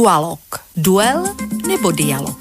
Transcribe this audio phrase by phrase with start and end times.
[0.00, 0.40] Dualog.
[0.76, 1.24] Duel
[1.68, 2.40] nebo dialog.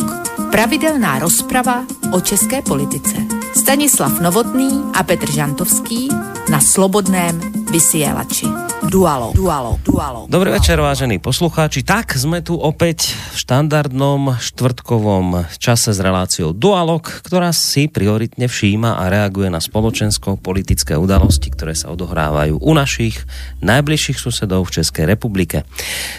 [0.51, 3.15] Pravidelná rozprava o české politice.
[3.55, 6.09] Stanislav Novotný a Petr Žantovský
[6.49, 8.49] na Slobodném vysielači.
[8.89, 10.25] Dualo, dualo, dualo.
[10.25, 11.85] Dobrý večer, vážení poslucháči.
[11.85, 18.97] Tak, sme tu opäť v štandardnom štvrtkovom čase s reláciou Dualog, ktorá si prioritne všíma
[18.97, 23.21] a reaguje na spoločensko-politické udalosti, ktoré sa odohrávajú u našich
[23.61, 25.61] najbližších susedov v Českej republike.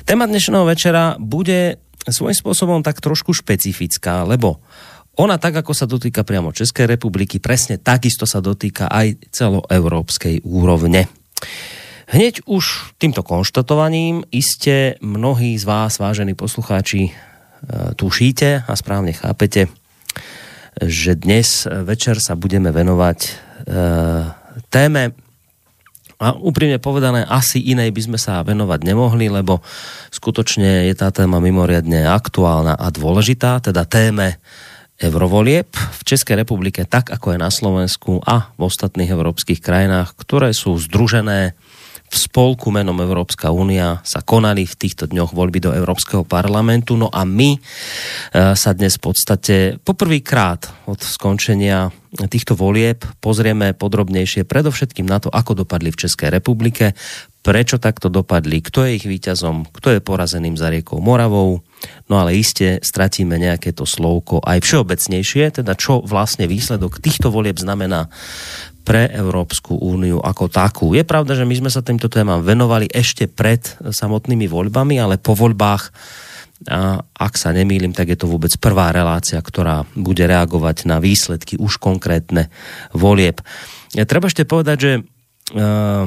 [0.07, 4.63] Téma dnešného večera bude svojím spôsobom tak trošku špecifická, lebo
[5.19, 11.20] ona tak, ako sa dotýka priamo Českej republiky, presne takisto sa dotýka aj celoeurópskej úrovne.
[12.11, 17.13] Hneď už týmto konštatovaním iste mnohí z vás, vážení poslucháči, e,
[17.95, 19.71] tušíte a správne chápete,
[20.83, 23.31] že dnes večer sa budeme venovať e,
[24.75, 25.15] téme
[26.21, 29.65] a úprimne povedané, asi inej by sme sa venovať nemohli, lebo
[30.13, 34.37] skutočne je tá téma mimoriadne aktuálna a dôležitá, teda téme
[35.01, 40.53] eurovolieb v Českej republike, tak ako je na Slovensku a v ostatných európskych krajinách, ktoré
[40.53, 41.57] sú združené
[42.11, 46.99] v spolku menom Európska únia sa konali v týchto dňoch voľby do Európskeho parlamentu.
[46.99, 47.59] No a my e,
[48.59, 55.63] sa dnes v podstate poprvýkrát od skončenia týchto volieb pozrieme podrobnejšie predovšetkým na to, ako
[55.63, 56.99] dopadli v Českej republike,
[57.41, 61.65] prečo takto dopadli, kto je ich víťazom, kto je porazeným za riekou Moravou,
[62.13, 67.57] no ale iste stratíme nejaké to slovko aj všeobecnejšie, teda čo vlastne výsledok týchto volieb
[67.57, 68.13] znamená
[68.85, 70.93] pre Európsku úniu ako takú.
[70.93, 75.33] Je pravda, že my sme sa týmto témam venovali ešte pred samotnými voľbami, ale po
[75.33, 75.93] voľbách
[76.69, 81.57] a ak sa nemýlim, tak je to vôbec prvá relácia, ktorá bude reagovať na výsledky
[81.57, 82.53] už konkrétne
[82.93, 83.41] volieb.
[83.97, 86.05] Ja, treba ešte povedať, že uh,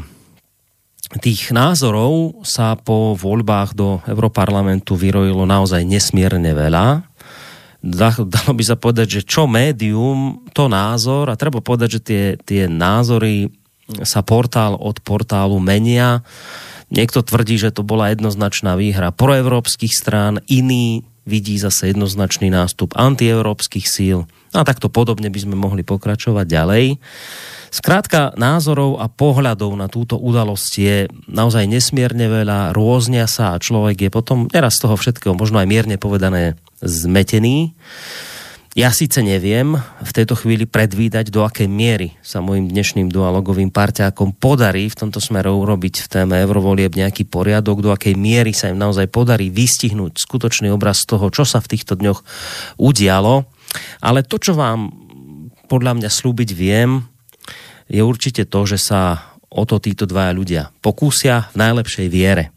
[1.21, 7.13] tých názorov sa po voľbách do Europarlamentu vyrojilo naozaj nesmierne veľa
[7.83, 12.63] dalo by sa povedať, že čo médium, to názor a treba povedať, že tie, tie
[12.71, 13.51] názory
[14.07, 16.23] sa portál od portálu menia.
[16.87, 23.87] Niekto tvrdí, že to bola jednoznačná výhra proevropských strán, iný vidí zase jednoznačný nástup antieurópskych
[23.87, 24.27] síl.
[24.55, 26.85] A takto podobne by sme mohli pokračovať ďalej.
[27.73, 33.97] Zkrátka názorov a pohľadov na túto udalosť je naozaj nesmierne veľa, rôznia sa a človek
[33.97, 36.53] je potom neraz z toho všetkého možno aj mierne povedané
[36.85, 37.73] zmetený.
[38.77, 39.73] Ja síce neviem
[40.05, 45.17] v tejto chvíli predvídať, do akej miery sa môjim dnešným dualogovým parťákom podarí v tomto
[45.17, 50.21] smere urobiť v téme eurovolieb nejaký poriadok, do akej miery sa im naozaj podarí vystihnúť
[50.21, 52.21] skutočný obraz toho, čo sa v týchto dňoch
[52.77, 53.49] udialo.
[54.01, 54.93] Ale to, čo vám
[55.69, 57.12] podľa mňa slúbiť viem,
[57.93, 62.49] je určite to, že sa o to títo dvaja ľudia pokúsia v najlepšej viere.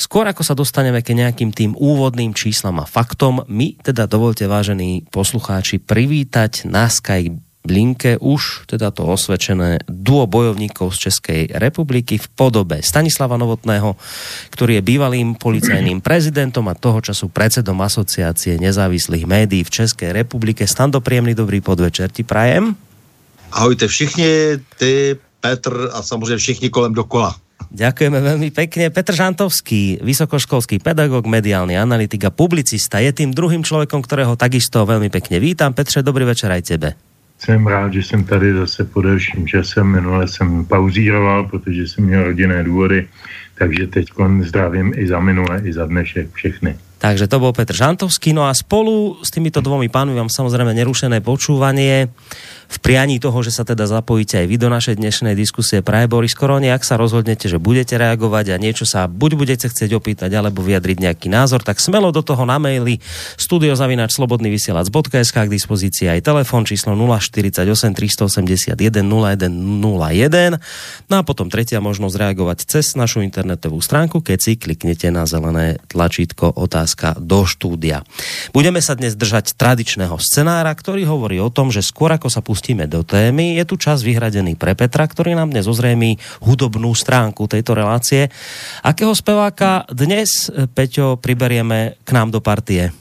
[0.00, 5.04] Skôr ako sa dostaneme ke nejakým tým úvodným číslam a faktom, my teda dovolte, vážení
[5.12, 7.36] poslucháči, privítať na Skype
[7.68, 14.00] linke už teda to osvedčené duo bojovníkov z Českej republiky v podobe Stanislava Novotného,
[14.48, 20.64] ktorý je bývalým policajným prezidentom a toho času predsedom asociácie nezávislých médií v Českej republike.
[20.64, 22.89] Stando, príjemný dobrý podvečer ti prajem.
[23.52, 27.34] Ahojte všichni, ty, Petr a samozřejmě všichni kolem dokola.
[27.70, 28.90] Ďakujeme veľmi pekne.
[28.90, 35.06] Petr Žantovský, vysokoškolský pedagog, mediálny analytik a publicista, je tým druhým človekom, ktorého takisto veľmi
[35.06, 35.70] pekne vítam.
[35.70, 36.98] Petře, dobrý večer aj tebe.
[37.38, 39.84] Jsem rád, že jsem tady zase po delším čase.
[39.84, 43.08] Minule jsem pauzíroval, protože jsem měl rodinné důvody,
[43.54, 44.06] takže teď
[44.42, 46.76] zdravím i za minule, i za dnešek všechny.
[47.00, 48.36] Takže to bol Petr Žantovský.
[48.36, 52.12] No a spolu s týmito dvomi pánmi vám samozrejme nerušené počúvanie
[52.70, 55.82] v prianí toho, že sa teda zapojíte aj vy do našej dnešnej diskusie.
[55.82, 59.90] Praje Boris Koroni, ak sa rozhodnete, že budete reagovať a niečo sa buď budete chcieť
[59.96, 63.02] opýtať alebo vyjadriť nejaký názor, tak smelo do toho na maili
[63.42, 70.60] studiozavinač.slobodnyvysielac.sk k dispozícii aj telefon číslo 048 381 0101
[71.10, 75.82] no a potom tretia možnosť reagovať cez našu internetovú stránku, keď si kliknete na zelené
[75.90, 76.54] tlačítko
[76.90, 78.02] otázka do štúdia.
[78.56, 82.70] Budeme sa dnes držať tradičného scenára, ktorý hovorí o tom, že skôr ako sa pustí
[82.70, 83.58] pustíme do témy.
[83.58, 88.28] Je tu čas vyhradený pre Petra, ktorý nám dnes ozrejmí hudobnú stránku tejto relácie.
[88.84, 92.94] Akého speváka dnes, Peťo, priberieme k nám do partie?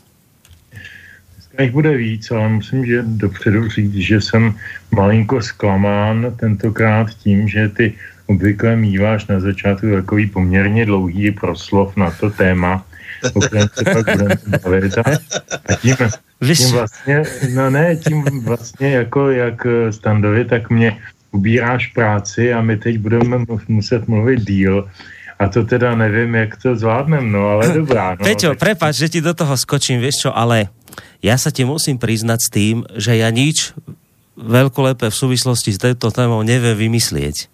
[1.60, 4.56] Jich bude víc, ale musím že dopředu říct, že jsem
[4.96, 7.94] malinko zklamán tentokrát tím, že ty
[8.26, 12.86] obvykle míváš na začátku takový poměrně dlouhý proslov na to téma,
[13.34, 14.98] o kterém se pak budeme bavit.
[14.98, 15.96] A tím
[16.56, 17.24] tím vlastně,
[17.54, 20.98] no ne, tím vlastně jako jak eh, standovi, tak mě
[21.32, 24.90] ubíráš práci a my teď budeme muset mluvit díl
[25.40, 28.20] A to teda nevím, jak to zvládnem, no ale dobrá.
[28.20, 30.68] No, Peťo, prepáč, že ti do toho skočím, vieš čo, ale
[31.24, 33.72] ja sa ti musím priznať s tým, že ja nič
[34.36, 37.48] veľkolepé v súvislosti s touto témou neviem vymyslieť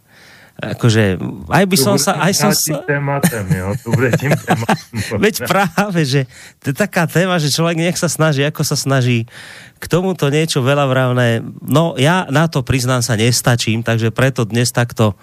[0.55, 1.19] akože,
[1.51, 2.79] aj by som sa, aj som sa...
[2.87, 5.19] Tématem, jo, to bude tým tématem.
[5.19, 6.31] Veď práve, že
[6.63, 9.27] to je taká téma, že človek nech sa snaží, ako sa snaží
[9.75, 11.43] k tomuto niečo veľa vravné.
[11.59, 15.19] No, ja na to priznám sa nestačím, takže preto dnes takto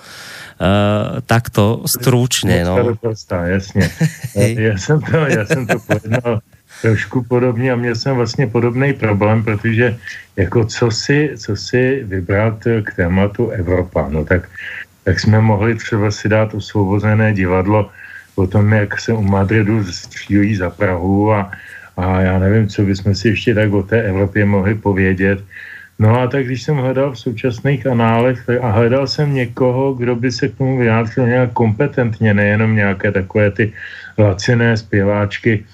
[0.60, 2.94] uh, takto stručne, no.
[3.00, 3.90] Prostá, jasně.
[4.36, 6.40] já, jsem to, já jsem to pojednal
[6.82, 9.98] trošku podobně a měl jsem vlastně podobný problém, protože
[10.36, 14.48] jako co si, co si vybrat k tématu Evropa, no tak
[15.04, 17.90] tak jsme mohli třeba si dát osvobozené divadlo
[18.34, 21.50] o tom, jak se u Madridu střílí za Prahu a,
[21.96, 25.44] a já nevím, co bychom si ještě tak o té Evropě mohli povědět.
[25.98, 30.32] No a tak když jsem hledal v současných análech a hledal jsem někoho, kdo by
[30.32, 33.72] se k tomu vyjádřil nějak kompetentně, nejenom nějaké takové ty
[34.18, 35.64] laciné zpěváčky,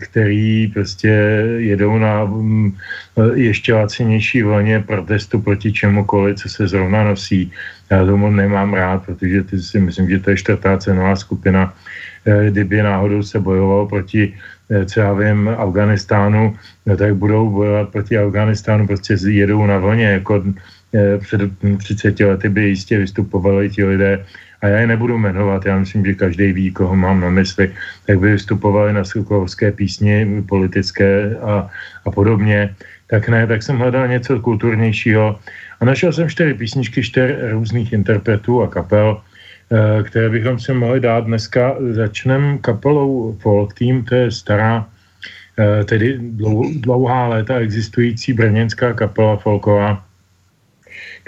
[0.00, 1.08] který prostě
[1.56, 2.76] jedou na mm,
[3.34, 7.52] ještě lacinější vlně protestu proti čemukoliv, co se zrovna nosí.
[7.90, 11.74] Já tomu nemám rád, protože ty si myslím, že to je čtvrtá cenová skupina.
[12.26, 14.34] Eh, kdyby náhodou se bojovalo proti
[14.70, 16.56] eh, co já vím, Afganistánu,
[16.86, 20.44] no tak budou bojovat proti Afganistánu, prostě jedou na vlně, jako
[21.20, 21.40] před
[21.78, 24.24] 30 lety by jistě vystupovali ti lidé
[24.64, 27.68] a já je nebudu jmenovat, já myslím, že každý ví, koho mám na mysli,
[28.06, 31.68] tak by vystupovali na Sokolovské písni politické a,
[32.04, 32.72] a podobně,
[33.12, 35.36] tak ne, tak jsem hledal něco kulturnějšího.
[35.80, 41.00] A našel jsem čtyři písničky, čtyř různých interpretů a kapel, eh, které bychom si mohli
[41.00, 41.28] dát.
[41.28, 41.76] Dneska.
[41.92, 44.88] Začneme kapelou Folk Team, to je stará,
[45.60, 46.16] eh, tedy
[46.80, 50.00] dlouhá léta existující brněnská kapela folková,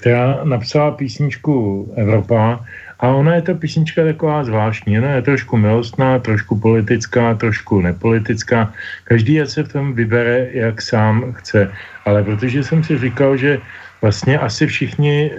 [0.01, 2.65] která napsala písničku Evropa
[3.01, 8.73] a ona je ta písnička taková zvláštní, ona je trošku milostná, trošku politická, trošku nepolitická.
[9.05, 11.73] Každý se v tom vybere, jak sám chce.
[12.05, 13.59] Ale protože jsem si říkal, že
[14.03, 15.39] vlastně asi všichni, eh,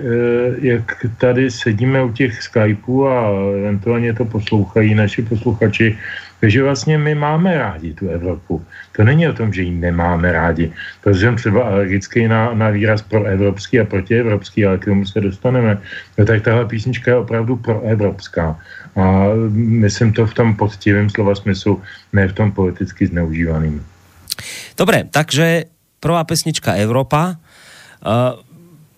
[0.62, 5.98] jak tady sedíme u těch Skypeů a eventuálně to poslouchají naši posluchači,
[6.40, 8.66] takže vlastně my máme rádi tu Evropu.
[8.96, 10.72] To není o tom, že ji nemáme rádi.
[11.02, 15.22] Protože jsem třeba alergický na, na výraz pro evropský a protievropský, ale k tomu se
[15.22, 15.78] dostaneme.
[16.18, 18.60] No tak tahle písnička je opravdu proevropská.
[18.96, 21.82] A myslím to v tom poctivém slova smyslu,
[22.14, 23.86] ne v tom politicky zneužívaným.
[24.78, 25.66] Dobre, takže
[26.00, 27.42] prvá pesnička Evropa.
[27.98, 28.47] Uh,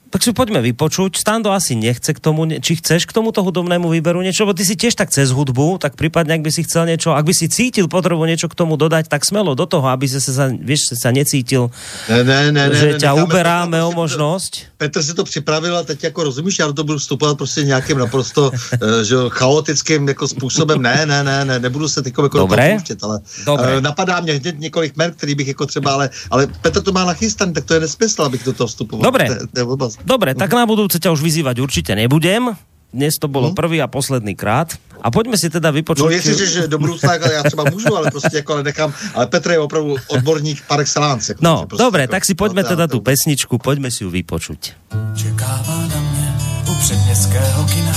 [0.10, 1.22] tak si poďme vypočuť.
[1.22, 4.74] Stando asi nechce k tomu, či chceš k tomuto hudobnému výberu niečo, bo ty si
[4.74, 7.86] tiež tak cez hudbu, tak prípadne, ak by si chcel niečo, ak by si cítil
[7.86, 11.70] potrebu niečo k tomu dodať, tak smelo do toho, aby si sa, vieš, sa necítil,
[12.10, 14.82] ne, ne, ne, že ne, ťa uberáme o možnosť.
[14.82, 17.98] Petr si to připravil a teď jako rozumíš, já do toho budu vstupovat prostě nějakým
[17.98, 20.82] naprosto eh, že, chaotickým jako způsobem.
[20.82, 22.70] Ne, ne, ne, ne, nebudu se teď jako Dobré.
[22.76, 23.76] Pouštět, ale Dobré.
[23.76, 27.06] Uh, napadá mě hned několik men, který bych jako třeba, ale, ale Petr to má
[27.06, 29.04] nachystaný, tak to je nesmysl, abych do toho vstupoval.
[29.04, 29.28] Dobré.
[29.28, 29.64] To, to je
[30.06, 32.56] Dobre, tak na budúce ťa už vyzývať určite nebudem.
[32.90, 33.58] Dnes to bylo hmm.
[33.58, 34.74] prvý a posledný krát.
[35.00, 36.04] A pojďme si teda vypočuť...
[36.04, 38.94] No jestli, že do budoucna já třeba můžu, ale prostě jako ale nechám.
[39.14, 41.32] Ale Petr je opravdu odborník par excellence.
[41.32, 44.74] Jako, no, prostě, dobré, jako, tak si pojďme teda tu pesničku, pojďme si ju vypočuť.
[45.16, 46.28] Čekává na mě
[46.72, 47.96] u předměstského kina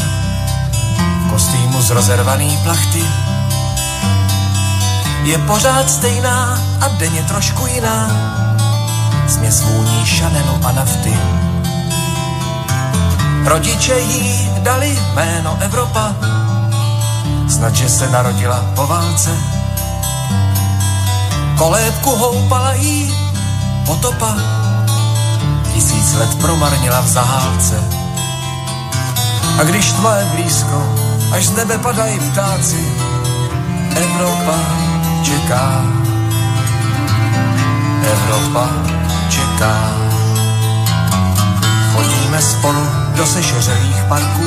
[1.27, 3.03] v kostýmu z rozervaný plachty.
[5.25, 7.99] Je pořád stejná a denně trošku jiná.
[9.29, 11.13] Směs vůní šanenu a nafty
[13.45, 16.15] Rodiče jí dali jméno Evropa,
[17.49, 19.31] snad, že se narodila po válce.
[21.59, 23.15] Kolébku houpala jí
[23.87, 24.35] potopa,
[25.75, 27.85] tisíc let promarnila v zahálce.
[29.61, 30.95] A když tma je blízko,
[31.33, 32.85] až z nebe padají ptáci,
[33.97, 34.59] Evropa
[35.23, 35.85] čeká.
[38.13, 38.69] Evropa
[39.29, 40.12] čeká.
[42.33, 42.87] Chodíme spolu
[43.17, 44.45] do sešeřelých parků,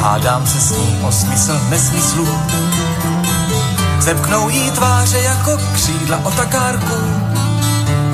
[0.00, 2.28] hádám se s ní o smysl nesmyslů.
[4.00, 6.94] Zepknou jí tváře jako křídla otakárku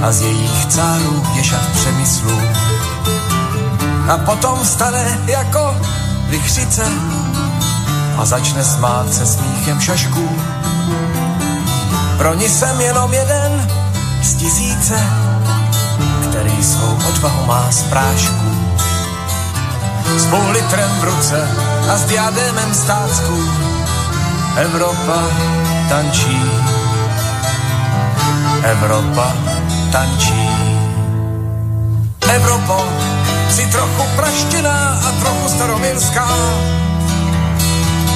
[0.02, 2.40] a z jejich cárů je šat přemyslů.
[4.08, 5.76] A potom stane jako
[6.28, 6.84] vychřice
[8.18, 10.28] a začne smát se smíchem šašků.
[12.18, 13.68] Pro ní jsem jenom jeden
[14.22, 14.96] z tisíce,
[16.62, 18.46] který svou odvahu má z prášku.
[20.16, 21.48] S půl litrem v ruce
[21.92, 23.38] a s diadémem stácku
[24.56, 25.22] Evropa
[25.88, 26.42] tančí.
[28.62, 29.32] Evropa
[29.92, 30.48] tančí.
[32.34, 32.84] Evropo,
[33.50, 36.28] si trochu praštěná a trochu staromirská.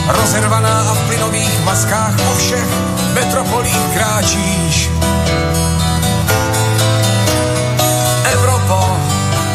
[0.06, 2.68] rozervaná a v plynových maskách po všech
[3.14, 4.90] metropolích kráčíš.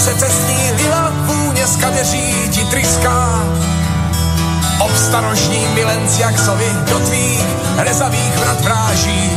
[0.01, 3.43] Evropo, se cestní lila vůně z kadeří ti tryská.
[4.79, 7.45] Obstarožní milenci jak sovy do tvých
[7.77, 9.31] rezavých vrat vráží.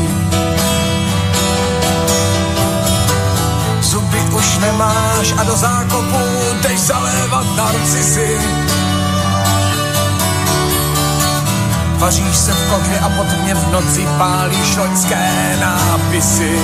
[3.81, 6.19] Zuby už nemáš a do zákopu
[6.61, 8.39] jdeš zalévat narcisy.
[11.99, 16.59] Vaříš se v kotvě a pod mě v noci pálíš loňské nápisy.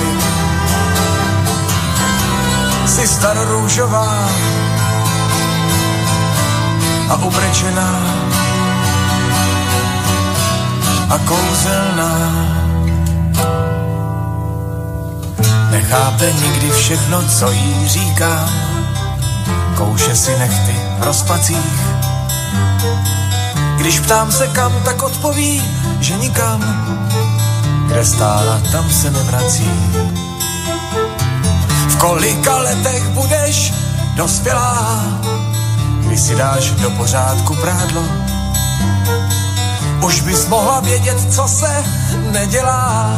[3.00, 4.28] Jsi starorůžová
[7.08, 8.00] a ubrečená
[11.08, 12.18] a kouzelná.
[15.70, 18.48] Nechápe nikdy všechno, co jí říká.
[19.76, 21.90] Kouše si nechty v rozpacích
[23.80, 25.62] když ptám se kam, tak odpoví,
[26.00, 26.60] že nikam.
[27.86, 29.70] Kde stála, tam se nevrací.
[32.00, 33.72] Kolika letech budeš
[34.16, 35.02] dospělá,
[36.06, 38.02] když si dáš do pořádku prádlo.
[40.04, 41.84] Už bys mohla vědět, co se
[42.32, 43.10] nedělá,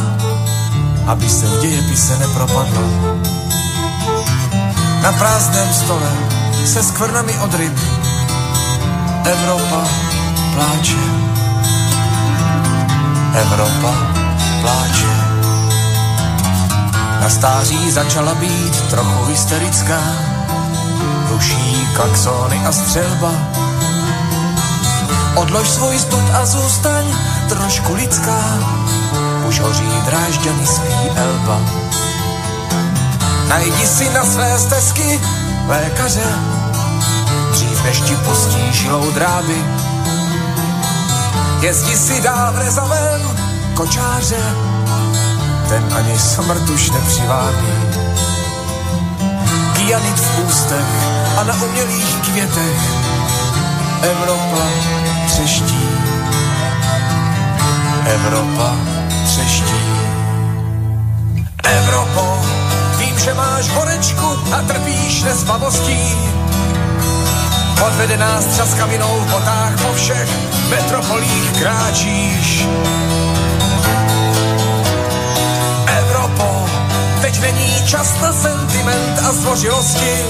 [1.06, 2.82] aby se v dějepise nepropadlo.
[5.02, 6.12] Na prázdném stole
[6.66, 7.78] se skvrnami od ryb
[9.24, 9.88] Evropa
[10.54, 10.98] pláče.
[13.34, 13.94] Evropa
[14.60, 15.11] pláče.
[17.22, 19.98] Na stáří začala být trochu hysterická.
[21.30, 23.32] Ruší klaxony a střelba.
[25.34, 27.04] Odlož svůj stud a zůstaň
[27.48, 28.42] trošku lidská.
[29.48, 31.60] Už hoří drážďany spí Elba.
[33.48, 35.20] Najdi si na své stezky
[35.68, 36.34] lékaře,
[37.52, 39.64] dřív než ti pustí žilou dráby
[41.62, 43.20] Jezdí si dál v rezavém
[43.74, 44.71] kočáře,
[45.72, 47.72] ten ani smrt už nepřivábí.
[49.72, 50.86] Kyanit v ústech
[51.40, 52.80] a na umělých květech
[54.02, 54.62] Evropa
[55.26, 55.88] třeští.
[58.06, 58.76] Evropa
[59.26, 59.82] třeští.
[61.64, 62.38] Evropo,
[62.98, 66.16] vím, že máš horečku a trpíš nespavostí
[67.86, 70.28] Odvedená s třaskavinou v botách po všech
[70.70, 72.66] metropolích kráčíš.
[77.32, 80.24] Teď není čas na sentiment a zdvořilosti.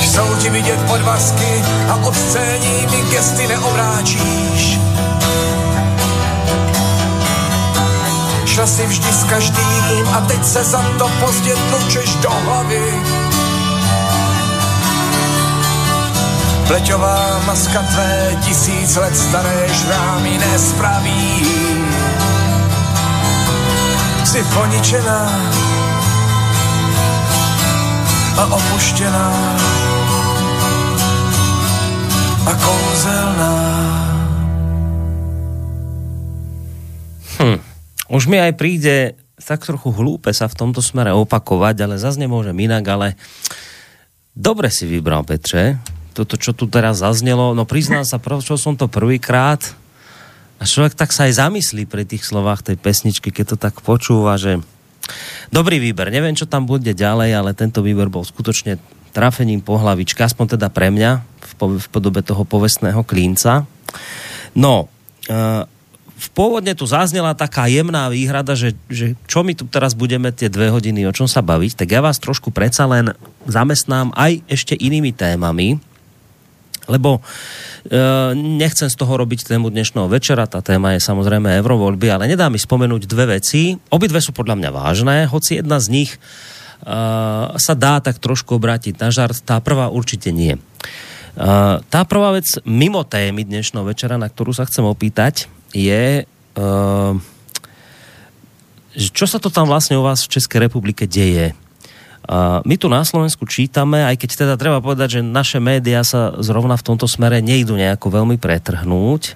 [0.00, 2.14] Jsou ti vidět podvazky a od
[2.90, 4.78] mi gesty neobráčíš.
[8.44, 13.02] Šla si vždy s každým a teď se za to pozdě tlučeš do hlavy
[16.66, 21.97] Pleťová maska tvé tisíc let staré šrámy nespraví.
[24.28, 25.20] Jsi poničená
[28.36, 29.56] a opuštěná
[32.46, 33.54] a kouzelná.
[37.38, 37.60] Hm.
[38.08, 42.52] Už mi aj príde tak trochu hlúpe sa v tomto smere opakovať, ale zase nemôžem
[42.60, 43.16] inak, ale
[44.36, 45.80] dobre si vybral, Petře
[46.12, 49.62] toto, čo tu teraz zaznelo, no priznám sa, čo som to prvýkrát
[50.58, 54.34] a človek tak sa aj zamyslí pri tých slovách tej pesničky, keď to tak počúva,
[54.34, 54.58] že
[55.54, 58.76] dobrý výber, neviem, čo tam bude ďalej, ale tento výber bol skutočne
[59.14, 63.64] trafením po hlavičke, aspoň teda pre mňa, v, v podobe toho povestného klínca.
[64.52, 64.90] No,
[65.30, 65.64] uh,
[66.18, 70.50] v pôvodne tu zaznela taká jemná výhrada, že, že čo my tu teraz budeme tie
[70.50, 73.14] dve hodiny o čom sa baviť, tak ja vás trošku predsa len
[73.46, 75.78] zamestnám aj ešte inými témami,
[76.88, 82.24] lebo e, nechcem z toho robiť tému dnešného večera, tá téma je samozrejme eurovoľby, ale
[82.26, 83.76] nedá mi spomenúť dve veci.
[83.92, 86.18] Obidve sú podľa mňa vážné, hoci jedna z nich e,
[87.52, 90.56] sa dá tak trošku obrátiť na žart, tá prvá určite nie.
[90.56, 90.60] E,
[91.84, 96.24] tá prvá vec mimo témy dnešného večera, na ktorú sa chcem opýtať, je...
[96.24, 96.62] E,
[98.98, 101.54] čo sa to tam vlastne u vás v Českej republike deje?
[102.64, 106.76] My tu na Slovensku čítame, aj keď teda treba povedať, že naše médiá sa zrovna
[106.76, 109.32] v tomto smere nejdu nejako veľmi pretrhnúť,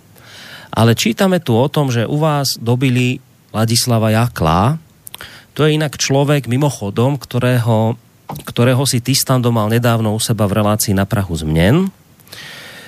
[0.69, 3.21] ale čítame tu o tom, že u vás dobili
[3.53, 4.77] Ladislava Jakla.
[5.57, 7.97] To je inak človek mimochodom, ktorého,
[8.49, 11.93] ktorého si Tistando mal nedávno u seba v relácii na Prahu zmnen.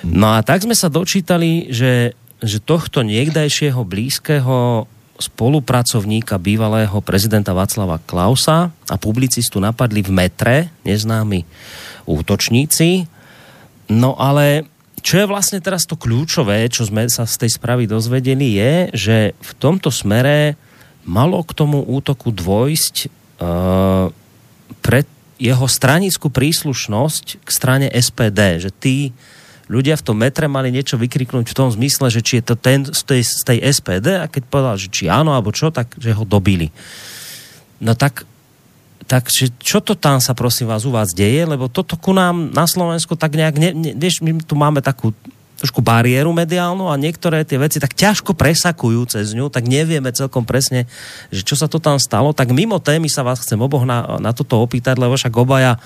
[0.05, 4.85] No a tak sme sa dočítali, že, že tohto niekdajšieho blízkeho
[5.15, 11.47] spolupracovníka bývalého prezidenta Václava Klausa a publicistu napadli v metre neznámi
[12.03, 13.07] útočníci.
[13.91, 14.67] No ale
[15.05, 19.17] čo je vlastne teraz to kľúčové, čo sme sa z tej správy dozvedeli, je, že
[19.37, 20.57] v tomto smere
[21.05, 24.09] malo k tomu útoku dvojsť uh,
[24.81, 25.05] pre
[25.37, 29.13] jeho stranickú príslušnosť k strane SPD, že tí
[29.65, 32.85] ľudia v tom metre mali niečo vykriknúť v tom zmysle, že či je to ten
[32.85, 36.13] z tej, z tej SPD a keď povedal, že či áno alebo čo, tak že
[36.13, 36.69] ho dobili.
[37.81, 38.25] No tak
[39.05, 39.29] tak
[39.61, 43.13] čo to tam sa prosím vás u vás deje, lebo toto ku nám na Slovensku
[43.13, 45.13] tak nejak, ne, ne, vieš, my tu máme takú
[45.61, 50.43] trošku bariéru mediálnu a niektoré tie veci tak ťažko presakujú cez ňu, tak nevieme celkom
[50.43, 50.89] presne,
[51.31, 52.35] že čo sa to tam stalo.
[52.35, 55.79] Tak mimo témy sa vás chcem oboch na, na toto opýtať, lebo však obaja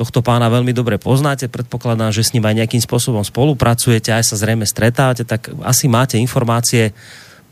[0.00, 4.40] tohto pána veľmi dobre poznáte, predpokladám, že s ním aj nejakým spôsobom spolupracujete, aj sa
[4.40, 6.96] zrejme stretávate, tak asi máte informácie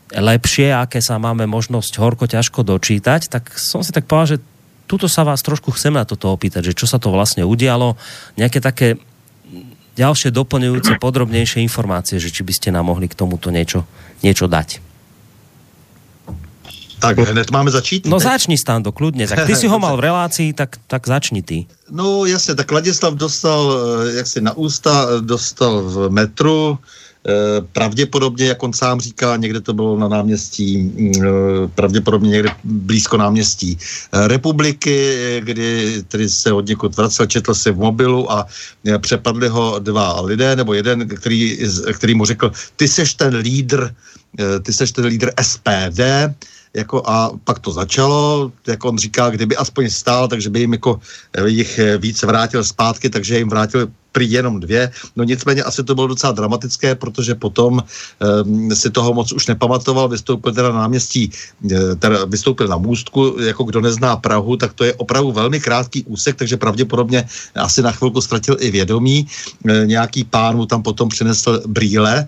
[0.09, 4.37] lepšie, aké sa máme možnosť horko ťažko dočítať, tak som si tak povedal, že
[4.89, 7.93] tuto sa vás trošku chcem na toto opýtať, že čo sa to vlastne udialo,
[8.33, 8.97] nejaké také
[9.93, 13.85] ďalšie doplňujúce podrobnejšie informácie, že či by ste nám mohli k tomuto niečo,
[14.25, 14.88] niečo dať.
[16.99, 18.07] Tak hned máme začít?
[18.07, 19.23] No začni Stando, kľudne.
[19.23, 21.65] Tak ty si ho mal v relácii, tak, tak začni ty.
[21.91, 27.31] No jasně, tak Ladislav dostal, eh, jak si na ústa, eh, dostal v metru, eh,
[27.71, 31.13] pravděpodobně, jak on sám říká, někde to bylo na náměstí, mm,
[31.75, 33.77] pravděpodobně někde blízko náměstí
[34.13, 38.47] republiky, kdy tedy se od někud vracel, četl si v mobilu a
[38.97, 41.57] přepadli ho dva lidé, nebo jeden, který,
[41.93, 43.93] který mu řekl, ty seš ten lídr,
[44.61, 45.99] ty seš ten lídr SPD,
[46.73, 50.99] jako a pak to začalo, jako on říká, kdyby aspoň stál, takže by jim jako
[51.45, 53.87] jich víc vrátil zpátky, takže jim vrátil
[54.19, 54.91] prý jenom dvě.
[55.15, 60.11] No nicméně asi to bylo docela dramatické, protože potom um, si toho moc už nepamatoval,
[60.11, 61.31] vystoupil teda na náměstí,
[61.71, 66.03] e, teda vystoupil na můstku, jako kdo nezná Prahu, tak to je opravdu velmi krátký
[66.03, 67.23] úsek, takže pravděpodobně
[67.55, 69.23] asi na chvilku ztratil i vědomí.
[69.23, 72.27] E, nějaký pán mu tam potom přinesl brýle.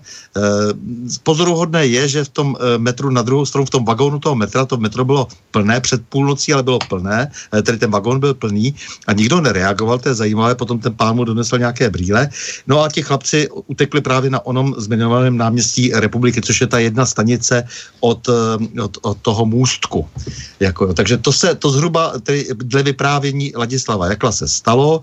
[1.28, 4.64] pozoruhodné je, že v tom e, metru na druhou stranu, v tom vagónu toho metra,
[4.64, 8.72] to metro bylo plné před půlnocí, ale bylo plné, e, tedy ten vagón byl plný
[9.06, 12.28] a nikdo nereagoval, to je zajímavé, potom ten pán mu donesl nějaké nějaké brýle.
[12.66, 17.06] No a ti chlapci utekli právě na onom zmiňovaném náměstí republiky, což je ta jedna
[17.06, 17.66] stanice
[18.00, 20.06] od, eh, od, od toho můstku.
[20.60, 25.02] Jako, takže to se, to zhruba tedy dle vyprávění Ladislava Jakla se stalo.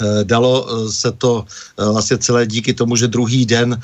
[0.00, 3.80] Eh, dalo eh, se to eh, vlastně celé díky tomu, že druhý den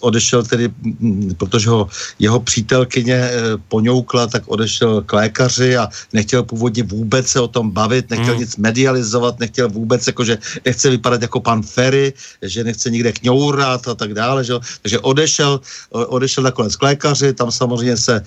[0.00, 3.30] odešel tedy, mm, protože ho jeho přítelkyně
[3.68, 8.40] poňoukla, tak odešel k lékaři a nechtěl původně vůbec se o tom bavit, nechtěl mm.
[8.40, 13.94] nic medializovat, nechtěl vůbec, jakože nechce vypadat jako pan Ferry, že nechce nikde kňourat a
[13.94, 14.54] tak dále, že?
[14.82, 18.22] takže odešel, odešel nakonec k lékaři, tam samozřejmě se,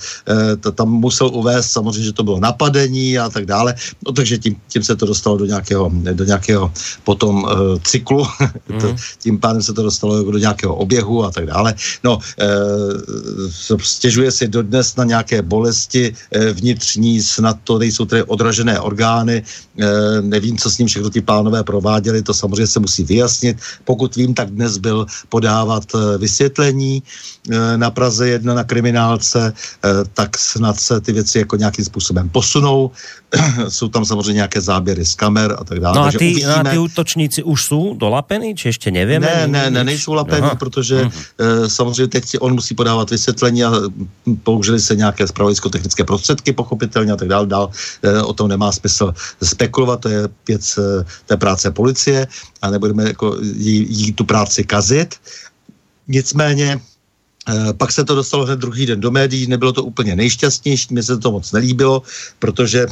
[0.76, 3.76] tam musel uvést samozřejmě, že to bylo napadení a tak dále,
[4.06, 6.72] no, takže tím, tím se to dostalo do nějakého, do nějakého
[7.04, 7.50] potom uh,
[7.84, 8.28] cyklu,
[8.70, 8.96] mm.
[9.20, 11.76] tím pádem se to dostalo do nějakého oběhu a tak dále.
[12.04, 18.80] No, uh, stěžuje si dodnes na nějaké bolesti uh, vnitřní, snad to nejsou tedy odražené
[18.80, 19.86] orgány, uh,
[20.22, 23.58] nevím, co s ním všechno ty pánové prováděli, to samozřejmě se musí vyjasnit.
[23.84, 25.84] Pokud vím, tak dnes byl podávat
[26.18, 27.04] vysvětlení
[27.50, 32.30] uh, na Praze jedna na kriminálce, uh, tak snad se ty věci jako nějakým způsobem
[32.30, 32.92] posunou.
[33.70, 35.96] jsou tam samozřejmě nějaké záběry z kamer a tak dále.
[35.96, 39.20] No a ty, no a ty útočníci už jsou dolapení, či ještě nevíme?
[39.20, 40.56] Ne, ne, ne, nejsou lapení, Aha.
[40.56, 41.68] protože uh-huh.
[41.68, 43.72] samozřejmě teď on musí podávat vysvětlení a
[44.44, 47.48] použili se nějaké spravodajsko-technické prostředky, pochopitelně a tak dále.
[47.48, 47.72] Dál
[48.04, 50.84] uh, o tom nemá smysl spekulovat, to je věc uh,
[51.26, 52.28] té práce policie
[52.62, 55.16] a nebudeme jako jí, jí tu práci kazit.
[56.08, 56.80] Nicméně
[57.78, 61.18] pak se to dostalo hned druhý den do médií, nebylo to úplně nejšťastnější, mně se
[61.18, 62.02] to moc nelíbilo,
[62.40, 62.88] protože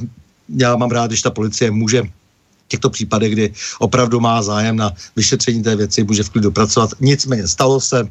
[0.50, 2.04] já mám rád, když ta policie může
[2.68, 6.90] těchto případech, kdy opravdu má zájem na vyšetření té věci, může v klidu pracovat.
[7.00, 8.10] Nicméně stalo se,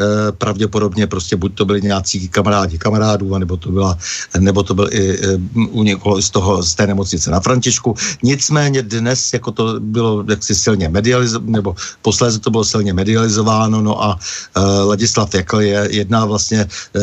[0.00, 3.98] Eh, pravděpodobně prostě buď to byli nějací kamarádi kamarádů, nebo to, byla,
[4.38, 5.38] nebo to byl i eh,
[5.70, 7.94] u někoho z, toho, z té nemocnice na Františku.
[8.22, 14.02] Nicméně dnes jako to bylo jaksi silně medializováno, nebo posléze to bylo silně medializováno, no
[14.04, 14.18] a
[14.56, 17.02] uh, Ladislav Jakl je jedna vlastně uh,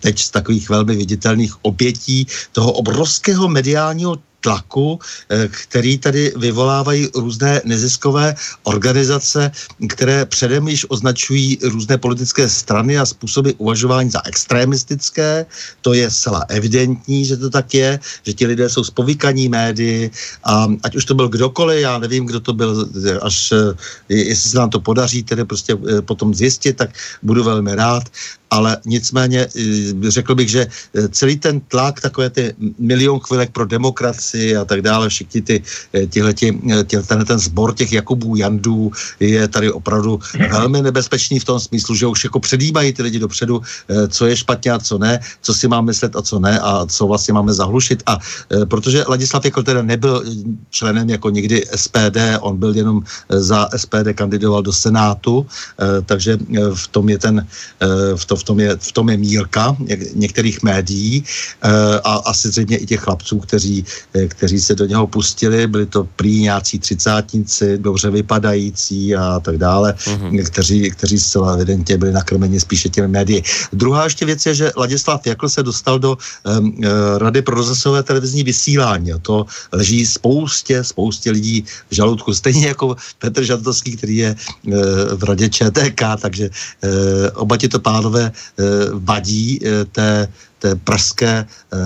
[0.00, 4.98] teď z takových velmi viditelných obětí toho obrovského mediálního tlaku,
[5.30, 9.50] eh, který tady vyvolávají různé neziskové organizace,
[9.88, 15.46] které předem již označují různé politické strany a způsoby uvažování za extremistické.
[15.82, 20.10] To je zcela evidentní, že to tak je, že ti lidé jsou spovykaní médií
[20.44, 22.86] a ať už to byl kdokoliv, já nevím, kdo to byl,
[23.22, 23.74] až eh,
[24.08, 26.90] jestli se nám to podaří tedy prostě eh, potom zjistit, tak
[27.22, 28.06] budu velmi rád.
[28.50, 29.48] Ale nicméně
[30.08, 30.66] řekl bych, že
[31.10, 35.62] celý ten tlak, takové ty milion chvilek pro demokracii a tak dále, všichni ty,
[36.08, 36.60] tihleti,
[37.06, 42.06] ten, ten sbor těch Jakubů, Jandů je tady opravdu velmi nebezpečný v tom smyslu, že
[42.06, 43.62] už jako předjímají ty lidi dopředu,
[44.08, 47.06] co je špatně a co ne, co si má myslet a co ne a co
[47.06, 48.02] vlastně máme zahlušit.
[48.06, 48.18] A
[48.68, 50.24] protože Ladislav Jakl teda nebyl
[50.70, 55.46] členem jako nikdy SPD, on byl jenom za SPD kandidoval do Senátu,
[56.06, 56.38] takže
[56.74, 57.46] v tom je ten,
[58.16, 59.76] v, to, v, tom, je, v tom je mírka
[60.14, 61.24] některých médií
[62.04, 63.84] a asi zřejmě i těch chlapců, kteří,
[64.28, 69.94] kteří se do něho pustili, byli to prý nějací třicátníci, dobře vypadající a tak dále,
[69.96, 70.44] mm-hmm.
[70.44, 73.42] kteří, kteří zcela evidentně byli nakrmeni spíše těmi médii.
[73.72, 76.80] Druhá ještě věc je, že Ladislav Jakl se dostal do um,
[77.18, 82.96] Rady pro rozhlasové televizní vysílání a to leží spoustě, spoustě lidí v žaludku, stejně jako
[83.18, 84.30] Petr Žantovský, který je
[84.66, 84.74] uh,
[85.16, 86.90] v Radě ČTK, takže uh,
[87.34, 88.64] oba to pánové uh,
[89.00, 91.76] vadí uh, té té pražské, eh,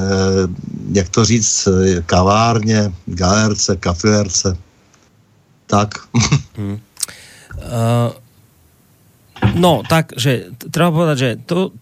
[0.93, 1.69] jak to říct,
[2.07, 4.57] kavárně, galerce, kafiérce.
[5.67, 5.95] Tak.
[6.57, 6.81] Hmm.
[9.57, 11.73] No, tak, že treba povedať, že to,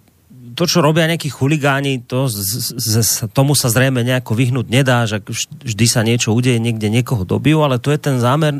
[0.54, 5.22] to, čo robia nejakí chuligáni, to z, z, tomu sa zrejme nejako vyhnúť nedá, že
[5.66, 8.54] vždy sa niečo udeje, niekde niekoho dobijú, ale to je ten zámer,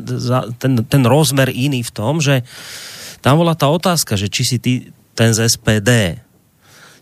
[0.59, 2.43] ten, ten rozmer iný v tom, že
[3.19, 6.23] tam bola tá otázka, že či si ty ten z SPD,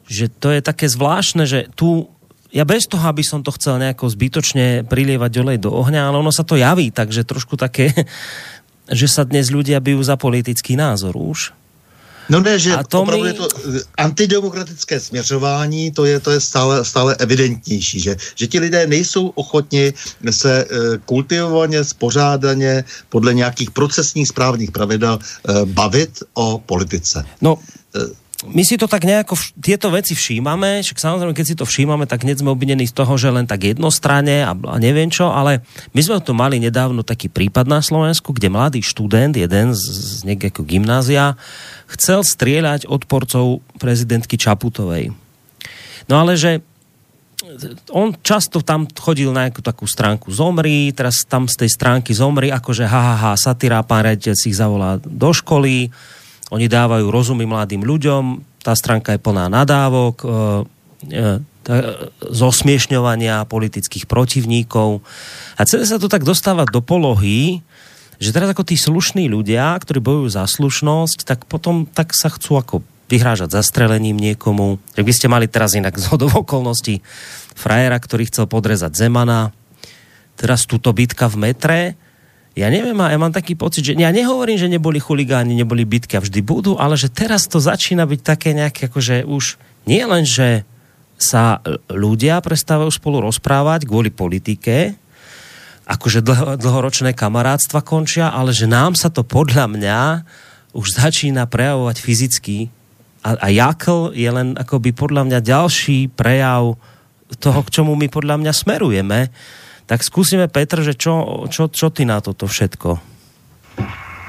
[0.10, 2.10] že to je také zvláštne, že tu
[2.50, 6.34] ja bez toho, aby som to chcel nejako zbytočne prilievať olej do ohňa, ale ono
[6.34, 7.94] sa to javí, takže trošku také,
[8.90, 11.54] že sa dnes ľudia bijú za politický názor už.
[12.28, 13.32] No ne, že a to opravdu mi...
[13.32, 18.60] je to eh, antidemokratické směřování, to je, to je stále, stále evidentnější, že, že ti
[18.60, 19.94] lidé nejsou ochotni
[20.30, 20.68] se e,
[21.06, 27.26] kultivovaně, spořádaně, podle nějakých procesních správných pravidel e, bavit o politice.
[27.42, 27.60] No,
[28.46, 32.22] my si to tak nejako, tieto veci všímame, však samozrejme, keď si to všímame, tak
[32.22, 35.66] hneď sme obvinení z toho, že len tak jednostranne a, a neviem čo, ale
[35.98, 39.82] my sme tu mali nedávno taký prípad na Slovensku, kde mladý študent, jeden z,
[40.22, 41.34] z nejakého gymnázia,
[41.90, 45.18] chcel strieľať odporcov prezidentky Čaputovej.
[46.06, 46.62] No ale že
[47.90, 52.54] on často tam chodil na nejakú takú stránku Zomri, teraz tam z tej stránky Zomri,
[52.54, 55.90] akože ha, ha, ha satyra, pán rediteľ si ich zavolá do školy,
[56.48, 60.28] oni dávajú rozumy mladým ľuďom, tá stránka je plná nadávok, e,
[61.12, 61.36] e,
[62.32, 65.04] zosmiešňovania politických protivníkov.
[65.60, 67.64] A celé sa to tak dostáva do polohy,
[68.18, 72.60] že teraz ako tí slušní ľudia, ktorí bojujú za slušnosť, tak potom tak sa chcú
[72.60, 72.76] ako
[73.08, 74.80] vyhrážať zastrelením niekomu.
[74.96, 77.00] Jak by ste mali teraz inak z okolností
[77.56, 79.56] frajera, ktorý chcel podrezať Zemana.
[80.38, 81.80] Teraz túto bitka v metre
[82.58, 86.26] ja neviem, ja mám taký pocit, že ja nehovorím, že neboli chuligáni, neboli bitky a
[86.26, 90.66] vždy budú, ale že teraz to začína byť také nejaké, akože už nie len, že
[91.22, 94.98] sa ľudia prestávajú spolu rozprávať kvôli politike,
[95.86, 100.02] akože dlho, dlhoročné kamarátstva končia, ale že nám sa to podľa mňa
[100.74, 102.58] už začína prejavovať fyzicky.
[103.22, 106.78] A, a Jakl je len akoby podľa mňa ďalší prejav
[107.38, 109.30] toho, k čomu my podľa mňa smerujeme
[109.88, 113.00] tak zkusíme, Petr, že čo, čo, čo ty na toto všetko?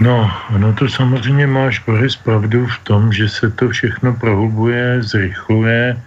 [0.00, 5.98] No, no to samozřejmě máš Boris pravdu v tom, že se to všechno prohlubuje, zrychluje,
[5.98, 6.02] uh,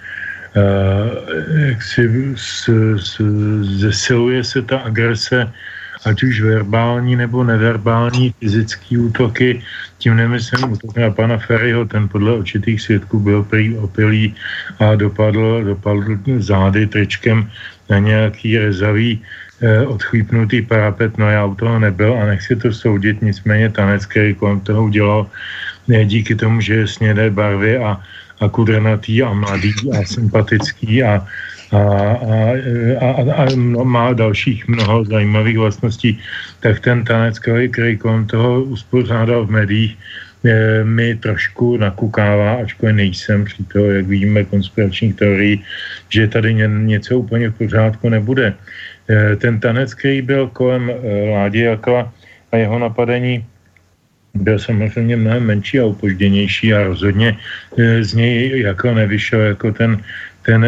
[1.67, 2.03] jak si
[2.35, 3.19] s, s,
[3.83, 5.51] zesiluje se ta agrese,
[6.05, 9.61] ať už verbální nebo neverbální fyzické útoky,
[9.97, 14.35] tím nemyslím útok na pana Ferryho, ten podle určitých svědků byl prý opilý
[14.79, 17.51] a dopadl, dopadl zády tričkem
[17.89, 19.40] na nějaký rezavý eh,
[19.87, 24.59] odchvípnutý parapet, no já u toho nebyl a nechci to soudit, nicméně tanec, který kolem
[24.59, 25.27] toho udělal,
[25.93, 28.01] eh, díky tomu, že je snědé barvy a,
[28.41, 31.21] a kudrnatý a mladý a sympatický a,
[31.71, 32.41] a, a,
[32.99, 36.19] a, a, a má dalších mnoho zajímavých vlastností,
[36.59, 39.93] tak ten tanec, který, který kolem toho uspořádal v médiích,
[40.45, 45.63] eh, mi trošku nakukává, ačkoliv nejsem toho, jak víme, konspiračních teorií,
[46.09, 48.57] že tady ně, něco úplně v pořádku nebude.
[49.11, 50.95] Eh, ten tanec, který byl kolem eh,
[51.31, 52.13] Ládi Jakla
[52.51, 53.45] a jeho napadení,
[54.33, 57.35] byl samozřejmě mnohem menší a upožděnější a rozhodně
[57.77, 59.99] eh, z něj jako nevyšel jako ten,
[60.47, 60.63] ten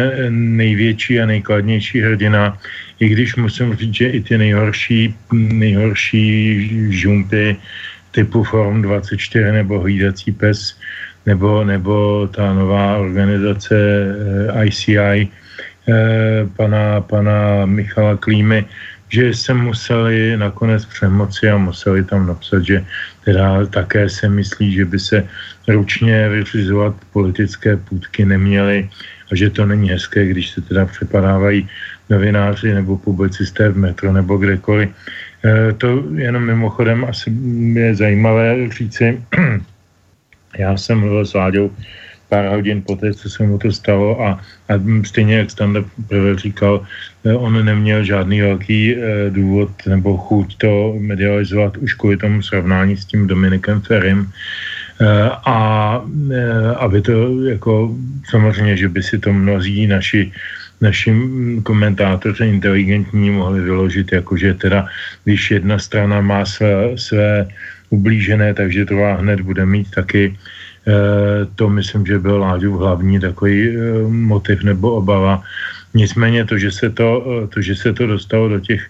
[0.56, 2.58] největší a nejkladnější hrdina,
[3.00, 6.22] i když musím říct, že i ty nejhorší, nejhorší
[6.92, 7.56] žumpy
[8.10, 10.76] typu Forum 24 nebo Hlídací pes
[11.26, 13.76] nebo, nebo ta nová organizace
[14.64, 15.28] ICI,
[16.56, 18.64] pana, pana Michala Klímy,
[19.08, 22.84] že se museli nakonec přemoci a museli tam napsat, že
[23.24, 25.16] teda také se myslí, že by se
[25.68, 28.88] ručně vyřizovat politické půdky neměly
[29.32, 31.68] a že to není hezké, když se teda přepadávají
[32.10, 34.90] novináři nebo publicisté v metro nebo kdekoliv.
[35.44, 37.32] E, to jenom mimochodem asi
[37.72, 39.22] je zajímavé říci.
[40.58, 41.70] Já jsem mluvil s Láďou
[42.34, 44.72] pár hodin po té, co se mu to stalo a, a
[45.06, 46.82] stejně jak Standa prvé říkal,
[47.22, 48.98] e, on neměl žádný velký e,
[49.30, 54.34] důvod nebo chuť to medializovat už kvůli tomu srovnání s tím Dominikem Ferim.
[55.44, 55.98] A
[56.78, 57.96] aby to jako
[58.30, 60.30] samozřejmě, že by si to mnozí naši
[60.80, 61.10] naši
[61.62, 64.86] komentátoři inteligentní mohli vyložit, jako že teda,
[65.24, 67.48] když jedna strana má své, své
[67.90, 70.36] ublížené, takže to hned bude mít taky
[71.54, 73.76] to myslím, že byl Láďův hlavní takový e,
[74.08, 75.42] motiv nebo obava.
[75.94, 78.82] Nicméně to, že se to, e, to, že se to dostalo do těch,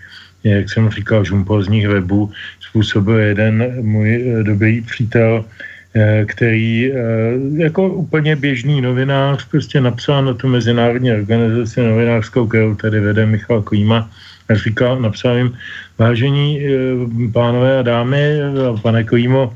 [0.45, 2.31] jak jsem říkal, žumpozních webů,
[2.61, 5.45] způsobil jeden můj dobrý přítel,
[5.95, 6.99] Eh, který eh,
[7.57, 13.63] jako úplně běžný novinář prostě napsal na tu mezinárodní organizaci novinářskou, kterou tady vede Michal
[13.63, 14.11] Klíma,
[14.49, 15.55] a říkal, napsal jim,
[15.99, 16.71] vážení eh,
[17.33, 18.19] pánové a dámy,
[18.83, 19.55] pane Klímo,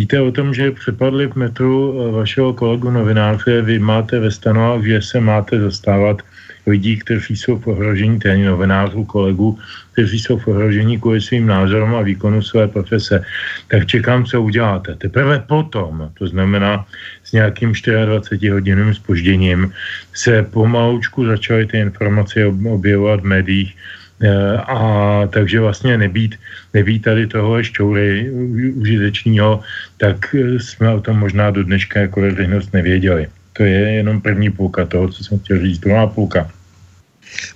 [0.00, 1.72] víte o tom, že přepadli v metru
[2.12, 6.24] vašeho kolegu novináře, vy máte ve stanovách, že se máte zastávat
[6.66, 9.58] lidí, kteří jsou v ohrožení, tedy novinářů, kolegů,
[9.92, 13.20] kteří jsou v ohrožení kvůli svým názorům a výkonu své profese,
[13.68, 14.96] tak čekám, co uděláte.
[14.96, 16.88] Teprve potom, to znamená
[17.24, 19.68] s nějakým 24 hodinovým spožděním,
[20.16, 23.99] se pomalučku začaly ty informace objevovat v médiích, eh,
[24.66, 26.34] a takže vlastně nebýt,
[26.74, 28.30] nebýt tady toho šťoury
[28.76, 29.60] užitečného,
[29.96, 33.26] tak jsme o tom možná do dneška jako veřejnost nevěděli.
[33.52, 35.78] To je jenom první půlka toho, co jsem chtěl říct.
[35.78, 36.50] Druhá půlka.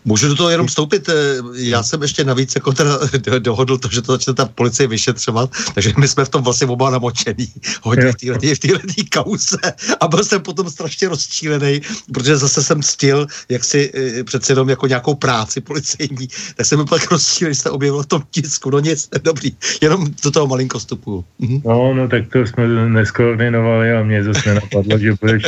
[0.04, 1.08] Můžu do toho jenom vstoupit?
[1.08, 1.12] Eh,
[1.54, 2.98] já jsem ještě navíc jako teda
[3.38, 6.90] dohodl to, že to začne ta policie vyšetřovat, takže my jsme v tom vlastně oba
[6.90, 9.58] namočený hodně v této v kauze
[10.00, 11.80] a byl jsem potom strašně rozčílený,
[12.12, 16.76] protože zase jsem ctil, jak si eh, přece jenom jako nějakou práci policejní, tak jsem
[16.84, 20.46] byl tak rozčílený, že se objevil v tom tisku, no nic, dobrý, jenom do toho
[20.46, 21.24] malinko vstupu.
[21.38, 21.60] Mhm.
[21.64, 25.44] No, no tak to jsme neskoordinovali a mě zase napadlo, že budeš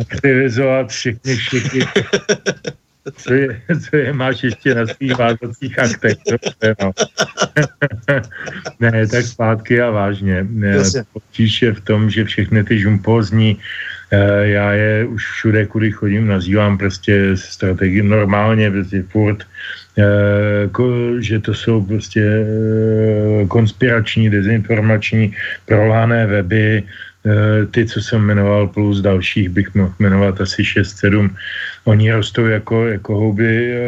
[0.00, 1.80] aktivizovat všechny všechny
[3.16, 6.16] co je, co je máš ještě na svých vázacích aktech.
[6.82, 6.92] no.
[8.80, 10.46] ne, tak zpátky a vážně.
[11.12, 13.58] Potíž je v tom, že všechny ty žumpozní,
[14.10, 19.46] eh, já je už všude, kudy chodím, nazývám prostě strategii normálně, prostě furt,
[19.98, 20.68] eh,
[21.20, 25.34] že to jsou prostě eh, konspirační, dezinformační,
[25.66, 27.09] proláné weby, Eh,
[27.70, 31.30] ty, co jsem jmenoval, plus dalších bych mohl jmenovat asi 6-7.
[31.84, 33.80] Oni rostou jako, jako houby eh,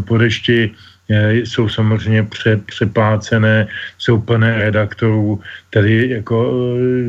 [0.00, 0.70] po dešti,
[1.10, 5.40] eh, jsou samozřejmě pře, přeplácené, jsou plné redaktorů.
[5.70, 6.52] Tady jako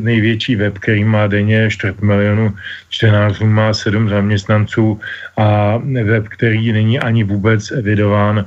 [0.00, 2.54] největší web, který má denně 4 milionů
[2.88, 5.00] čtenářů, má 7 zaměstnanců
[5.36, 8.46] a web, který není ani vůbec evidován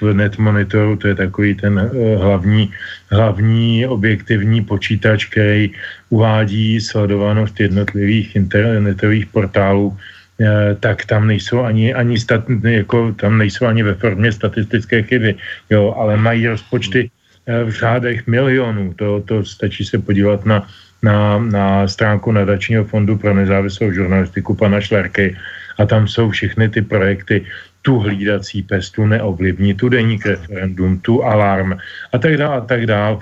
[0.00, 2.72] v netmonitoru, to je takový ten eh, hlavní,
[3.10, 5.72] hlavní objektivní počítač, který
[6.10, 9.96] uvádí sledovanost jednotlivých internetových portálů,
[10.40, 15.34] eh, tak tam nejsou ani, ani stat, jako, tam nejsou ani ve formě statistické chyby,
[15.70, 17.10] jo, ale mají rozpočty
[17.48, 18.92] v řádech milionů.
[19.00, 20.68] To, to stačí se podívat na,
[21.02, 25.36] na, na stránku nadačního fondu pro nezávislou žurnalistiku pana Šlerky
[25.78, 27.44] a tam jsou všechny ty projekty,
[27.82, 31.78] tu hlídací pes, tu neovlivní, tu deník referendum, tu alarm
[32.12, 33.18] a tak dále a tak dále.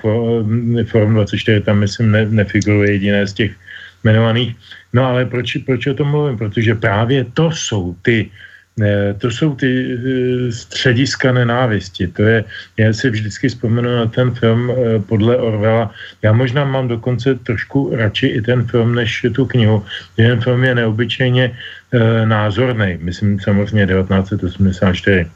[0.81, 3.53] Eh, Forum 24 tam, myslím, ne, nefiguruje jediné z těch
[4.05, 4.57] jmenovaných.
[4.92, 6.38] No ale proč, proč o tom mluvím?
[6.38, 8.31] Protože právě to jsou ty
[9.19, 12.07] to jsou ty eh, střediska nenávisti.
[12.07, 12.45] To je,
[12.77, 15.91] já si vždycky vzpomenu na ten film eh, podle Orwella.
[16.23, 19.85] Já možná mám dokonce trošku radši i ten film, než tu knihu.
[20.17, 21.45] Ten film je neobyčejně
[21.93, 22.99] e, názorný.
[23.01, 25.27] Myslím samozřejmě 1984.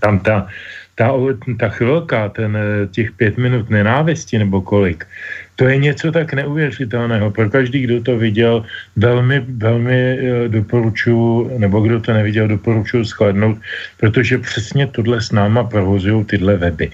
[0.00, 0.48] Tam ta,
[0.94, 1.12] ta,
[1.58, 2.58] ta chvilka, ten,
[2.90, 5.06] těch pět minut nenávisti nebo kolik,
[5.56, 7.30] to je něco tak neuvěřitelného.
[7.30, 8.64] Pro každý, kdo to viděl,
[8.96, 13.58] velmi, velmi eh, doporučuji, nebo kdo to neviděl, doporučuji shlednout,
[13.96, 16.90] protože přesně tohle s náma provozují tyhle weby.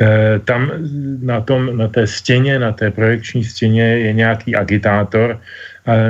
[0.00, 0.70] E, tam
[1.22, 5.40] na, tom, na té stěně, na té projekční stěně je nějaký agitátor,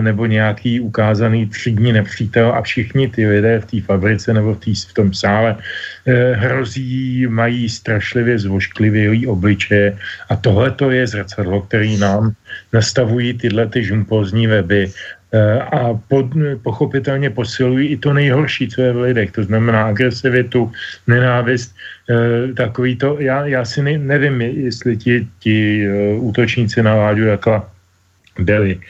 [0.00, 4.74] nebo nějaký ukázaný třídní nepřítel a všichni ty lidé v té fabrice nebo v, tý,
[4.74, 5.56] v tom sále
[6.06, 9.96] eh, hrozí, mají strašlivě zvošklivý obličeje
[10.28, 12.32] a tohle to je zrcadlo, který nám
[12.72, 14.92] nastavují tyhle ty žumpozní weby
[15.72, 16.26] a pod,
[16.62, 20.72] pochopitelně posilují i to nejhorší, co je v lidech, to znamená agresivitu,
[21.06, 21.74] nenávist,
[22.56, 25.88] takový to, já, já si ne, nevím, jestli ti, ti
[26.20, 27.71] útočníci na Láďu Jakla
[28.38, 28.80] byli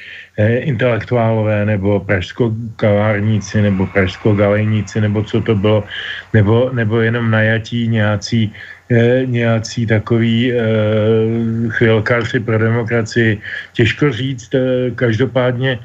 [0.59, 5.85] intelektuálové nebo pražsko-kavárníci nebo pražsko-galejníci nebo co to bylo,
[6.33, 8.53] nebo, nebo jenom najatí nějací
[9.25, 10.57] nějací takový e,
[11.69, 13.41] chvilkáři pro demokracii.
[13.73, 14.51] Těžko říct,
[14.95, 15.79] každopádně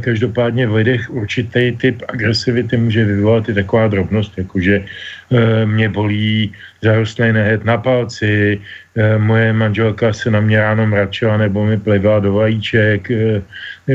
[0.00, 4.84] každopádně v lidech určitý typ agresivity může vyvolat i taková drobnost, jakože
[5.64, 8.60] mě bolí zarostlý nehet na palci,
[9.18, 13.42] moje manželka se na mě ráno mračila nebo mi plivila do vajíček, e,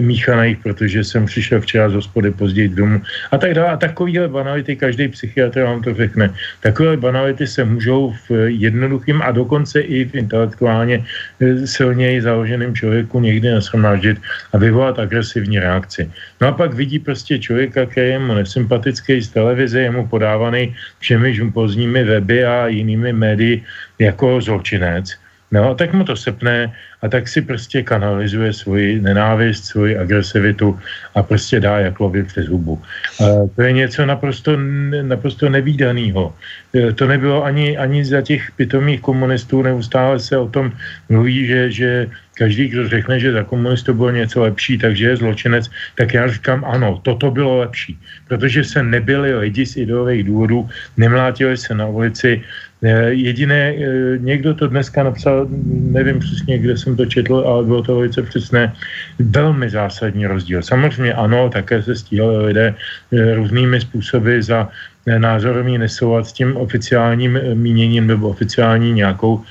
[0.02, 3.70] míchaných, protože jsem přišel včera z hospody později domů a tak dále.
[3.70, 6.34] A takovýhle banality každý psychiatr vám to řekne.
[6.62, 11.06] Takové banality se můžou v jednoduchým a dokonce i v intelektuálně
[11.42, 14.18] eh, silněji založeném člověku někdy nashromáždit
[14.54, 16.10] a vyvolat agresivní reakci.
[16.42, 20.76] No a pak vidí prostě člověka, který je mu nesympatický z televize, je mu podávaný
[21.00, 23.64] všemi žumpozními weby a jinými médii
[24.04, 25.16] jako zločinec.
[25.54, 30.80] No, tak mu to sepne a tak si prostě kanalizuje svoji nenávist, svoji agresivitu
[31.16, 32.82] a prostě dá jak lovit přes hubu.
[33.22, 34.58] A to je něco naprosto,
[35.02, 36.34] naprosto nevýdaného.
[36.74, 40.74] E, to nebylo ani, ani za těch pitomých komunistů, neustále se o tom
[41.10, 45.70] mluví, že, že každý, kdo řekne, že za komunistů bylo něco lepší, takže je zločinec,
[45.96, 51.58] tak já říkám ano, toto bylo lepší, protože se nebyli lidi z ideových důvodů, nemlátili
[51.58, 52.42] se na ulici, e,
[53.10, 53.78] Jediné, e,
[54.18, 58.74] někdo to dneska napsal, nevím přesně, kde jsem to četl, ale bylo to velice přesné,
[59.20, 60.62] velmi zásadní rozdíl.
[60.62, 64.70] Samozřejmě ano, také se stíhali lidé eh, různými způsoby za
[65.08, 69.42] eh, názorový nesoulad s tím oficiálním eh, míněním nebo oficiální nějakou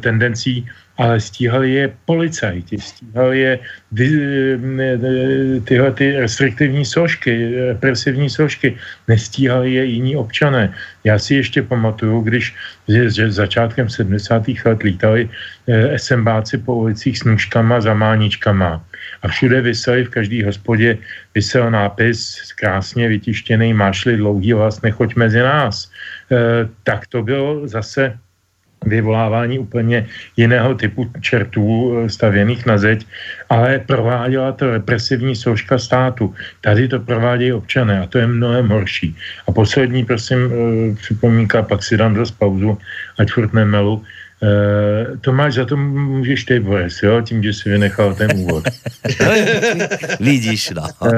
[0.00, 0.66] tendencí,
[0.98, 3.52] ale stíhali je policajti, stíhali je
[5.64, 8.76] tyhle ty restriktivní složky, represivní složky,
[9.08, 10.74] nestíhali je jiní občané.
[11.04, 12.54] Já si ještě pamatuju, když
[12.88, 14.42] že začátkem 70.
[14.64, 15.28] let lítali
[15.68, 18.84] eh, SMBáci po ulicích s nůžkama, zamáničkama
[19.22, 20.98] a všude vyseli v každý hospodě
[21.34, 25.90] vysel nápis krásně vytištěný mášli dlouhý vás, nechoď mezi nás.
[26.32, 28.18] E, tak to bylo zase
[28.86, 33.06] vyvolávání úplně jiného typu čertů eh, stavěných na zeď,
[33.48, 36.34] ale prováděla to represivní složka státu.
[36.60, 39.16] Tady to provádějí občané a to je mnohem horší.
[39.48, 40.50] A poslední, prosím, eh,
[40.96, 42.78] připomínka, pak si dám dost pauzu,
[43.18, 44.02] ať furt nemelu.
[45.20, 48.64] Tomáš, za to můžeš ty, Boris, jo, tím, že jsi vynechal ten úvod.
[50.20, 50.82] Vidíš, no.
[51.00, 51.10] Uh,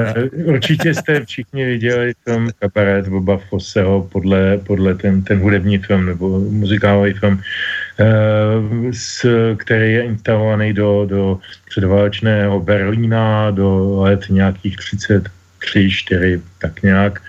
[0.43, 6.39] určitě jste všichni viděli film Kabaret Boba Fosseho podle, podle ten, ten hudební film nebo
[6.39, 9.25] muzikálový film, uh, s,
[9.55, 17.21] který je instalovaný do, do předválečného Berlína do let nějakých 33, 4, tak nějak.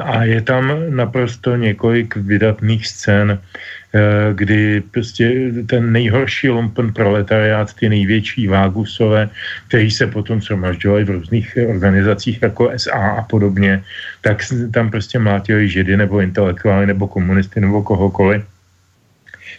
[0.00, 3.75] A je tam naprosto několik vydatných scén, Eh,
[4.32, 9.28] kdy prostě ten nejhorší lumpen proletariát, ty největší vágusové,
[9.68, 13.82] kteří se potom shromažďovali v různých organizacích jako SA a podobně,
[14.20, 18.42] tak tam prostě mlátili židy nebo intelektuály nebo komunisty nebo kohokoliv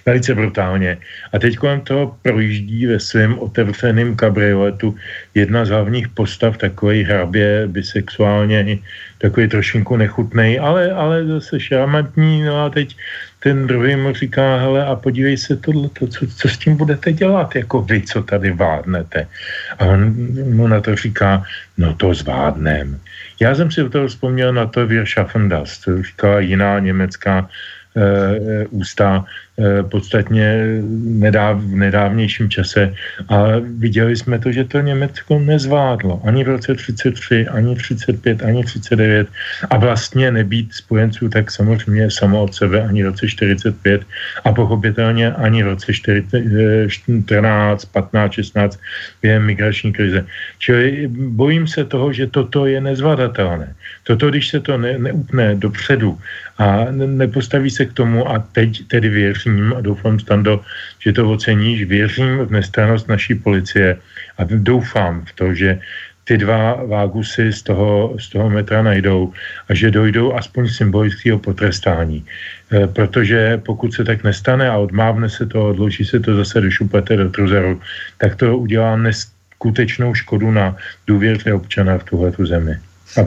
[0.07, 0.97] velice brutálně.
[1.33, 4.95] A teď kolem toho projíždí ve svém otevřeném kabrioletu
[5.35, 8.79] jedna z hlavních postav, takový hrabě, bisexuálně,
[9.17, 12.43] takový trošinku nechutný, ale, ale zase šarmantní.
[12.47, 12.95] No a teď
[13.47, 17.13] ten druhý mu říká, hele, a podívej se tohle, to, co, co s tím budete
[17.13, 19.27] dělat, jako vy, co tady vládnete.
[19.79, 20.11] A on
[20.51, 22.99] mu na to říká, no to zvládnem.
[23.39, 27.47] Já jsem si u toho vzpomněl na to Wir schaffen das, to říkala jiná německá
[27.47, 29.23] e, ústa,
[29.89, 32.93] podstatně nedáv, v nedávnějším čase
[33.29, 38.63] a viděli jsme to, že to Německo nezvládlo ani v roce 33, ani 35, ani
[38.63, 39.27] 39
[39.69, 44.01] a vlastně nebýt spojenců tak samozřejmě samo od sebe ani v roce 45
[44.45, 45.93] a pochopitelně ani v roce
[46.87, 48.79] 14, 15, 16
[49.21, 50.25] během migrační krize.
[50.59, 53.73] Čili bojím se toho, že toto je nezvladatelné.
[54.03, 56.17] Toto, když se to ne, neupne dopředu
[56.57, 59.09] a nepostaví se k tomu a teď tedy
[59.47, 60.61] věřím a doufám, Stando,
[60.99, 63.97] že to oceníš, věřím v nestranost naší policie
[64.37, 65.79] a doufám v to, že
[66.23, 69.31] ty dva vágusy z toho, z toho metra najdou
[69.69, 72.25] a že dojdou aspoň symbolického potrestání.
[72.71, 76.71] E, protože pokud se tak nestane a odmávne se to, odloží se to zase do
[76.71, 77.79] šupete, do truzeru,
[78.17, 80.75] tak to udělá neskutečnou škodu na
[81.07, 82.75] důvěře občana v tuhle zemi.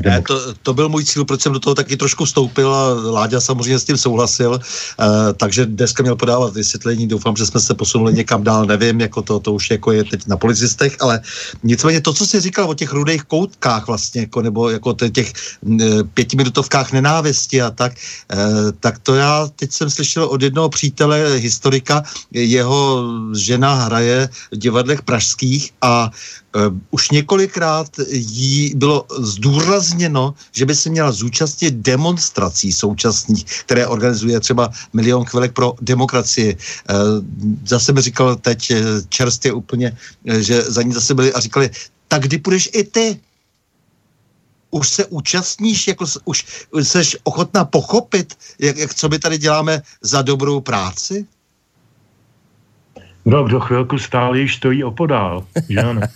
[0.04, 3.40] Ne, to, to byl můj cíl, proč jsem do toho taky trošku vstoupil a Láďa
[3.40, 5.06] samozřejmě s tím souhlasil, uh,
[5.36, 9.40] takže dneska měl podávat vysvětlení, doufám, že jsme se posunuli někam dál, nevím, jako to,
[9.40, 11.20] to už jako je teď na policistech, ale
[11.62, 15.32] nicméně to, co jsi říkal o těch rudých koutkách vlastně, jako, nebo jako těch
[16.14, 17.92] pětiminutovkách nenávisti a tak,
[18.32, 22.02] uh, tak to já teď jsem slyšel od jednoho přítele, historika,
[22.32, 23.04] jeho
[23.36, 26.10] žena hraje v divadlech pražských a
[26.56, 29.69] Uh, už několikrát jí bylo zdůrazněno,
[30.52, 36.56] že by se měla zúčastnit demonstrací současných, které organizuje třeba Milion chvilek pro demokracii.
[36.56, 36.96] Uh,
[37.66, 41.70] zase mi říkal teď eh, čerstvě úplně, že za ní zase byli a říkali,
[42.08, 43.20] tak kdy půjdeš i ty?
[44.70, 50.22] už se účastníš, jako už jsi ochotná pochopit, jak, jak co my tady děláme za
[50.22, 51.26] dobrou práci?
[53.24, 56.00] No, kdo chvilku stál, již stojí opodál, že ano?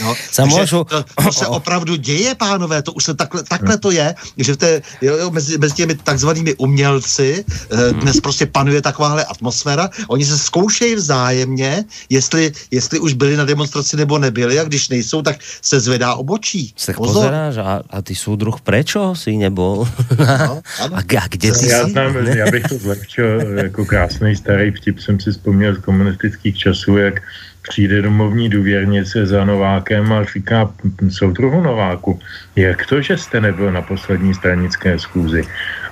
[0.00, 0.84] No, Samozřejmě, to,
[1.24, 4.82] to se opravdu děje, pánové, to už se takhle, takhle to je, že v té,
[5.02, 10.38] jo, jo, mezi, mezi těmi takzvanými umělci eh, dnes prostě panuje takováhle atmosféra, oni se
[10.38, 15.80] zkoušejí vzájemně, jestli, jestli už byli na demonstraci nebo nebyli a když nejsou, tak se
[15.80, 16.74] zvedá obočí.
[16.96, 17.14] Pozor.
[17.14, 19.88] pozeráš a, a ty druh prečo si nebol?
[20.18, 24.98] No, a, a kde ty já, znám, já bych to zlepšil jako krásný starý vtip,
[24.98, 27.22] jsem si vzpomněl z komunistických sovětských časů, jak
[27.62, 30.70] přijde domovní důvěrnice za Novákem a říká
[31.10, 32.18] soudruhu Nováku,
[32.56, 35.46] jak to, že jste nebyl na poslední stranické schůzi?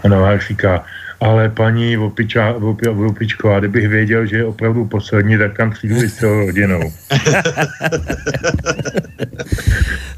[0.04, 0.84] A Novák říká,
[1.20, 6.08] ale paní Vopiča, Vopi, Vopičková, kdybych věděl, že je opravdu poslední, tak tam přijdu i
[6.08, 6.80] s celou rodinou.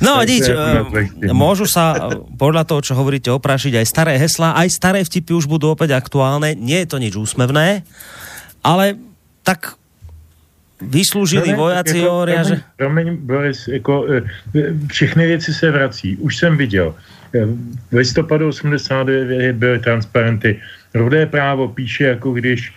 [0.07, 5.03] no nič, eh, môžu sa podľa toho, čo hovoríte, oprášiť aj staré hesla, aj staré
[5.03, 7.83] vtipy už budú opäť aktuálne, nie je to nič úsmevné,
[8.63, 8.95] ale
[9.43, 9.82] tak
[10.89, 12.61] vyslúžili no vojaci jako, hovoria, že...
[12.77, 14.17] Promiň, Boris, jako, e,
[14.59, 16.17] e, všechny věci se vrací.
[16.17, 16.95] Už jsem viděl.
[17.35, 17.47] E,
[17.91, 20.61] v listopadu 89 byly transparenty.
[20.95, 22.73] Rodé právo píše, jako když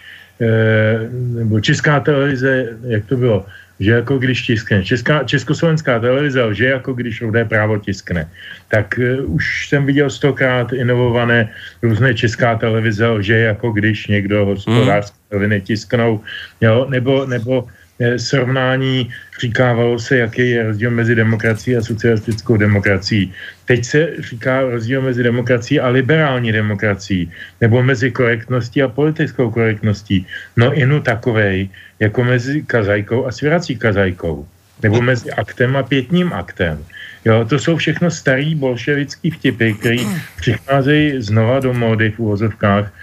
[1.15, 3.45] nebo Česká televize, jak to bylo,
[3.79, 8.29] že jako když tiskne, Česká, Československá televize že jako když rodé právo tiskne.
[8.67, 11.49] Tak uh, už jsem viděl stokrát inovované
[11.83, 16.19] různé Česká televize, že jako když někdo hospodářské noviny tisknou,
[16.61, 17.84] jo, nebo, nebo Eh,
[18.17, 19.09] srovnání
[19.41, 23.33] říkávalo se, jaký je rozdíl mezi demokracií a socialistickou demokracií.
[23.65, 27.31] Teď se říká rozdíl mezi demokracií a liberální demokracií,
[27.61, 30.27] nebo mezi korektností a politickou korektností.
[30.57, 31.69] No inu takovej,
[31.99, 34.47] jako mezi kazajkou a svěrací kazajkou.
[34.83, 36.85] Nebo mezi aktem a pětním aktem.
[37.25, 40.03] Jo, to jsou všechno starý bolševický vtipy, které
[40.35, 42.93] přicházejí znova do módy v úvozovkách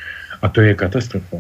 [0.43, 1.37] a to je katastrofa.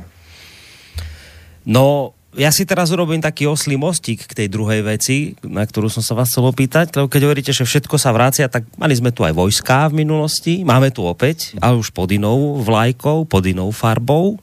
[1.66, 6.00] No, ja si teraz urobím taký oslý mostík k tej druhej veci, na ktorú som
[6.00, 9.20] sa vás chcel opýtať, lebo keď hovoríte, že všetko sa vracia, tak mali sme tu
[9.20, 14.40] aj vojská v minulosti, máme tu opäť, ale už pod inou vlajkou, pod inou farbou.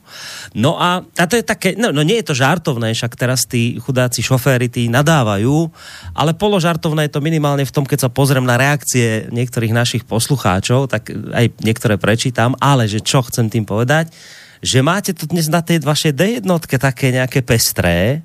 [0.54, 3.82] No a, a to je také, no, no nie je to žartovné, však teraz tí
[3.82, 5.66] chudáci šoféry tí nadávajú,
[6.14, 10.86] ale položartovné je to minimálne v tom, keď sa pozriem na reakcie niektorých našich poslucháčov,
[10.86, 14.14] tak aj niektoré prečítam, ale že čo chcem tým povedať,
[14.60, 18.20] že máte to dnes na tej vašej D jednotke také nejaké pestré,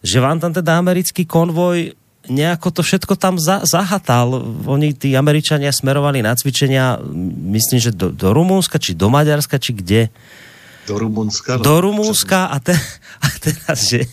[0.00, 1.92] že vám tam teda americký konvoj
[2.28, 4.44] nejako to všetko tam za, zahatal.
[4.68, 7.00] Oni, tí Američania, smerovali na cvičenia,
[7.56, 10.12] myslím, že do, do Rumúnska, či do Maďarska, či kde?
[10.84, 11.56] Do Rumúnska.
[11.56, 11.64] No.
[11.64, 12.76] Do Rumúnska a, te,
[13.24, 14.04] a teraz, že...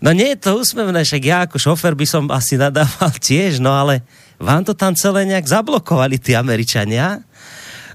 [0.00, 3.72] No nie je to úsmevné, však ja ako šofer by som asi nadával tiež, no
[3.72, 4.04] ale
[4.36, 7.24] vám to tam celé nejak zablokovali tí Američania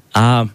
[0.10, 0.48] a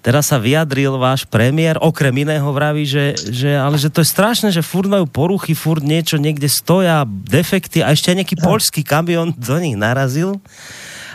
[0.00, 4.48] Teraz sa vyjadril váš premiér, okrem iného vraví, že, že, ale že to je strašné,
[4.48, 9.56] že furt majú poruchy, furt niečo niekde stoja, defekty a ešte nejaký polský kamion do
[9.60, 10.40] nich narazil.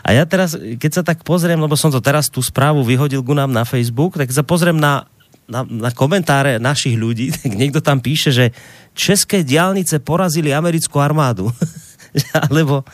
[0.06, 3.34] A ja teraz, keď sa tak pozriem, lebo som to teraz tú správu vyhodil ku
[3.34, 5.10] nám na Facebook, tak sa pozriem na,
[5.50, 8.54] na, na komentáre našich ľudí, tak niekto tam píše, že
[8.94, 11.50] české diálnice porazili americkú armádu.
[12.46, 12.86] Alebo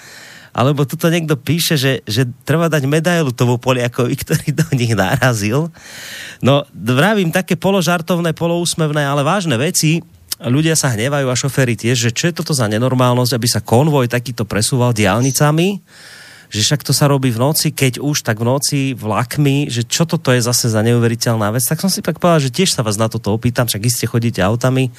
[0.52, 5.72] alebo tuto niekto píše, že, že treba dať medailu tomu Poliakovi, ktorý do nich narazil.
[6.44, 10.04] No, vravím také položartovné, poloúsmevné, ale vážne veci.
[10.42, 14.10] Ľudia sa hnevajú a šoféry tiež, že čo je toto za nenormálnosť, aby sa konvoj
[14.10, 15.80] takýto presúval diálnicami
[16.52, 20.04] že však to sa robí v noci, keď už, tak v noci vlakmi, že čo
[20.04, 23.00] toto je zase za neuveriteľná vec, tak som si pak povedal, že tiež sa vás
[23.00, 24.92] na toto opýtam, však iste chodíte autami,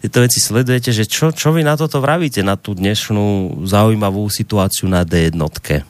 [0.00, 4.88] tieto veci sledujete, že čo, čo vy na toto vravíte, na tú dnešnú zaujímavú situáciu
[4.88, 5.84] na D jednotke?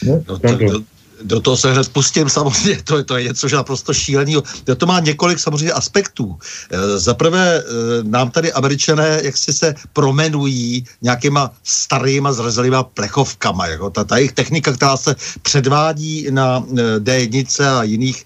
[0.00, 0.80] No, to, to,
[1.22, 4.42] do toho se hned pustím, samozřejmě, to je, to je něco že naprosto šíleného.
[4.76, 6.38] To má několik samozřejmě aspektů.
[6.70, 7.62] E, Za prvé, e,
[8.02, 13.66] nám tady američané jak si se promenují nějakýma starýma zrezelýma plechovkama.
[13.66, 18.24] Jako ta, ta jejich technika, která se předvádí na e, D1 a jiných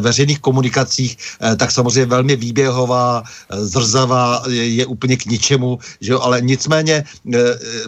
[0.00, 1.16] veřejných komunikacích,
[1.56, 6.20] tak samozřejmě velmi výběhová, zrzavá, je, je úplně k ničemu, že jo?
[6.20, 7.04] ale nicméně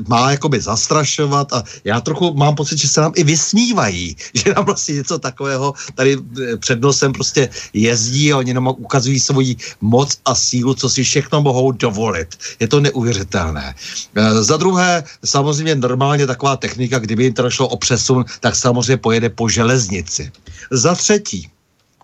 [0.09, 4.65] má jakoby zastrašovat a já trochu mám pocit, že se nám i vysmívají, že nám
[4.65, 10.19] vlastně něco takového tady eh, před nosem prostě jezdí a oni nám ukazují svoji moc
[10.25, 12.29] a sílu, co si všechno mohou dovolit.
[12.61, 13.75] Je to neuvěřitelné.
[14.15, 18.97] E, za druhé, samozřejmě normálně taková technika, kdyby jim to šlo o přesun, tak samozřejmě
[18.97, 20.33] pojede po železnici.
[20.71, 21.49] Za třetí,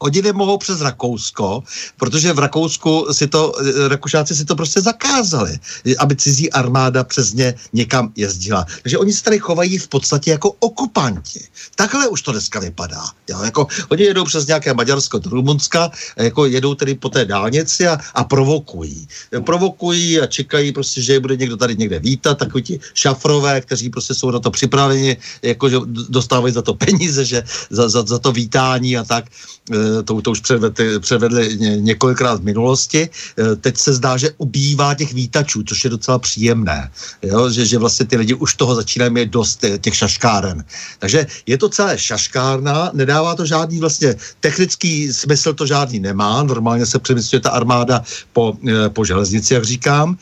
[0.02, 1.62] Oni nemohou přes Rakousko,
[1.96, 5.58] protože v Rakousku si to, eh, Rakušáci si to prostě zakázali,
[5.98, 8.66] aby cizí armáda přes ně někam jezdila.
[8.82, 11.46] Takže oni se tady chovají v podstatě jako okupanti.
[11.74, 13.02] Takhle už to dneska vypadá.
[13.28, 13.42] Jo?
[13.42, 17.98] Jako, oni jedou přes nějaké Maďarsko do Rumunska, jako jedou tedy po té dálnici a,
[18.14, 19.08] a provokují.
[19.46, 23.90] Provokují a čekají prostě, že je bude někdo tady někde vítat, takový ti šafrové, kteří
[23.90, 28.18] prostě jsou na to připraveni, jako, že dostávají za to peníze, že za, za, za
[28.18, 29.24] to vítání a tak
[29.70, 33.08] Eh, to, to už předvedli, předvedli několikrát v minulosti.
[33.08, 36.90] Eh, teď se zdá, že ubývá těch výtačů, což je docela příjemné.
[37.22, 37.50] Jo?
[37.50, 40.64] Že, že vlastně ty lidi už toho začínají mít dost eh, těch šaškáren.
[40.98, 46.42] Takže je to celé šaškárna, nedává to žádný vlastně technický smysl to žádný nemá.
[46.42, 48.56] Normálně se přemysluje ta armáda po,
[48.88, 50.16] po železnici, jak říkám.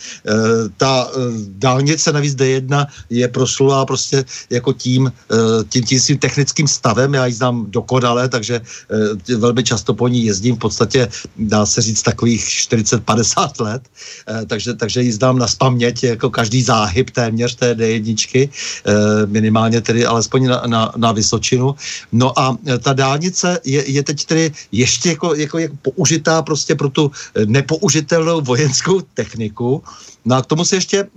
[0.77, 1.11] Ta
[1.49, 5.13] dálnice navíc D1 je proslulá prostě jako tím,
[5.69, 7.15] tím, tím svým technickým stavem.
[7.15, 8.61] Já ji znám dokonale, takže
[9.37, 13.83] velmi často po ní jezdím, v podstatě dá se říct takových 40-50 let,
[14.29, 18.93] eh, takže, takže ji znám na spaměť, jako každý záhyb téměř té D1, eh,
[19.27, 21.75] minimálně tedy alespoň na, na, na Vysočinu.
[22.13, 26.75] No a eh, ta dálnice je, je teď tedy ještě jako, jako, jako použitá prostě
[26.75, 27.11] pro tu
[27.47, 29.83] nepoužitelnou vojenskou techniku,
[30.25, 31.09] No a k tomu si ještě e,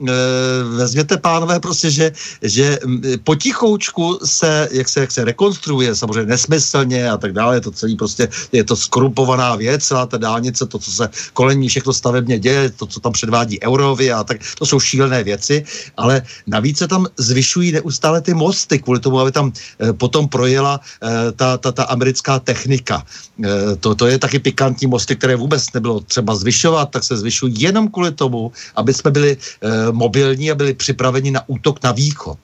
[0.77, 2.79] vezměte, pánové, prostě, že, že
[3.23, 7.95] potichoučku se jak, se, jak se rekonstruuje, samozřejmě nesmyslně a tak dále, je to celý
[7.95, 12.39] prostě, je to skorupovaná věc, celá ta dálnice, to, co se kolem ní všechno stavebně
[12.39, 15.65] děje, to, co tam předvádí Eurovy a tak, to jsou šílené věci,
[15.97, 20.79] ale navíc se tam zvyšují neustále ty mosty, kvůli tomu, aby tam e, potom projela
[20.79, 23.03] e, ta, ta, ta americká technika.
[23.43, 27.61] E, to, to je taky pikantní mosty, které vůbec nebylo třeba zvyšovat, tak se zvyšují
[27.61, 32.37] jenom kvůli tomu, aby jsme byli e, mobilní a byli připraveni na útok na východ.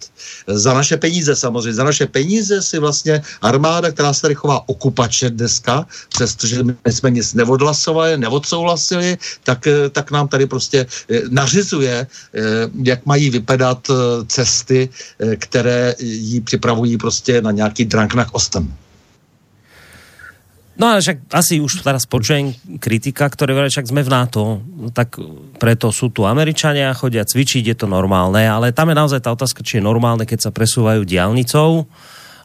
[0.48, 5.30] Za naše peníze samozřejmě, za naše peníze si vlastně armáda, která se tady chová okupačně
[5.30, 11.94] dneska, přestože my jsme nic neodhlasovali, neodsouhlasili, tak, e, tak nám tady prostě e, nařizuje,
[11.94, 12.08] e,
[12.84, 13.94] jak mají vypadat e,
[14.28, 14.90] cesty,
[15.20, 18.74] e, které jí připravují prostě na nějaký dranknach ostem.
[20.80, 24.64] No ale však asi už teraz počujem kritika, ktoré hovorí, však sme v NATO,
[24.96, 25.20] tak
[25.60, 29.60] preto sú tu Američania, chodia cvičiť, je to normálne, ale tam je naozaj tá otázka,
[29.60, 31.84] či je normálne, keď sa presúvajú diálnicou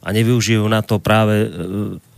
[0.03, 1.49] a nevyužijú na to práve e,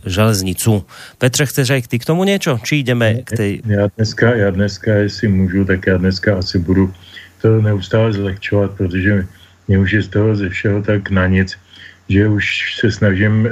[0.09, 0.83] železnicu.
[1.21, 2.59] Petře, chceš aj ty k tomu niečo?
[2.59, 3.51] Či ideme k tej...
[3.63, 6.93] Já dneska, já dneska, jestli můžu, tak já dneska asi budu
[7.41, 9.27] to neustále zlehčovat, protože
[9.67, 11.53] mě už je z toho ze všeho tak na nic,
[12.09, 12.45] že už
[12.79, 13.51] se snažím e,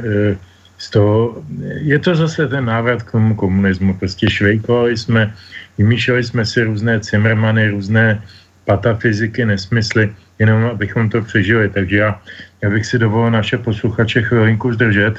[0.86, 1.42] z toho,
[1.82, 3.98] je to zase ten návrat k tomu komunismu.
[3.98, 5.34] Prostě švejkovali jsme,
[5.78, 8.22] vymýšleli jsme si různé cimrmany, různé
[8.66, 11.70] patafyziky, nesmysly, jenom abychom to přežili.
[11.70, 12.22] Takže já,
[12.62, 15.16] já bych si dovolil naše posluchače chvilinku zdržet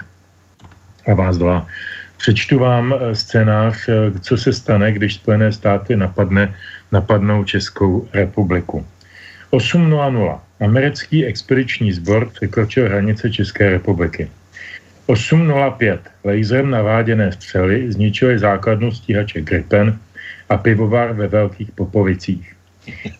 [1.10, 1.66] a vás dva.
[2.16, 6.54] Přečtu vám eh, scénář, eh, co se stane, když Spojené státy napadne,
[6.92, 8.86] napadnou Českou republiku.
[9.50, 10.40] 8.00.
[10.60, 14.30] Americký expediční sbor překročil hranice České republiky.
[15.06, 19.98] 8.05 laserem naváděné střely zničily základnu stíhače Gripen
[20.48, 22.54] a pivovar ve Velkých Popovicích.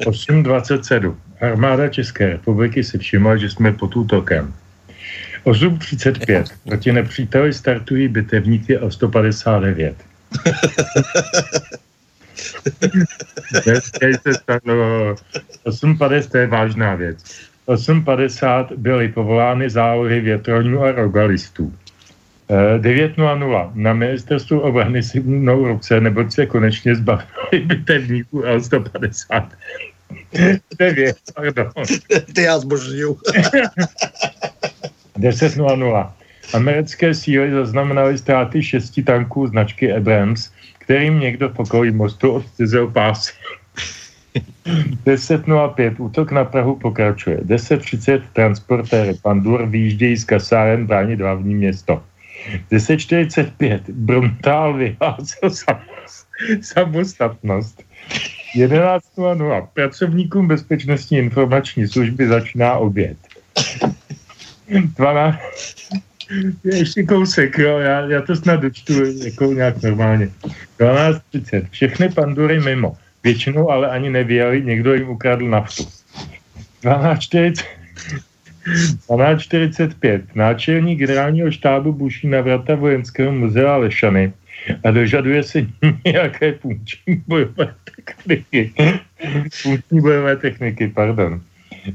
[0.07, 4.55] 8.27 armáda České republiky si všimla, že jsme pod útokem.
[5.45, 9.97] 8.35 proti nepříteli startují bitevníky o 159.
[15.67, 17.47] 8.50 to je vážná věc.
[17.69, 21.73] 8.50 byly povolány zálohy větroňů a rogalistů.
[22.49, 29.49] 9.00 na ministerstvu obrany si mnou ruce, neboť se konečně zbavili bitevníků L150.
[30.79, 31.71] 9, pardon.
[32.35, 33.15] Ty já zbožňuju.
[35.19, 36.11] 10.00.
[36.55, 43.33] Americké síly zaznamenaly ztráty šesti tanků značky Abrams, kterým někdo v okolí mostu odcizel pásy.
[45.07, 47.37] 10.05 útok na Prahu pokračuje.
[47.37, 52.03] 10.30 transportéry Pandur výjíždějí z kasáren bránit hlavní město.
[52.73, 55.51] 10.45 Bruntál vyhlásil
[56.61, 57.83] samostatnost.
[58.57, 63.17] 11.00 pracovníkům bezpečnostní informační služby začíná oběd.
[64.97, 65.61] 12,
[66.65, 68.93] ještě kousek, jo, já, já to snad dočtu
[69.25, 70.29] jako nějak normálně.
[70.79, 71.67] 12.30.
[71.71, 72.97] Všechny pandury mimo.
[73.25, 75.83] Většinou ale ani nevěděli, někdo jim ukradl naftu.
[76.83, 77.65] 12.40.
[79.09, 80.23] 12.45.
[80.35, 84.33] Náčelník generálního štábu buší na vrata vojenského muzea Lešany
[84.85, 85.67] a dožaduje se
[86.05, 88.73] nějaké funkční bojové techniky.
[89.63, 91.41] funkční bojové techniky, pardon.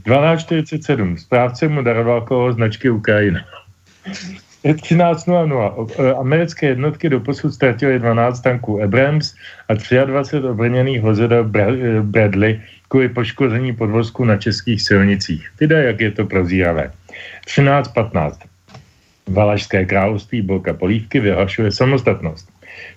[0.06, 1.16] 12.47.
[1.16, 3.46] Správce mu daroval koho značky Ukrajina.
[4.64, 6.20] 13.00.
[6.20, 9.36] Americké jednotky doposud ztratily 12 tanků Abrams
[9.70, 11.44] a 23 obrněných vozidel
[12.02, 15.50] Bradley kvůli poškození podvozku na českých silnicích.
[15.58, 16.92] Teda jak je to prozíravé.
[17.48, 18.32] 13.15.
[19.28, 22.50] Valašské království Bolka Polívky vyhlašuje samostatnost.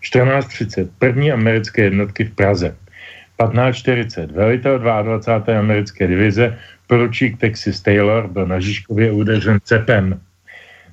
[0.02, 0.88] 14.30.
[0.98, 2.76] První americké jednotky v Praze.
[3.38, 4.32] 15.40.
[4.32, 5.58] Velitel 22.
[5.58, 10.20] americké divize poručík Texas Taylor byl na Žižkově udržen cepem.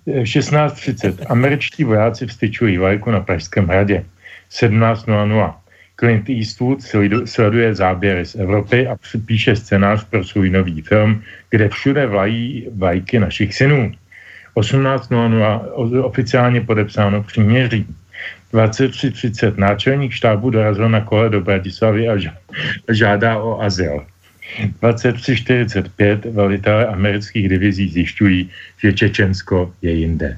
[0.07, 1.25] 16.30.
[1.29, 4.05] Američtí vojáci vstyčují vlajku na Pražském hradě.
[4.51, 5.53] 17.00.
[5.99, 6.79] Clint Eastwood
[7.25, 8.95] sleduje záběry z Evropy a
[9.25, 13.91] píše scénář pro svůj nový film, kde všude vlají vlajky našich synů.
[14.55, 17.85] 18.00 oficiálně podepsáno příměří.
[18.53, 22.17] 23.30 náčelník štábu dorazil na kole do Bratislavy a
[22.89, 24.05] žádá o azyl.
[24.81, 30.37] 2345 velitelé amerických divizí zjišťují, že Čečensko je jinde.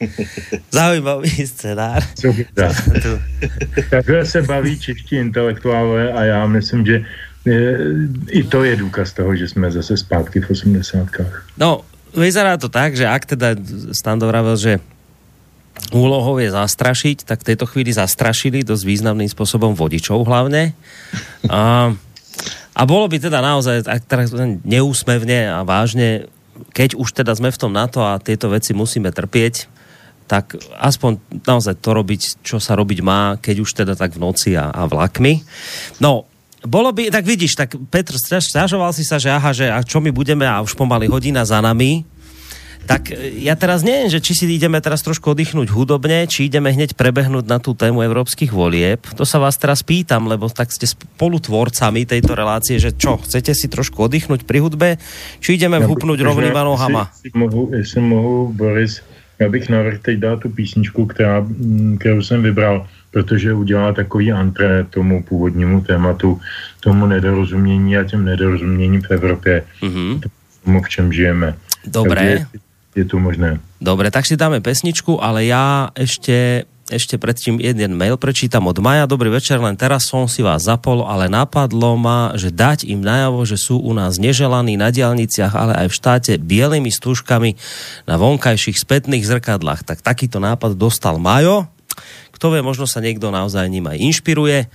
[0.70, 2.04] Zaujímavý scénář.
[3.90, 7.52] Takhle se baví čeští intelektuálové a já myslím, že e,
[8.30, 11.08] i to je důkaz toho, že jsme zase zpátky v 80.
[11.58, 11.84] No,
[12.16, 13.54] vyzerá to tak, že ak teda
[13.94, 14.82] Stando vravel, že
[15.94, 20.76] úlohou je zastrašiť, tak v tejto chvíli zastrašili dosť významným spôsobom vodičov hlavne.
[21.48, 21.92] A
[22.74, 24.30] a bolo by teda naozaj tak
[24.64, 26.30] neúsmevne a vážne,
[26.72, 29.68] keď už teda sme v tom NATO a tieto veci musíme trpieť,
[30.30, 34.54] tak aspoň naozaj to robiť, čo sa robiť má, keď už teda tak v noci
[34.54, 35.42] a, a vlakmi.
[35.98, 36.30] No,
[36.62, 40.14] bolo by, tak vidíš, tak Petr, stiažoval si sa, že aha, že a čo my
[40.14, 42.06] budeme a už pomaly hodina za nami,
[42.90, 46.74] tak e, ja teraz neviem, že či si ideme teraz trošku oddychnúť hudobne, či ideme
[46.74, 49.06] hneď prebehnúť na tú tému európskych volieb.
[49.14, 53.70] To sa vás teraz pýtam, lebo tak ste spolutvorcami tejto relácie, že čo, chcete si
[53.70, 54.88] trošku oddychnúť pri hudbe,
[55.38, 57.14] či ideme vhupnúť rovnýma nohama?
[57.14, 58.98] Jestli, mohu, jestli mohu, Boris,
[59.38, 64.32] já bych navrhl teď dát tu písničku, která, mm, kterou jsem vybral, protože udělá takový
[64.32, 66.40] antré tomu původnímu tématu,
[66.80, 70.20] tomu nedorozumění a těm nedorozuměním v Evropě, mm-hmm.
[70.64, 71.54] tomu, v čem žijeme.
[71.86, 72.36] Dobré.
[72.50, 73.62] Takže je to možné.
[73.78, 79.06] Dobre, tak si dáme pesničku, ale ja ešte ešte predtým jeden mail prečítam od Maja.
[79.06, 83.46] Dobrý večer, len teraz som si vás zapol, ale napadlo ma, že dať im najavo,
[83.46, 87.54] že sú u nás neželaní na diálniciach, ale aj v štáte bielými stúžkami
[88.10, 89.86] na vonkajších spätných zrkadlách.
[89.86, 91.70] Tak takýto nápad dostal Majo.
[92.34, 94.66] Kto vie, možno sa niekto naozaj ním aj inšpiruje.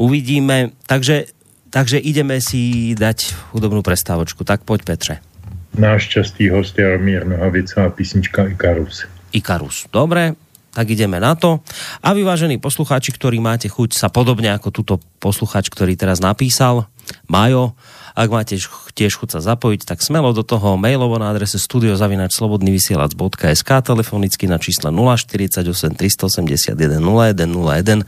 [0.00, 0.72] Uvidíme.
[0.88, 1.28] Takže,
[1.68, 4.48] takže ideme si dať hudobnú prestávočku.
[4.48, 5.29] Tak poď Petre
[5.74, 9.06] náš častý host Jaromír Nohavica a písnička Ikarus.
[9.30, 10.34] Ikarus, dobre,
[10.70, 11.62] tak ideme na to.
[12.02, 16.86] A vy, vážení poslucháči, ktorí máte chuť sa podobne ako túto posluchač, ktorý teraz napísal,
[17.26, 17.74] Majo,
[18.14, 18.54] ak máte
[18.94, 24.90] tiež chuť sa zapojiť, tak smelo do toho mailovo na adrese studiozavinačslobodnyvysielac.sk telefonicky na čísle
[24.92, 28.04] 048 381 0101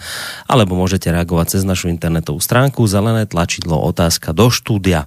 [0.50, 5.06] alebo môžete reagovať cez našu internetovú stránku zelené tlačidlo otázka do štúdia.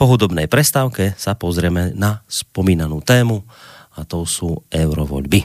[0.00, 3.44] Po hudobnej prestávke sa pozrieme na spomínanú tému
[3.92, 5.44] a to sú eurovoľby.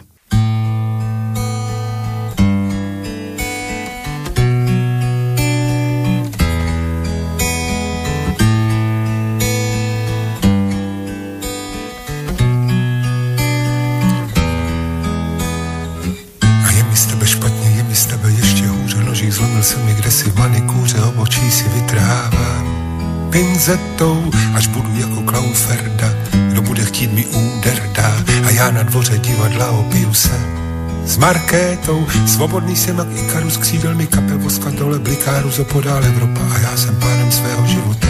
[19.26, 22.85] Zlomil se mi kde si v manikůře obočí si vytrhávám
[23.36, 26.10] pinzetou, až budu jako Klauferda,
[26.50, 30.40] kdo bude chtít mi úder dá a já na dvoře divadla opiju se.
[31.06, 36.42] S Markétou, svobodný jsem jak Ikarus, křídel mi kape voska dole, bliká ruzo podál Evropa
[36.56, 38.08] a já jsem pánem svého života.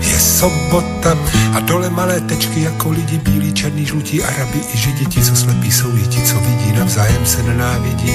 [0.00, 1.18] Je sobota
[1.54, 5.72] a dole malé tečky jako lidi bílí, černý, žlutí, arabi i židi, ti, co slepí
[5.72, 8.14] jsou i ti, co vidí, navzájem se nenávidí.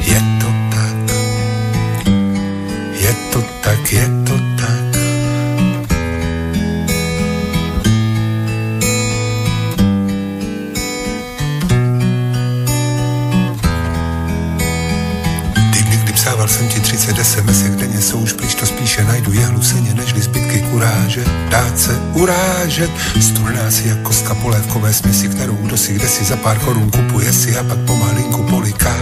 [0.00, 1.16] Je to tak,
[2.92, 4.79] je to tak, je to tak.
[16.40, 20.60] Psával jsem ti 30 SMS, denně jsou už to spíše najdu jehlu seně, nežli zbytky
[20.70, 21.24] kuráže.
[21.48, 26.36] Dát se urážet, sturná si jako kostka polévkové směsi, kterou kdo si kde si za
[26.36, 28.96] pár korun kupuje si a pak pomalinku poliká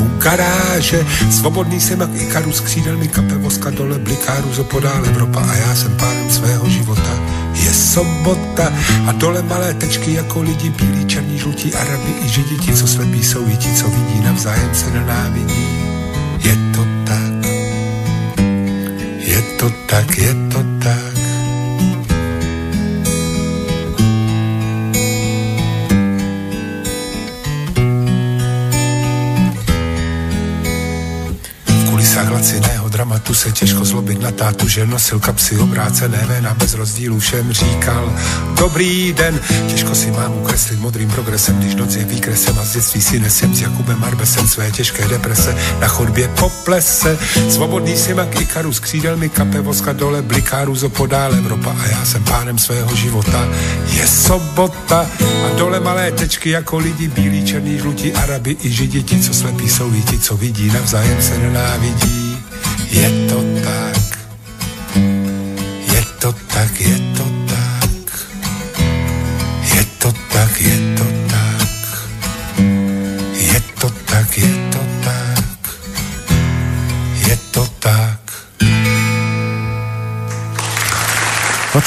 [0.00, 1.06] u garáže.
[1.30, 5.96] Svobodný jsem jak Ikarus, křídelný kape voska dole, bliká ruzo podál Evropa a já jsem
[5.96, 7.20] pánem svého života.
[7.54, 8.72] Je sobota
[9.06, 13.24] a dole malé tečky jako lidi, bílí, černí, žlutí, arabi i židi, ti, co slepí
[13.24, 15.97] jsou i ti, co vidí, navzájem se nenávidí
[19.56, 21.17] to tak, je to tak.
[32.38, 37.52] Laciného dramatu se těžko zlobit na tátu, že nosil kapsy obrácené véna bez rozdílu všem
[37.52, 38.12] říkal
[38.58, 43.02] Dobrý den, těžko si mám ukreslit modrým progresem, když noc je výkresem a z dětství
[43.02, 47.18] si nesem s Jakubem Arbesem své těžké deprese na chodbě po plese.
[47.48, 52.04] Svobodný si mak Ikarus, křídel mi kape voska dole, bliká ruzo podál Evropa a já
[52.04, 53.48] jsem pánem svého života.
[53.90, 55.06] Je sobota
[55.46, 59.68] a dole malé tečky jako lidi, bílí, černý, žlutí, arabi i židi, ti, co slepí
[59.68, 62.27] jsou i ti, co vidí, navzájem se nenávidí.
[62.90, 64.00] Je to tak,
[65.92, 67.17] je to tak, je to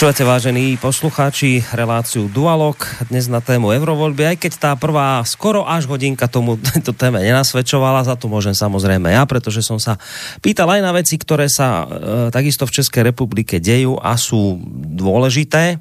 [0.02, 2.74] Počúvate, vážení poslucháči, reláciu Dualog
[3.14, 8.02] dnes na tému Eurovoľby, aj keď tá prvá skoro až hodinka tomu tejto téme nenasvedčovala,
[8.02, 10.02] za to môžem samozrejme ja, pretože som sa
[10.41, 11.88] pýtal aj na veci, ktoré sa e,
[12.34, 15.78] takisto v Českej republike dejú a sú dôležité.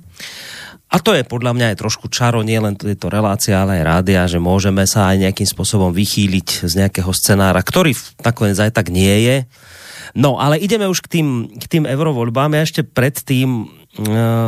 [0.92, 4.28] A to je podľa mňa aj trošku čaro, nie len tejto relácie, ale aj rádia,
[4.28, 9.16] že môžeme sa aj nejakým spôsobom vychýliť z nejakého scenára, ktorý nakoniec aj tak nie
[9.24, 9.36] je.
[10.12, 12.52] No, ale ideme už k tým, k tým eurovoľbám.
[12.52, 13.79] Ja ešte predtým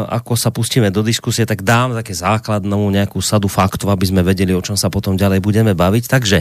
[0.07, 4.55] ako sa pustíme do diskusie, tak dám také základnú nejakú sadu faktov, aby sme vedeli,
[4.55, 6.05] o čom sa potom ďalej budeme baviť.
[6.07, 6.38] Takže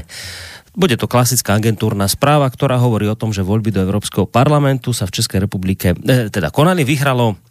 [0.78, 5.10] bude to klasická agentúrna správa, ktorá hovorí o tom, že voľby do Európskeho parlamentu sa
[5.10, 7.51] v Českej republike, eh, teda konali, vyhralo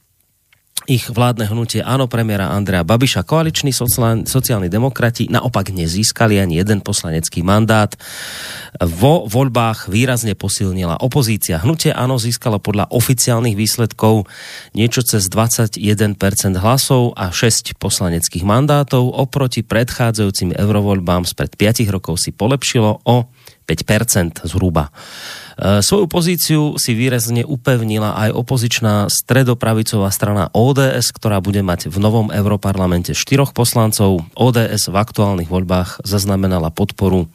[0.89, 3.26] ich vládne hnutie áno premiéra Andrea Babiša.
[3.26, 3.74] Koaliční
[4.24, 7.93] sociálni demokrati naopak nezískali ani jeden poslanecký mandát.
[8.81, 11.61] Vo voľbách výrazne posilnila opozícia.
[11.61, 14.31] Hnutie áno získalo podľa oficiálnych výsledkov
[14.72, 15.76] niečo cez 21%
[16.57, 19.12] hlasov a 6 poslaneckých mandátov.
[19.12, 23.28] Oproti predchádzajúcim eurovoľbám spred 5 rokov si polepšilo o
[23.71, 24.91] 5% zhruba.
[25.61, 32.01] Eh, svoju pozíciu si výrazne upevnila aj opozičná stredopravicová strana ODS, ktorá bude mať v
[32.01, 34.25] novom Europarlamente štyroch poslancov.
[34.33, 37.29] ODS v aktuálnych voľbách zaznamenala podporu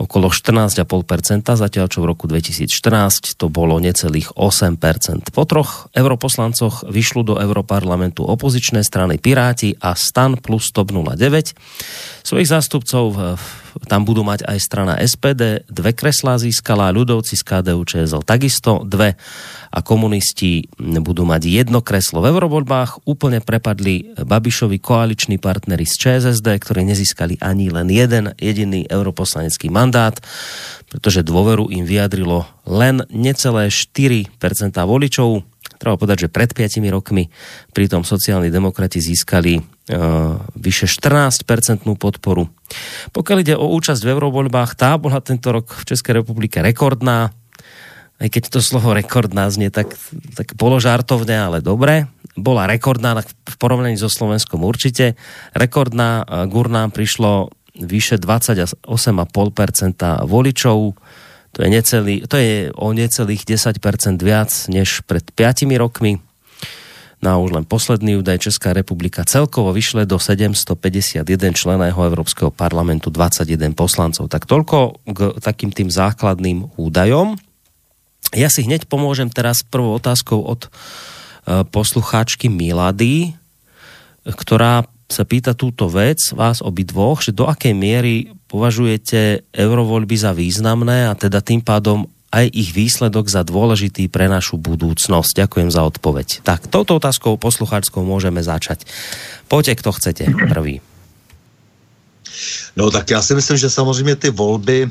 [0.00, 5.28] okolo 14,5%, zatiaľ čo v roku 2014 to bolo necelých 8%.
[5.28, 11.52] Po troch europoslancoch vyšlo do Europarlamentu opozičné strany Piráti a Stan plus TOP 09.
[12.30, 13.18] Svojich zástupcov
[13.90, 19.18] tam budú mať aj strana SPD, dve kreslá získala, ľudovci z KDU ČSL takisto dve
[19.74, 23.02] a komunisti budú mať jedno kreslo v eurovoľbách.
[23.02, 30.14] Úplne prepadli Babišovi koaliční partnery z ČSSD, ktorí nezískali ani len jeden jediný europoslanecký mandát,
[30.86, 34.30] pretože dôveru im vyjadrilo len necelé 4%
[34.86, 35.49] voličov.
[35.80, 37.32] Treba povedať, že pred 5 rokmi
[37.72, 42.52] pritom sociálni demokrati získali uh, vyše 14% podporu.
[43.16, 47.32] Pokiaľ ide o účasť v eurovoľbách, tá bola tento rok v Českej republike rekordná
[48.20, 49.96] aj keď to slovo rekordná znie tak,
[50.36, 52.04] tak položartovne, ale dobre.
[52.36, 55.16] Bola rekordná v porovnaní so Slovenskom určite.
[55.56, 57.48] Rekordná GUR nám prišlo
[57.80, 58.84] vyše 28,5%
[60.28, 61.00] voličov.
[61.50, 66.22] To je, necelý, to je o necelých 10% viac než pred 5 rokmi.
[67.20, 71.20] Na no už len posledný údaj Česká republika celkovo vyšle do 751
[71.52, 74.32] členého Európskeho parlamentu 21 poslancov.
[74.32, 77.36] Tak toľko k takým tým základným údajom.
[78.32, 83.36] Ja si hneď pomôžem teraz prvou otázkou od uh, poslucháčky Milady,
[84.24, 91.06] ktorá sa pýta túto vec vás obidvoch, že do akej miery považujete eurovoľby za významné
[91.06, 95.46] a teda tým pádom aj ich výsledok za dôležitý pre našu budúcnosť.
[95.46, 96.46] Ďakujem za odpoveď.
[96.46, 98.86] Tak, touto otázkou poslucháčskou môžeme začať.
[99.50, 100.78] Poďte, kto chcete prvý.
[102.76, 104.90] No tak já si myslím, že samozřejmě ty volby e,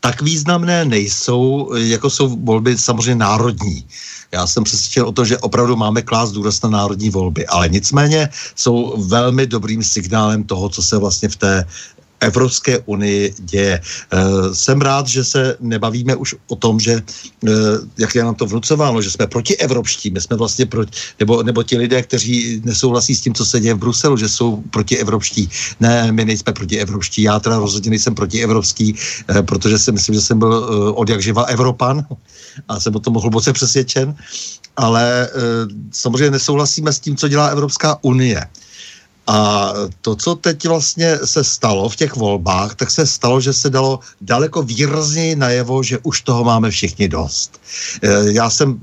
[0.00, 3.84] tak významné nejsou, jako jsou volby samozřejmě národní.
[4.32, 8.28] Já jsem přesvědčen o to, že opravdu máme klást důraz na národní volby, ale nicméně
[8.54, 11.64] jsou velmi dobrým signálem toho, co se vlastně v té
[12.24, 13.80] Evropské unii děje.
[13.80, 13.80] E,
[14.54, 17.50] jsem rád, že se nebavíme už o tom, že, e,
[17.98, 21.62] jak je nám to vnucováno, že jsme proti evropští, my jsme vlastně proti, nebo, nebo
[21.62, 25.50] ti lidé, kteří nesouhlasí s tím, co se děje v Bruselu, že jsou proti evropští.
[25.80, 27.22] Ne, my nejsme proti evropští.
[27.22, 28.94] Já teda rozhodně nejsem proti evropský,
[29.28, 30.54] e, protože si myslím, že jsem byl
[30.94, 32.06] od jak živa Evropan
[32.68, 34.14] a jsem o tom hluboce přesvědčen,
[34.76, 35.28] ale
[35.92, 38.46] samozřejmě nesouhlasíme s tím, co dělá Evropská unie.
[39.26, 43.70] A to, co teď vlastně se stalo v těch volbách, tak se stalo, že se
[43.70, 47.60] dalo daleko výrazněji najevo, že už toho máme všichni dost.
[48.02, 48.78] E, já, jsem,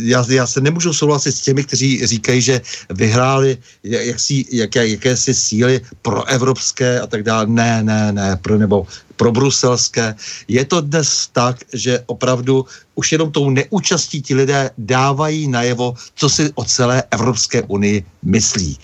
[0.00, 5.80] já, já se nemůžu souhlasit s těmi, kteří říkají, že vyhráli jaksi, jaké, jakési síly
[6.02, 7.46] pro evropské a tak dále.
[7.46, 8.86] Ne, ne, ne, pro, nebo
[9.16, 10.14] pro bruselské.
[10.48, 16.28] Je to dnes tak, že opravdu už jenom tou neúčastí ti lidé dávají najevo, co
[16.28, 18.78] si o celé Evropské unii myslí.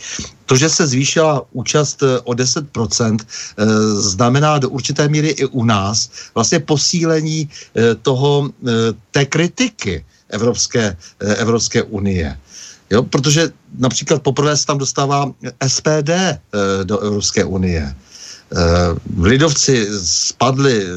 [0.47, 3.65] To, že se zvýšila účast eh, o 10%, eh,
[4.01, 8.51] znamená do určité míry i u nás vlastně posílení eh, toho,
[9.11, 12.39] té kritiky Evropské, Evropské unie.
[12.91, 15.33] Jo, protože například poprvé se tam dostává
[15.67, 16.11] SPD
[16.85, 17.95] do Evropské unie.
[18.53, 20.91] Uh, lidovci spadli, uh,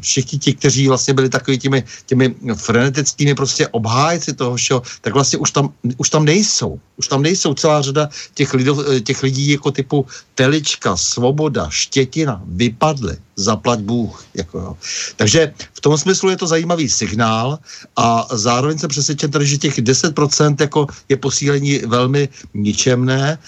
[0.00, 5.38] všichni ti, kteří vlastně byli takovými těmi, těmi frenetickými prostě obhájci toho všeho, tak vlastně
[5.38, 6.80] už tam, už tam nejsou.
[6.96, 12.42] Už tam nejsou celá řada těch, lidov, eh, těch lidí jako typu Telička, Svoboda, Štětina,
[12.46, 14.24] vypadly zaplať Bůh.
[14.34, 14.76] Jako jo.
[15.16, 17.58] Takže v tom smyslu je to zajímavý signál
[17.96, 23.32] a zároveň jsem přesvědčen tady, že těch 10% jako je posílení velmi ničemné.
[23.32, 23.38] E,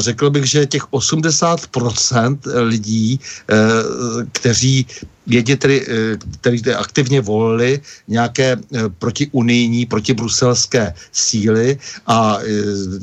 [0.00, 3.56] řekl bych, že těch 80% lidí, e,
[4.32, 4.86] kteří
[5.26, 5.86] jedně tedy,
[6.40, 8.56] který aktivně volili nějaké
[8.98, 12.38] protiunijní, protibruselské síly a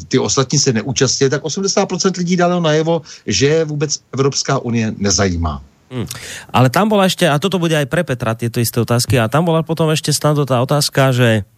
[0.08, 5.64] ty ostatní se neúčastnili, tak 80% lidí dalo najevo, že vůbec Evropská unie nezajímá.
[5.90, 6.06] Hmm.
[6.54, 9.50] Ale tam bola ešte, a toto bude aj pre Petra tieto isté otázky, a tam
[9.50, 11.50] bola potom ešte snad tá otázka, že,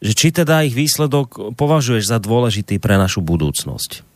[0.00, 4.15] že či teda ich výsledok považuješ za dôležitý pre našu budúcnosť?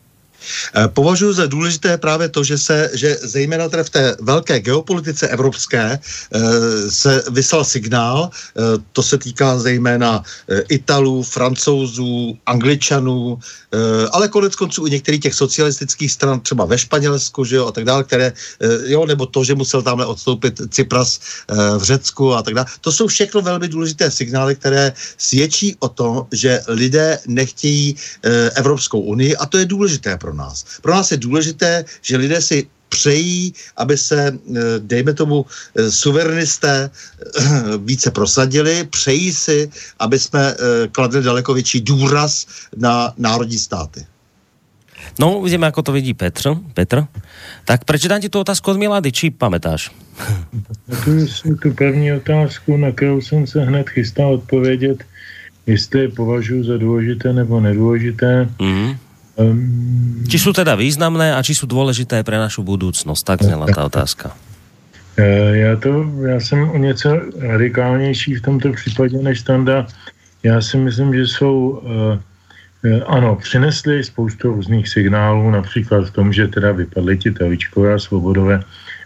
[0.74, 5.28] Eh, považuji za důležité právě to, že se, že zejména teda v té velké geopolitice
[5.28, 6.40] evropské eh,
[6.90, 8.60] se vyslal signál, eh,
[8.92, 10.22] to se týká zejména
[10.68, 13.38] Italů, Francouzů, Angličanů,
[14.12, 17.84] ale konec konců i některých těch socialistických stran, třeba ve Španělsku, že jo, a tak
[17.84, 18.32] dále, které,
[18.86, 21.20] jo, nebo to, že musel tamhle odstoupit Cypras
[21.78, 22.66] v Řecku a tak dále.
[22.80, 27.96] To jsou všechno velmi důležité signály, které svědčí o tom, že lidé nechtějí
[28.54, 30.78] Evropskou unii a to je důležité pro pro nás.
[30.82, 36.90] Pro nás je důležité, že lidé si přejí, aby se, eh, dejme tomu, eh, suverenisté
[36.90, 37.50] eh,
[37.82, 40.54] více prosadili, přejí si, aby jsme
[40.92, 44.06] kladli daleko větší důraz na národní státy.
[45.18, 46.54] No, uvidíme, ako to vidí Petr.
[46.76, 47.08] Petr.
[47.64, 49.90] Tak prečítám ti tu otázku od Milady, či pamätáš?
[51.04, 51.24] Tu,
[51.62, 55.04] tu první otázku, na kterou jsem se hned chystal odpovědět,
[55.66, 58.48] jestli je považuji za důležité nebo nedůležité.
[58.58, 59.09] Mm-hmm.
[59.40, 63.22] Um, či sú teda významné a či sú dôležité pre našu budúcnosť?
[63.24, 64.36] Tak zněla ta otázka.
[65.16, 69.86] Eh, já, to, já jsem o něco radikálnější v tomto případě než Standa.
[70.42, 72.18] Já si myslím, že jsou, uh,
[73.06, 78.64] ano, přinesli spoustu různých signálů, například v tom, že teda vypadly ti Teličkové a Svobodové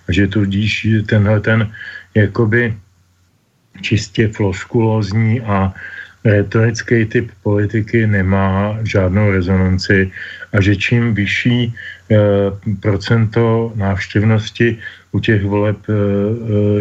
[0.08, 1.72] a že tudíž tenhle ten
[2.14, 2.74] jakoby
[3.82, 5.74] čistě floskulozní a
[6.24, 10.10] retorický typ politiky nemá žádnou rezonanci
[10.52, 11.72] a že čím vyšší e,
[12.80, 14.78] procento návštěvnosti
[15.12, 15.92] u těch voleb e,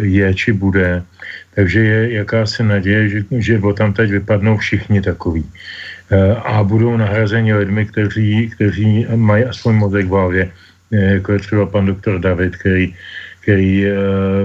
[0.06, 1.04] je či bude,
[1.56, 5.46] takže je jakási naděje, že, že tam teď vypadnou všichni takový.
[6.46, 10.52] A budou nahrazeni lidmi, kteří, kteří mají aspoň mozek v hlavě,
[10.92, 12.94] jako je třeba pan doktor David, který
[13.44, 13.92] který uh,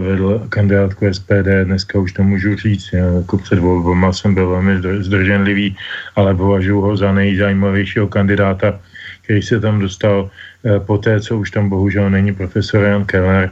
[0.07, 5.77] vedl kandidátku SPD, dneska už to můžu říct, jako před volbama jsem byl velmi zdrženlivý,
[6.17, 8.81] ale považuji ho za nejzajímavějšího kandidáta,
[9.23, 13.51] který se tam dostal uh, po té, co už tam bohužel není profesor Jan Keller,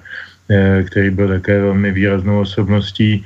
[0.87, 3.25] který byl také velmi výraznou osobností,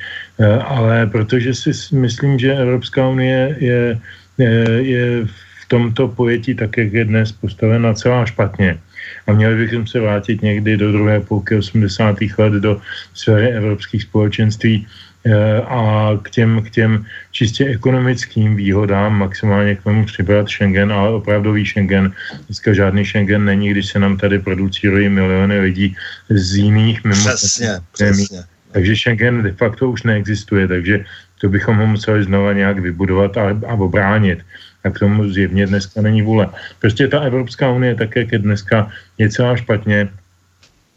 [0.64, 4.00] ale protože si myslím, že Evropská unie je,
[4.38, 8.80] je, je v tomto pojetí tak, jak je dnes postavena celá špatně,
[9.26, 12.16] a měli bychom se vrátit někdy do druhé půlky 80.
[12.38, 12.80] let do
[13.14, 14.86] sféry evropských společenství
[15.26, 21.10] eh, a k těm, k těm čistě ekonomickým výhodám maximálně k tomu přibrat Schengen, ale
[21.10, 22.12] opravdový Schengen.
[22.46, 25.96] Dneska žádný Schengen není, když se nám tady producirují miliony lidí
[26.28, 27.24] z jiných mimo.
[27.24, 28.42] Přesně, přesně.
[28.72, 31.04] Takže Schengen de facto už neexistuje, takže
[31.40, 34.38] to bychom ho museli znova nějak vybudovat a, a obránit.
[34.84, 36.48] A k tomu zjevně dneska není vůle.
[36.80, 40.08] Prostě ta Evropská unie také, ke dneska je celá špatně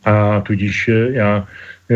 [0.06, 1.48] a tudíž já
[1.90, 1.96] e,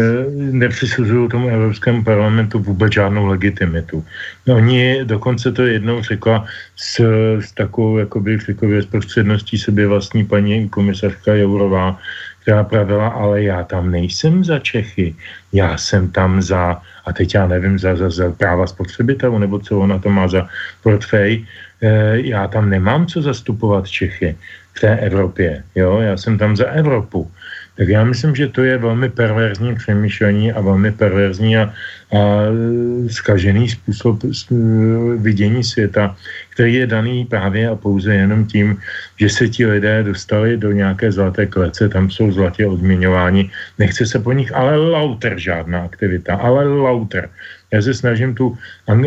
[0.51, 4.05] nepřisuzuju tomu Evropskému parlamentu vůbec žádnou legitimitu.
[4.47, 6.99] No, oni dokonce to jednou řekla s,
[7.39, 11.99] s takovou, jakoby, řekl, prostředností sobě vlastní paní komisařka Jourová,
[12.41, 15.15] která pravila, ale já tam nejsem za Čechy,
[15.53, 19.79] já jsem tam za, a teď já nevím, za, za, za práva spotřebitelů, nebo co
[19.79, 20.47] ona to má za
[20.83, 21.43] portfej,
[22.13, 24.35] já tam nemám co zastupovat Čechy
[24.73, 27.31] v té Evropě, jo, já jsem tam za Evropu.
[27.77, 32.19] Tak já myslím, že to je velmi perverzní přemýšlení a velmi perverzní a, a
[33.07, 34.23] zkažený způsob
[35.17, 36.17] vidění světa,
[36.49, 38.77] který je daný právě a pouze jenom tím,
[39.21, 43.51] že se ti lidé dostali do nějaké zlaté klece, tam jsou zlatě odměňováni.
[43.77, 47.29] Nechce se po nich ale lauter žádná aktivita, ale lauter.
[47.71, 48.57] Já se snažím tu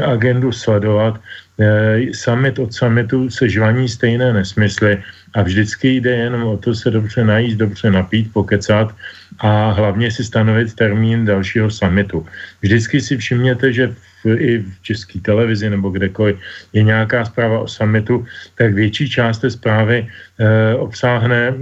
[0.07, 1.18] agendu sledovat.
[1.61, 5.03] E, summit od summitu se žvaní stejné nesmysly
[5.35, 8.95] a vždycky jde jenom o to se dobře najíst, dobře napít, pokecat
[9.39, 12.27] a hlavně si stanovit termín dalšího summitu.
[12.63, 13.93] Vždycky si všimněte, že
[14.25, 16.37] v, i v české televizi nebo kdekoliv
[16.73, 20.09] je nějaká zpráva o summitu, tak větší část té zprávy
[20.39, 21.55] e, obsáhne e,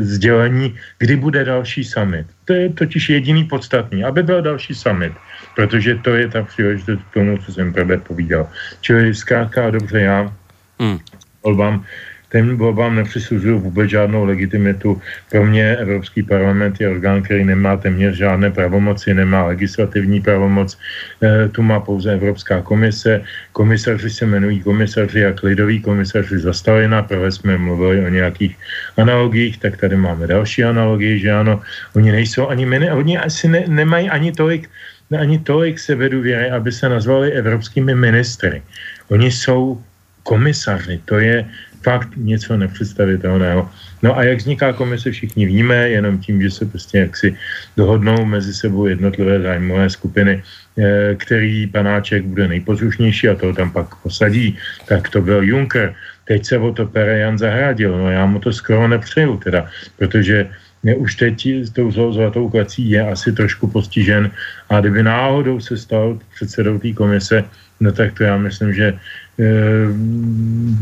[0.00, 2.26] sdělení, kdy bude další summit.
[2.44, 5.12] To je totiž jediný podstatný, aby byl další summit,
[5.58, 8.46] protože to je ta příležitost k tomu, co jsem právě povídal.
[8.80, 10.30] Čili zkrátka dobře já
[10.78, 10.98] hmm.
[11.42, 11.82] volbám
[12.28, 15.00] ten volbám nepřisuzuju vůbec žádnou legitimitu.
[15.30, 20.78] Pro mě Evropský parlament je orgán, který nemá téměř žádné pravomoci, nemá legislativní pravomoc,
[21.22, 23.24] e, tu má pouze Evropská komise.
[23.52, 28.56] Komisaři se jmenují komisaři a klidoví komisaři za Stalina, prvé jsme mluvili o nějakých
[28.96, 31.60] analogiích, tak tady máme další analogii, že ano,
[31.96, 34.68] oni nejsou ani mini, oni asi ne, nemají ani tolik
[35.16, 35.80] ani tolik
[36.20, 38.62] věry, aby se nazvali evropskými ministry.
[39.08, 39.80] Oni jsou
[40.22, 41.48] komisaři, to je
[41.82, 43.70] fakt něco nepředstavitelného.
[44.02, 47.28] No a jak vzniká komise, všichni víme, jenom tím, že se prostě jaksi
[47.76, 53.94] dohodnou mezi sebou jednotlivé zájmové skupiny, eh, který panáček bude nejposlušnější a toho tam pak
[54.04, 54.58] posadí.
[54.86, 55.94] Tak to byl Juncker.
[56.28, 57.96] Teď se o to pere Jan Zahradil.
[57.96, 60.52] No já mu to skoro nepřeju teda, protože
[60.82, 64.30] už teď s tou zlatou klací je asi trošku postižen
[64.68, 67.44] a kdyby náhodou se stal předsedou té komise,
[67.80, 68.98] no tak to já myslím, že
[69.38, 69.86] Eh,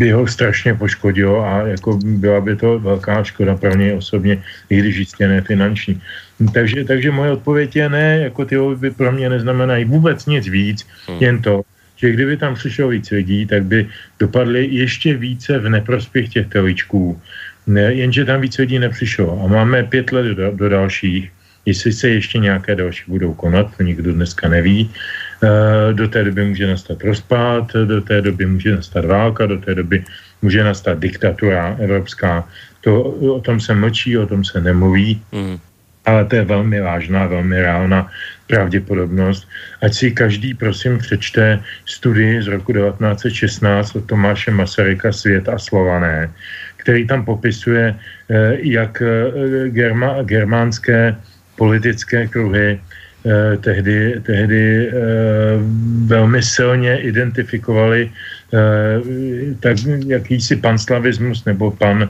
[0.00, 4.78] by ho strašně poškodilo a jako byla by to velká škoda pro něj osobně, i
[4.80, 6.00] když jistě ne finanční.
[6.52, 10.86] Takže, takže moje odpověď je ne, jako ty by pro mě neznamenají vůbec nic víc,
[11.08, 11.18] hmm.
[11.20, 11.62] jen to,
[11.96, 13.88] že kdyby tam přišlo víc lidí, tak by
[14.18, 17.20] dopadly ještě více v neprospěch těch teličků.
[17.66, 21.32] Ne, jenže tam víc lidí nepřišlo a máme pět let do, do dalších,
[21.66, 24.90] jestli se ještě nějaké další budou konat, to nikdo dneska neví,
[25.42, 29.74] Eh, do té doby může nastat rozpad, do té doby může nastat válka, do té
[29.74, 30.04] doby
[30.42, 32.48] může nastat diktatura evropská.
[32.80, 33.02] To,
[33.36, 35.58] o tom se mlčí, o tom se nemluví, mm.
[36.04, 38.08] ale to je velmi vážná, velmi reálná
[38.46, 39.48] pravděpodobnost.
[39.82, 46.32] Ať si každý, prosím, přečte studii z roku 1916 od Tomáše Masaryka Svět a Slované,
[46.86, 49.10] který tam popisuje, eh, jak eh,
[49.74, 51.18] germa, germánské
[51.58, 54.94] politické kruhy eh, tehdy, tehdy eh,
[56.06, 58.10] velmi silně identifikovali
[59.60, 59.76] tak
[60.06, 62.06] jakýsi panslavismus nebo pan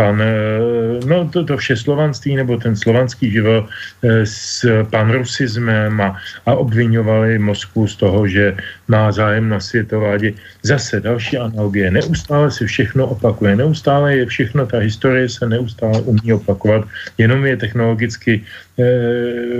[0.00, 6.16] pan, eh, no to, to vše slovanství nebo ten slovanský život eh, s panrusismem a,
[6.48, 8.56] a obvinovali Moskvu z toho, že
[8.88, 10.32] má zájem na světovádě.
[10.64, 11.92] Zase další analogie.
[11.92, 13.60] Neustále se všechno opakuje.
[13.60, 16.88] Neustále je všechno, ta historie se neustále umí opakovat,
[17.20, 18.84] jenom je technologicky e,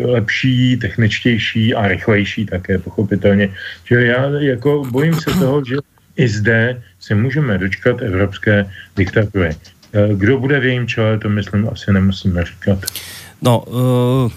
[0.06, 3.52] lepší, techničtější a rychlejší také pochopitelně.
[3.84, 5.76] Že já jako bojím se toho, že
[6.16, 8.64] i zde se můžeme dočkat evropské
[8.96, 9.56] diktatury.
[9.90, 12.78] Eh, kdo bude v jejím čele, to myslím asi nemusíme říkat.
[13.42, 14.28] No, uh,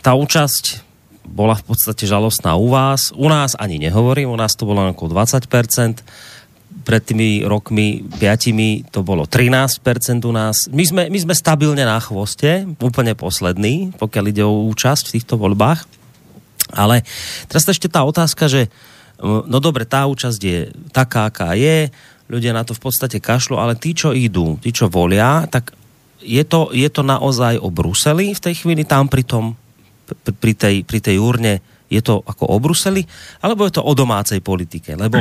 [0.00, 0.80] tá účasť
[1.28, 3.12] bola v podstate žalostná u vás.
[3.14, 6.02] U nás ani nehovorím, u nás to bolo okolo 20%,
[6.82, 9.84] pred tými rokmi piatimi to bolo 13%
[10.26, 10.66] u nás.
[10.72, 15.38] My sme, my sme stabilne na chvoste, úplne posledný, pokiaľ ide o účasť v týchto
[15.38, 15.86] voľbách.
[16.74, 17.06] Ale
[17.46, 18.66] teraz ešte tá otázka, že
[19.22, 20.58] no dobre, tá účasť je
[20.90, 21.94] taká, aká je,
[22.32, 25.76] ľudia na to v podstate kašlo, ale tí, čo idú, tí, čo volia, tak
[26.24, 29.52] je to, je to naozaj o Bruseli v tej chvíli, tam pri tom,
[30.40, 31.60] pri tej, pri tej urne,
[31.92, 33.04] je to ako o Bruseli,
[33.44, 34.96] alebo je to o domácej politike?
[34.96, 35.20] Lebo,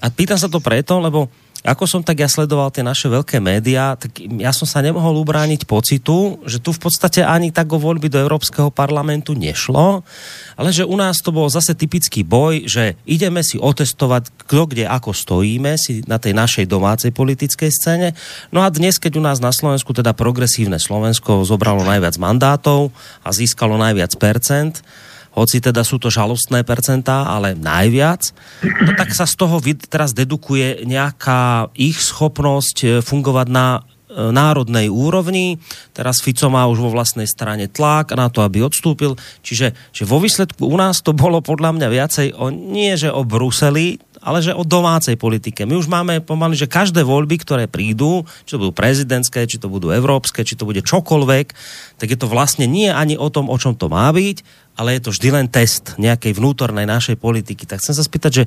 [0.00, 1.28] a pýtam sa to preto, lebo
[1.66, 5.66] ako som tak ja sledoval tie naše veľké médiá, tak ja som sa nemohol ubrániť
[5.66, 10.06] pocitu, že tu v podstate ani tak o voľby do Európskeho parlamentu nešlo,
[10.54, 14.84] ale že u nás to bol zase typický boj, že ideme si otestovať, kto kde
[14.86, 18.08] ako stojíme si na tej našej domácej politickej scéne.
[18.54, 22.94] No a dnes, keď u nás na Slovensku teda progresívne Slovensko zobralo najviac mandátov
[23.26, 24.80] a získalo najviac percent,
[25.38, 30.82] hoci teda sú to žalostné percentá, ale najviac, no tak sa z toho teraz dedukuje
[30.82, 33.80] nejaká ich schopnosť e, fungovať na e,
[34.34, 35.62] národnej úrovni.
[35.94, 39.14] Teraz Fico má už vo vlastnej strane tlak na to, aby odstúpil.
[39.46, 43.22] Čiže že vo výsledku u nás to bolo podľa mňa viacej o, nie že o
[43.22, 45.64] Bruseli, ale že o domácej politike.
[45.64, 49.70] My už máme pomaly, že každé voľby, ktoré prídu, či to budú prezidentské, či to
[49.70, 51.46] budú európske, či to bude čokoľvek,
[51.98, 55.02] tak je to vlastne nie ani o tom, o čom to má byť, ale je
[55.02, 57.66] to vždy len test nejakej vnútornej našej politiky.
[57.66, 58.44] Tak chcem sa spýtať, že,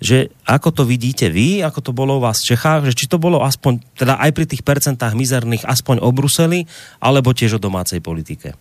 [0.00, 0.18] že
[0.48, 3.44] ako to vidíte vy, ako to bolo u vás v Čechách, že či to bolo
[3.44, 6.64] aspoň, teda aj pri tých percentách mizerných, aspoň o Bruseli,
[7.04, 8.56] alebo tiež o domácej politike?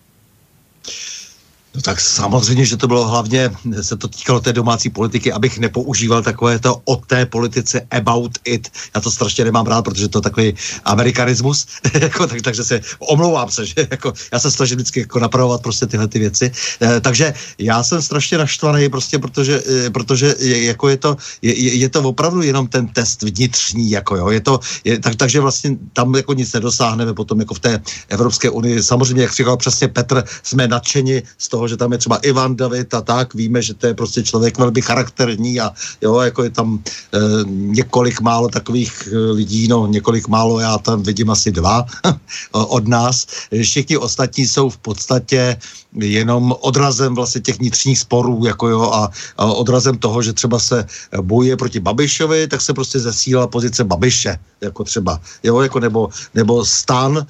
[1.76, 3.51] No tak samozřejmě, že to bylo hlavně,
[3.82, 8.69] se to týkalo té domácí politiky, abych nepoužíval takové to o té politice about it.
[8.95, 10.53] Já to strašně nemám rád, protože to je takový
[10.86, 15.61] amerikanismus, jako, tak, takže se omlouvám se, že jako, já se snažím vždycky jako napravovat
[15.61, 16.51] prostě tyhle ty věci.
[16.82, 21.53] E, takže já jsem strašně naštvaný, prostě protože, e, protože je, jako je to, je,
[21.78, 25.78] je to opravdu jenom ten test vnitřní, jako jo, je to, je, tak, takže vlastně
[25.93, 28.84] tam jako nic nedosáhneme potom jako v té Evropské unii.
[28.84, 32.55] Samozřejmě, jak říkal přesně Petr, jsme nadšeni z toho, toho, že tam je třeba Ivan
[32.55, 36.49] David a tak, víme, že to je prostě člověk velmi charakterní a jo, jako je
[36.49, 41.86] tam e, několik málo takových e, lidí, no několik málo, já tam vidím asi dva
[42.51, 43.47] od nás.
[43.47, 45.55] Všichni ostatní jsou v podstatě
[45.96, 50.86] jenom odrazem vlastně těch vnitřních sporů, jako jo, a, a odrazem toho, že třeba se
[51.22, 56.66] bojuje proti Babišovi, tak se prostě zesílá pozice Babiše, jako třeba, jo, jako nebo, nebo
[56.66, 57.26] stan, e,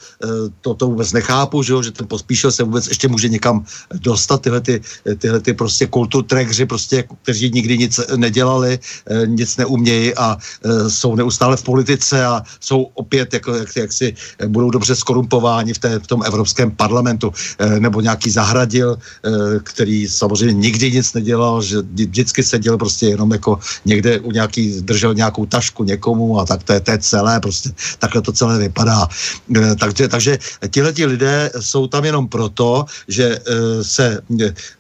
[0.62, 4.42] to, to vůbec nechápu, že jo, že ten pospíšil se vůbec ještě může někam dostat
[4.42, 4.82] tyhle ty,
[5.18, 11.16] tyhle ty prostě kulturtrekři, prostě, kteří nikdy nic nedělali, e, nic neumějí a e, jsou
[11.16, 14.16] neustále v politice a jsou opět, jako, jak, jak si
[14.48, 17.34] budou dobře skorumpováni v, té, v tom Evropském parlamentu,
[17.80, 19.30] nebo nějaký zahraniční nahradil, eh,
[19.64, 25.18] který samozřejmě nikdy nic nedělal, že vždycky seděl prostě jenom jako někde u nějaký, držel
[25.18, 29.10] nějakou tašku někomu a tak to je, to je celé, prostě takhle to celé vypadá.
[29.58, 30.32] Eh, takže, takže
[30.70, 34.22] tihle lidé jsou tam jenom proto, že eh, se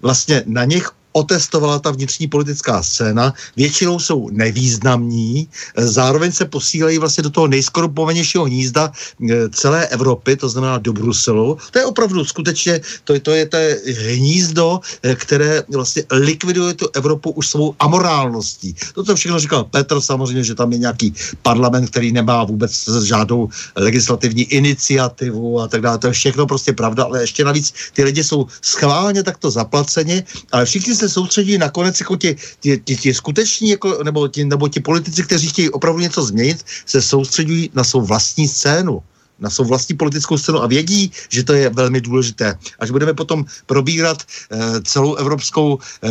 [0.01, 3.33] vlastně na nich otestovala ta vnitřní politická scéna.
[3.55, 5.47] Většinou jsou nevýznamní,
[5.77, 11.57] zároveň se posílají vlastně do toho nejskorupovanějšího hnízda e, celé Evropy, to znamená do Bruselu.
[11.71, 13.57] To je opravdu skutečně, to to je, to
[13.87, 18.75] hnízdo, e, které vlastně likviduje tu Evropu už svou amorálností.
[18.93, 23.49] To, co všechno říkal Petr, samozřejmě, že tam je nějaký parlament, který nemá vůbec žádnou
[23.75, 25.97] legislativní iniciativu a tak dále.
[25.97, 30.65] To je všechno prostě pravda, ale ještě navíc ty lidi jsou schválně takto zaplaceni, ale
[30.65, 35.23] všichni soustředí nakonec jako ti, ti, ti, ti skuteční, jako, nebo, ti, nebo ti politici,
[35.23, 39.01] kteří chtějí opravdu něco změnit, se soustředují na svou vlastní scénu
[39.39, 42.55] na svou vlastní politickou scénu a vědí, že to je velmi důležité.
[42.79, 46.09] Až budeme potom probírat e, celou evropskou e,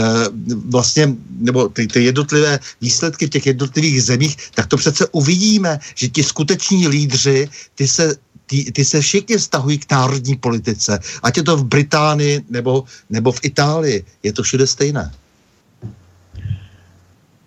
[0.68, 6.08] vlastně, nebo ty, ty jednotlivé výsledky v těch jednotlivých zemích, tak to přece uvidíme, že
[6.08, 8.16] ti skuteční lídři, ty se
[8.52, 11.00] ty, ty se všichni vztahují k národní politice.
[11.22, 14.04] Ať je to v Británii nebo, nebo v Itálii.
[14.22, 15.08] Je to všude stejné.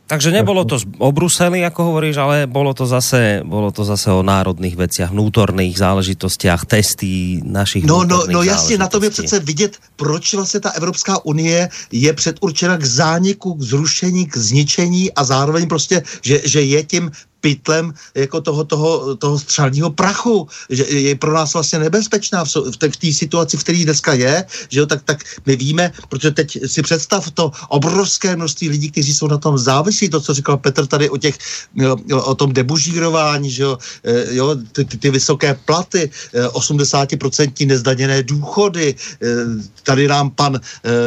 [0.05, 4.21] Takže nebolo to o Bruseli, ako hovoríš, ale bolo to zase, bolo to zase o
[4.21, 9.81] národných veciach, vnútorných záležitostiach, testy našich No, no, no jasně, na tom je přece vidět,
[9.97, 15.65] proč vlastně ta Evropská unie je předurčena k zániku, k zrušení, k zničení a zároveň
[15.65, 17.11] prostě, že, že je tím
[17.45, 22.97] pytlem jako toho, toho, toho střelního prachu, že je pro nás vlastně nebezpečná v, v
[22.97, 26.81] té situaci, v které dneska je, že jo, tak, tak my víme, protože teď si
[26.81, 31.05] představ to obrovské množství lidí, kteří jsou na tom závislí, to, co říkal Petr tady
[31.09, 31.37] o těch,
[32.09, 37.13] o tom debužírování, že jo, e, jo ty, ty, ty vysoké platy, 80%
[37.61, 39.25] e, nezdaněné důchody, e,
[39.85, 40.57] tady nám pan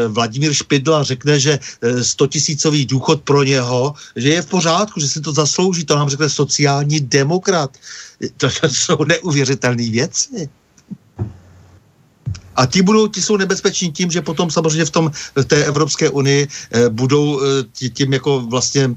[0.09, 5.21] Vladimír Špidla řekne, že 100 tisícový důchod pro něho, že je v pořádku, že si
[5.21, 7.77] to zaslouží, to nám řekne sociální demokrat.
[8.37, 10.49] To, to jsou neuvěřitelné věci.
[12.59, 16.11] A ti, budou, ti jsou nebezpeční tím, že potom samozřejmě v tom v té Evropské
[16.11, 18.97] unii e, budou e, tím jako vlastně e,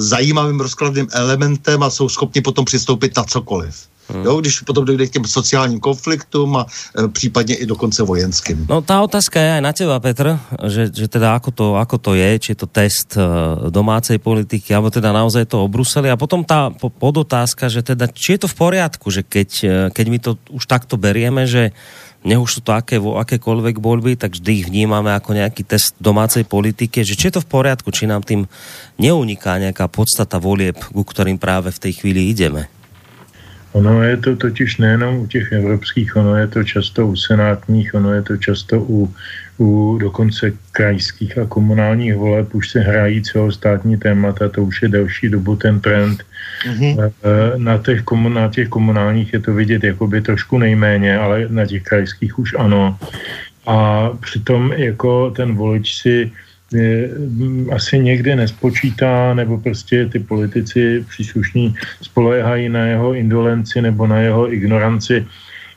[0.00, 3.88] zajímavým rozkladným elementem a jsou schopni potom přistoupit na cokoliv.
[4.08, 4.24] Hmm.
[4.24, 8.66] Jo, když potom dojde k těm sociálním konfliktům a e, případně i dokonce vojenským.
[8.68, 12.10] No tá otázka je aj na teba, Petr, že, že teda ako to, ako to
[12.16, 13.22] je, či je to test e,
[13.68, 16.08] domácej politiky, alebo teda naozaj to obruseli.
[16.08, 20.06] A potom tá podotázka, že teda, či je to v poriadku, že keď, e, keď
[20.08, 21.76] my to už takto berieme, že
[22.26, 26.42] nech už sú to aké, akékoľvek voľby, tak vždy ich vnímame ako nejaký test domácej
[26.42, 28.50] politiky, že či je to v poriadku, či nám tým
[28.98, 32.66] neuniká nejaká podstata volieb, ku ktorým práve v tej chvíli ideme.
[33.72, 38.12] Ono je to totiž nejenom u těch evropských, ono je to často u senátních, ono
[38.12, 39.14] je to často u,
[39.58, 42.54] u dokonce krajských a komunálních voleb.
[42.54, 46.24] Už se hrají celostátní témata, to už je delší dobu ten trend.
[46.66, 47.12] Mm-hmm.
[47.56, 51.82] Na, těch komun, na těch komunálních je to vidět jakoby trošku nejméně, ale na těch
[51.82, 52.98] krajských už ano.
[53.66, 56.32] A přitom jako ten volič si
[57.72, 64.52] asi někde nespočítá, nebo prostě ty politici příslušní spoléhají na jeho indolenci nebo na jeho
[64.52, 65.26] ignoranci,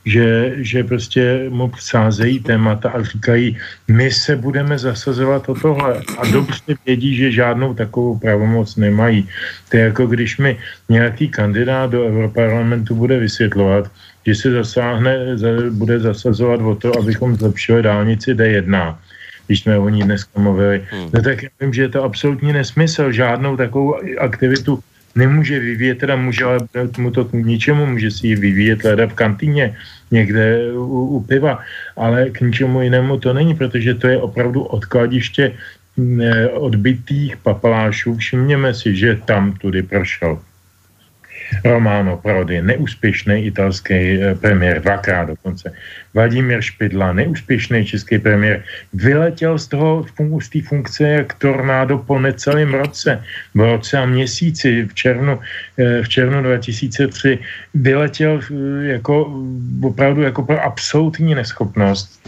[0.06, 3.58] že, že prostě mu sázejí témata a říkají,
[3.88, 9.28] my se budeme zasazovat o tohle a dobře vědí, že žádnou takovou pravomoc nemají.
[9.70, 10.58] To je jako když mi
[10.90, 13.92] nějaký kandidát do Europarlamentu bude vysvětlovat,
[14.26, 15.38] že se zasáhne,
[15.72, 18.98] bude zasazovat o to, abychom zlepšili dálnici D1
[19.52, 20.88] když jsme o ní dneska mluvili.
[20.88, 21.10] Hmm.
[21.14, 23.12] No tak já vím, že je to absolutní nesmysl.
[23.12, 24.80] Žádnou takovou aktivitu
[25.16, 26.60] nemůže vyvíjet, teda může, ale
[26.98, 29.76] mu to k ničemu, může si ji vyvíjet leda v kantýně,
[30.12, 31.60] někde u, u piva,
[32.00, 35.52] ale k ničemu jinému to není, protože to je opravdu odkladiště
[36.56, 38.16] odbytých papalášů.
[38.16, 40.40] Všimněme si, že tam tudy prošel
[41.66, 45.74] Romano Prodi, neúspěšný italský eh, premiér, dvakrát dokonce.
[46.14, 48.64] Vladimír Špidla, neúspěšný český premiér,
[48.94, 50.06] vyletěl z toho
[50.42, 53.24] z té funkce jak tornádo po necelém roce.
[53.56, 55.40] V roce a měsíci, v červnu,
[55.78, 57.40] eh, v červnu 2003,
[57.74, 59.34] vyletěl eh, jako
[59.84, 62.22] opravdu jako pro absolutní neschopnost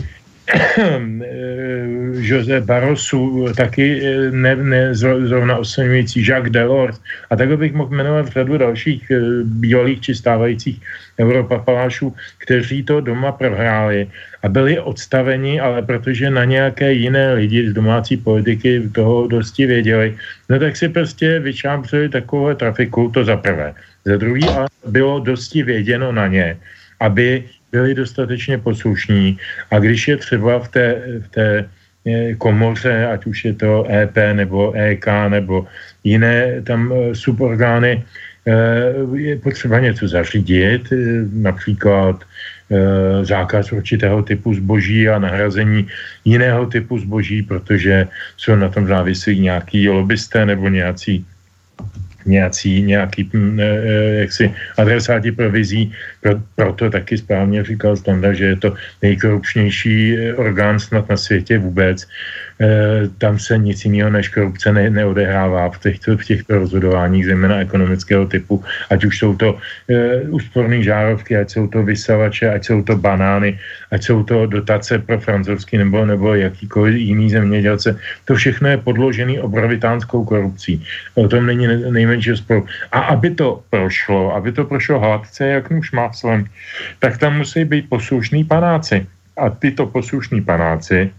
[2.20, 7.00] Jose Barrosu, taky eh, ne, ne zrovna oslňující Jacques Delors
[7.30, 10.82] a takhle bych mohl jmenovat řadu dalších eh, bývalých či stávajících
[11.20, 14.08] europapalášů, kteří to doma prohráli
[14.44, 20.18] a byli odstaveni, ale protože na nějaké jiné lidi z domácí politiky toho dosti věděli,
[20.50, 23.74] no tak si prostě vyčápřili takové trafiku, to za prvé.
[24.06, 26.58] Za druhý ale bylo dosti věděno na ně,
[27.00, 27.44] aby
[27.74, 29.38] byli dostatečně poslušní.
[29.74, 30.86] A když je třeba v té,
[31.26, 31.50] v té
[32.06, 35.66] eh, komoře, ať už je to EP nebo EK nebo
[36.06, 38.06] jiné tam eh, suborgány,
[38.46, 40.94] eh, je potřeba něco zařídit,
[41.34, 42.22] například
[43.22, 45.86] zákaz určitého typu zboží a nahrazení
[46.26, 51.22] jiného typu zboží, protože jsou na tom závislí nějaký lobbysté nebo nějací
[52.26, 55.92] nějaký mm, e, e, jaksi adresáti provizí,
[56.22, 61.58] pro, proto taky správně říkal Standa, že je to nejkorupčnější e, orgán snad na světě
[61.58, 62.08] vůbec.
[62.62, 67.60] Eh, tam se nic jiného než korupce ne, neodehrává v těchto, v těchto rozhodováních, zejména
[67.60, 69.60] ekonomického typu, ať už jsou to uh,
[70.30, 73.60] úsporné žárovky, ať jsou to vysavače, ať jsou to banány,
[73.92, 77.98] ať jsou to dotace pro francouzský nebo, nebo jakýkoliv jiný zemědělce.
[78.26, 80.84] To všechno je podložené obrovitánskou korupcí.
[81.16, 82.66] O tom není nejmenší sporu.
[82.92, 86.46] A aby to prošlo, aby to prošlo hladce, jak nůž máslem,
[87.00, 89.06] tak tam musí být poslušní panáci.
[89.38, 91.10] A tyto poslušní panáci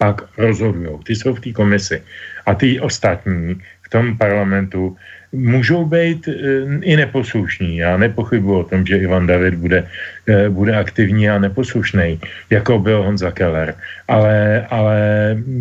[0.00, 1.04] pak rozhodují.
[1.04, 2.00] Ty jsou v té komisi.
[2.48, 4.96] A ty ostatní v tom parlamentu
[5.32, 6.32] můžou být e,
[6.82, 7.84] i neposlušní.
[7.84, 9.84] Já nepochybuji o tom, že Ivan David bude,
[10.26, 12.18] e, bude aktivní a neposlušný,
[12.50, 13.76] jako byl Honza Keller.
[14.08, 14.98] Ale, ale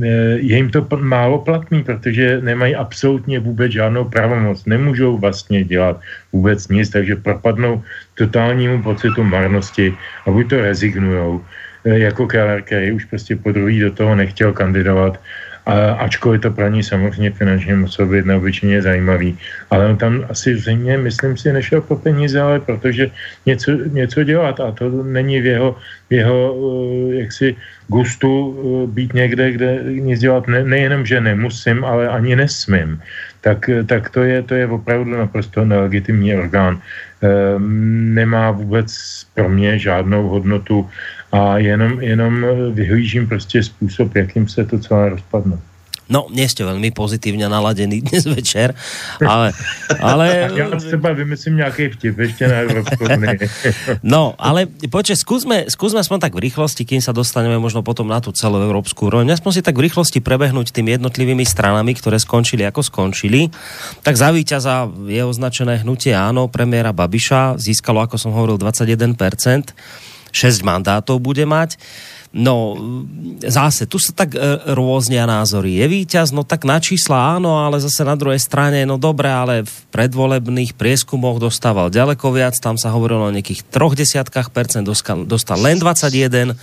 [0.02, 0.07] e,
[0.40, 4.66] je jim to málo platný, protože nemají absolutně vůbec žádnou pravomoc.
[4.66, 5.99] Nemůžou vlastně dělat
[6.32, 7.84] vůbec nic, takže propadnou
[8.16, 9.94] totálnímu pocitu marnosti
[10.26, 11.45] a buď to rezignujou, Eh,
[11.85, 15.19] jako Keller, který už prostě po druhý do toho nechtěl kandidovat,
[15.65, 19.38] a, ačkoliv to pro ní samozřejmě finančně muselo být neobyčejně zajímavý.
[19.69, 23.11] Ale on tam asi zřejmě, myslím si, nešel po peníze, ale protože
[23.45, 25.76] něco, něco dělat a to není v jeho,
[26.10, 27.56] v jeho uh, jaksi
[27.88, 33.01] gustu uh, být někde, kde nic dělat ne, nejenom, že nemusím, ale ani nesmím.
[33.41, 36.81] Tak, tak to, je, to je opravdu naprosto nelegitimní orgán.
[38.11, 38.91] Nemá vůbec
[39.34, 40.89] pro mě žádnou hodnotu
[41.31, 45.60] a jenom, jenom vyhlížím prostě způsob, jakým se to celé rozpadne.
[46.10, 48.73] No, nie ste veľmi pozitívne naladení dnes večer,
[49.22, 49.53] ale...
[50.01, 50.49] ale...
[50.57, 53.06] Ja třeba vymyslím nejaký vtip, ešte na Európsku
[54.01, 58.18] No, ale počkej, skúsme, skúsme aspoň tak v rýchlosti, kým sa dostaneme možno potom na
[58.18, 62.65] tú celú európsku úroveň, aspoň si tak v rýchlosti prebehnúť tými jednotlivými stranami, ktoré skončili
[62.65, 63.53] ako skončili.
[64.01, 69.77] Tak za víťaza je označené hnutie áno, premiéra Babiša, získalo, ako som hovoril, 21%,
[70.31, 71.80] 6 mandátov bude mať.
[72.30, 72.77] No,
[73.41, 74.39] zase, tu sa tak e,
[74.77, 75.81] rôznia názory.
[75.81, 79.65] Je víťaz, no tak na čísla áno, ale zase na druhej strane, no dobre, ale
[79.65, 85.26] v predvolebných prieskumoch dostával ďaleko viac, tam sa hovorilo o nejakých troch desiatkách percent, dostal,
[85.26, 86.53] dostal len 21.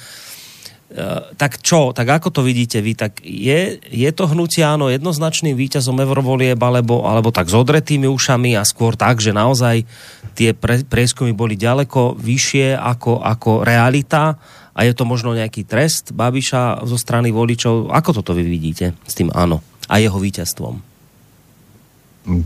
[0.96, 5.52] E, tak čo, tak ako to vidíte vy, tak je, je to hnutie áno jednoznačným
[5.52, 9.84] víťazom eurovolieb, alebo, alebo tak s odretými ušami a skôr tak, že naozaj
[10.32, 14.40] tie pre, prieskumy boli ďaleko vyššie ako, ako realita
[14.72, 17.92] a je to možno nějaký trest Babiša zo strany voličov.
[17.92, 19.60] Ako toto vy vidíte s tým áno
[19.92, 20.85] a jeho víťazstvom?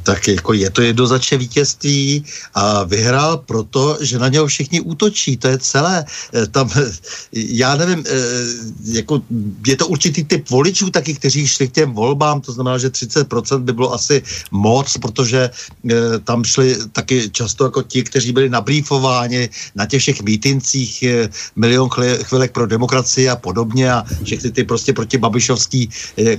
[0.02, 2.24] Tak jako je to jednoznačně vítězství
[2.54, 6.04] a vyhrál proto, že na něho všichni útočí, to je celé.
[6.34, 6.70] Eh, tam,
[7.32, 8.12] já nevím, eh,
[8.84, 9.22] jako
[9.66, 13.64] je to určitý typ voličů taky, kteří šli k těm volbám, to znamená, že 30%
[13.64, 19.48] by bylo asi moc, protože eh, tam šli taky často jako ti, kteří byli nabrýfováni
[19.74, 21.04] na těch všech mítincích
[21.56, 21.88] milion
[22.22, 25.90] chvilek pro demokracii a podobně a všechny ty prostě proti Babišovský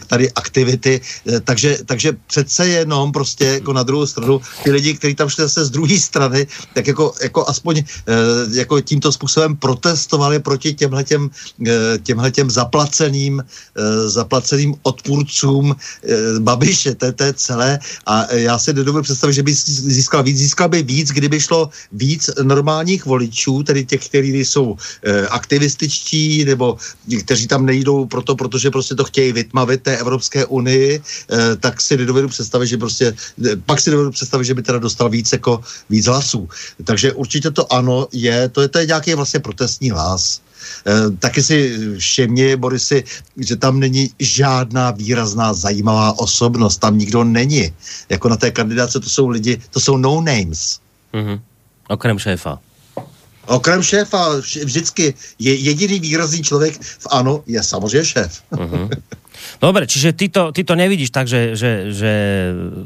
[0.08, 1.02] tady aktivity,
[1.44, 5.44] takže, takže přece jenom prostě prostě jako na druhou stranu ty lidi, kteří tam šli
[5.44, 7.84] zase z druhé strany, tak jako, jako aspoň e,
[8.52, 11.30] jako tímto způsobem protestovali proti těmhletěm,
[11.68, 15.76] e, těmhletěm zaplaceným, e, zaplaceným odpůrcům
[16.40, 17.80] Babiše, to, je celé.
[18.06, 22.30] A já si nedovedu představit, že by získal víc, získal by víc, kdyby šlo víc
[22.44, 24.76] normálních voličů, tedy těch, kteří jsou
[25.30, 26.78] aktivističtí nebo
[27.24, 31.02] kteří tam nejdou proto, protože prostě to chtějí vytmavit té Evropské unii,
[31.60, 33.14] tak si nedovedu představit, že prostě
[33.66, 36.50] pak si dovedu představit, že by teda dostal víc jako víc hlasů.
[36.84, 40.42] Takže určitě to ano je, to je, to je nějaký vlastně protestní hlas.
[40.88, 43.04] E, taky si všimni, Borisy,
[43.38, 47.74] že tam není žádná výrazná zajímavá osobnost, tam nikdo není.
[48.10, 50.80] Jako na té kandidáce to jsou lidi, to jsou no names.
[51.14, 51.40] Mm-hmm.
[51.88, 52.60] Okrem šéfa.
[53.46, 58.42] Okrem šéfa vždycky je jediný výrazný člověk v ANO je samozřejmě šéf.
[58.52, 58.90] Mm-hmm.
[59.58, 62.16] Dobre, čiže ty to, ty to nevidíš tak, že, že, že,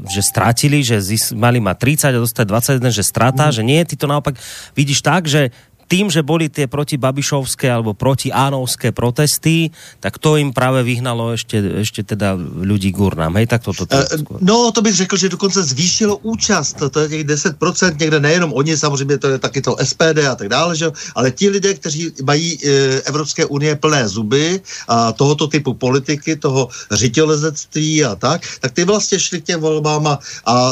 [0.08, 2.46] že stratili, že zis, mali ma 30 a dostať
[2.80, 3.54] 21, že strata, mm.
[3.56, 4.36] že nie, ty to naopak
[4.74, 5.52] vidíš tak, že
[5.88, 11.32] tým, že boli tie proti Babišovské alebo proti Ánovské protesty, tak to im právě vyhnalo
[11.32, 13.36] ještě, ještě teda ľudí k urnám.
[13.36, 13.86] Hej, tak toto.
[13.86, 16.74] To, uh, no, to bych řekl, že dokonce zvýšilo účast.
[16.78, 20.36] To, to je těch 10%, někde nejenom oni, samozřejmě to je taky to SPD a
[20.36, 20.92] tak dále, že?
[21.16, 26.70] ale ti lidé, kteří mají e, Evropské unie plné zuby a tohoto typu politiky, toho
[26.92, 30.20] řitělezectví a tak, tak ty vlastně šli k těm volbám a,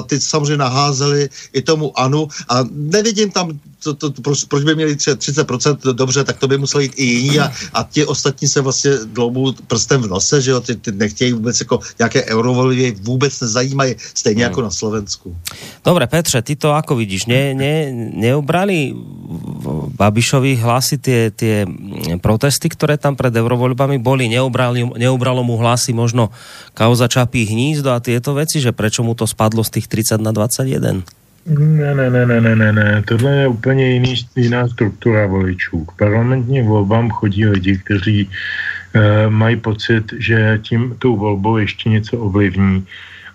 [0.02, 4.95] ty samozřejmě naházeli i tomu Anu a nevidím tam to, to, proč, proč by měli
[5.11, 8.91] 30%, dobře, tak to by museli jít i jiní a, a ti ostatní se vlastně
[9.05, 13.95] dloubou prstem v nose, že jo, ty, ty nechtějí vůbec jako nějaké eurovolie vůbec nezajímají,
[14.13, 14.51] stejně hmm.
[14.51, 15.35] jako na Slovensku.
[15.85, 18.93] Dobre, Petře, ty to ako vidíš, ne, ne, neubrali
[19.93, 21.65] Babišovi hlasy tie, tie
[22.21, 26.30] protesty, které tam pred eurovoľbami boli, neubrali, neubralo mu hlasy možno
[26.73, 30.31] kauza Čapí hnízdo a tieto veci, že prečo mu to spadlo z tých 30 na
[30.31, 31.22] 21?
[31.45, 33.03] Ne, ne, ne, ne, ne, ne, ne.
[33.07, 35.86] Tohle je úplně jiný, jiná struktura voličů.
[35.86, 38.30] K parlamentním volbám chodí lidi, kteří
[38.94, 42.88] e, mají pocit, že tím tou volbou ještě něco ovlivní.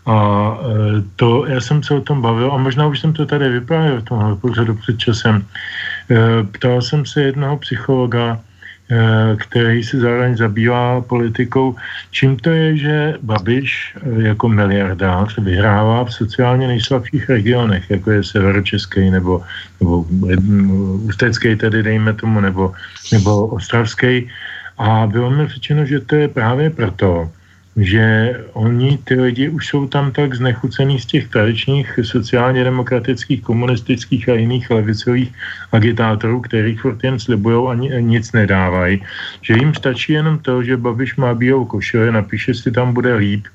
[0.07, 0.17] A
[0.61, 4.01] e, to, já jsem se o tom bavil, a možná už jsem to tady vyprávěl
[4.01, 5.45] v tomhle pořadu před časem.
[6.11, 8.41] E, ptal jsem se jednoho psychologa,
[9.36, 11.77] který se zároveň zabývá politikou.
[12.10, 18.24] Čím to je, že Babiš eh, jako miliardář vyhrává v sociálně nejslabších regionech, jako je
[18.24, 19.43] severočeský nebo,
[19.81, 20.36] nebo eh,
[21.05, 22.73] ústecký tedy dejme tomu, nebo,
[23.12, 24.28] nebo ostravský.
[24.78, 27.31] A bylo mi řečeno, že to je právě proto,
[27.79, 34.29] že oni, ty lidi, už jsou tam tak znechucený z těch tradičních sociálně demokratických, komunistických
[34.29, 35.33] a jiných levicových
[35.73, 39.03] agitátorů, kterých furt jen slibujou a nic nedávají,
[39.43, 43.47] že jim stačí jenom to, že Babiš má bílou košile, napíše si tam bude líp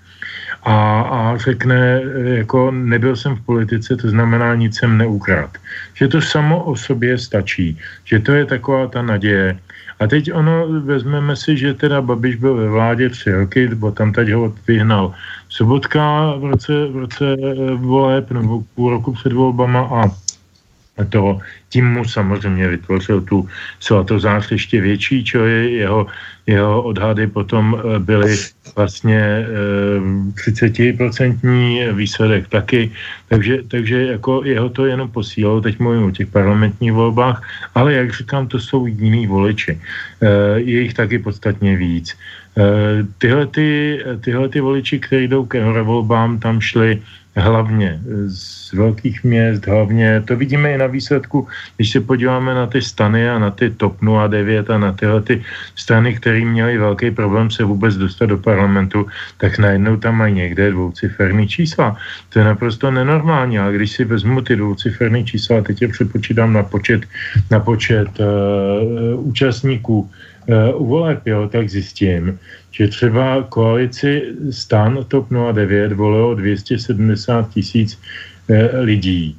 [0.64, 5.58] a, a řekne, jako nebyl jsem v politice, to znamená nic jsem neukrát.
[5.94, 9.60] Že to samo o sobě stačí, že to je taková ta naděje,
[10.04, 14.12] a teď ono, vezmeme si, že teda Babiš byl ve vládě tři roky, bo tam
[14.12, 15.14] teď ho vyhnal
[15.50, 20.12] Sobotka v roce, v roce eh, voleb, nebo půl roku před volbama a
[21.10, 21.40] to
[21.70, 23.50] tím mu samozřejmě vytvořil tu
[23.80, 26.08] svatozář ještě větší, čo je jeho,
[26.48, 28.36] jeho odhady potom eh, byly
[28.76, 29.48] vlastně
[30.36, 32.92] 30% eh, výsledek taky,
[33.30, 37.44] takže, takže jako jeho to jenom posílalo, teď mluvím o těch parlamentních volbách,
[37.76, 39.80] ale jak říkám, to jsou jiní voliči.
[40.56, 42.18] Je jich taky podstatně víc.
[43.18, 47.02] Tyhle, ty, tyhle ty voliči, kteří jdou ke volbám, tam šli
[47.36, 51.48] hlavně z velkých měst, hlavně, to vidíme i na výsledku,
[51.78, 53.98] když se podíváme na ty stany a na ty TOP
[54.28, 55.44] 09 a na tyhle ty
[55.76, 59.08] strany, které měly velký problém se vůbec dostat do parlamentu,
[59.38, 61.98] tak najednou tam mají někde dvouciferný čísla.
[62.30, 66.64] To je naprosto nenormální, ale když si vezmu ty dvouciferný čísla, teď je přepočítám na
[66.64, 67.02] počet,
[67.52, 70.10] na počet uh, účastníků
[70.76, 72.40] u voleb, jo, tak zjistím,
[72.72, 74.22] že třeba koalici
[74.52, 78.00] stan TOP 09 volilo 270 tisíc
[78.50, 79.38] eh, lidí.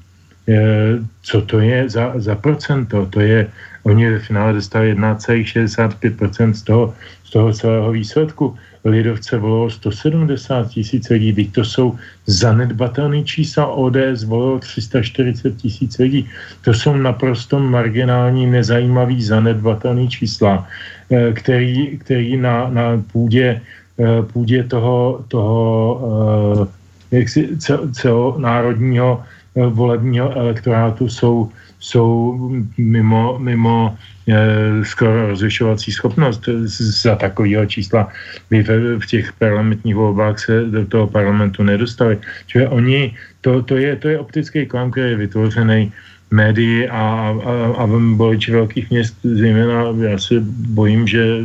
[0.48, 3.06] Eh, co to je za, za procento?
[3.06, 3.48] To je,
[3.82, 6.94] oni ve finále dostali 1,65% z toho,
[7.24, 8.56] z toho celého výsledku.
[8.84, 11.96] Lidovce volilo 170 tisíc lidí, teď to jsou
[12.26, 16.28] zanedbatelné čísla, ODS volilo 340 tisíc lidí.
[16.64, 20.68] To jsou naprosto marginální, nezajímavý, zanedbatelné čísla,
[21.10, 23.60] eh, který, který na, na půdě,
[23.96, 26.68] eh, půdě toho, toho
[27.10, 27.56] jaksi
[27.92, 29.24] celonárodního
[29.54, 32.34] volebního elektorátu jsou, jsou
[32.78, 33.96] mimo, mimo
[34.82, 36.48] skoro rozlišovací schopnost
[37.02, 38.08] za takového čísla
[38.50, 42.18] by v, v těch parlamentních volbách se do toho parlamentu nedostali.
[42.46, 45.92] Čili oni, to, to, je, to je optický klam, který je vytvořený
[46.30, 47.82] médií a, a, a
[48.16, 50.34] voliči velkých měst, zejména já se
[50.72, 51.38] bojím, že,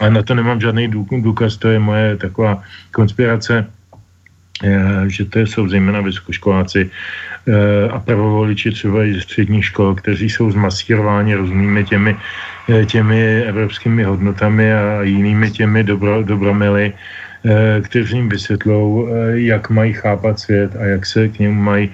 [0.00, 0.88] ale na to nemám žádný
[1.20, 2.62] důkaz, to je moje taková
[2.92, 3.66] konspirace,
[5.06, 6.90] že to jsou zejména vysokoškoláci eh,
[7.90, 12.16] a pravovoliči třeba i ze středních škol, kteří jsou zmasírováni různými těmi,
[12.68, 16.92] eh, těmi evropskými hodnotami a jinými těmi dobro, dobromily,
[17.44, 21.92] eh, kteří jim vysvětlou, jak mají chápat svět a jak se k němu mají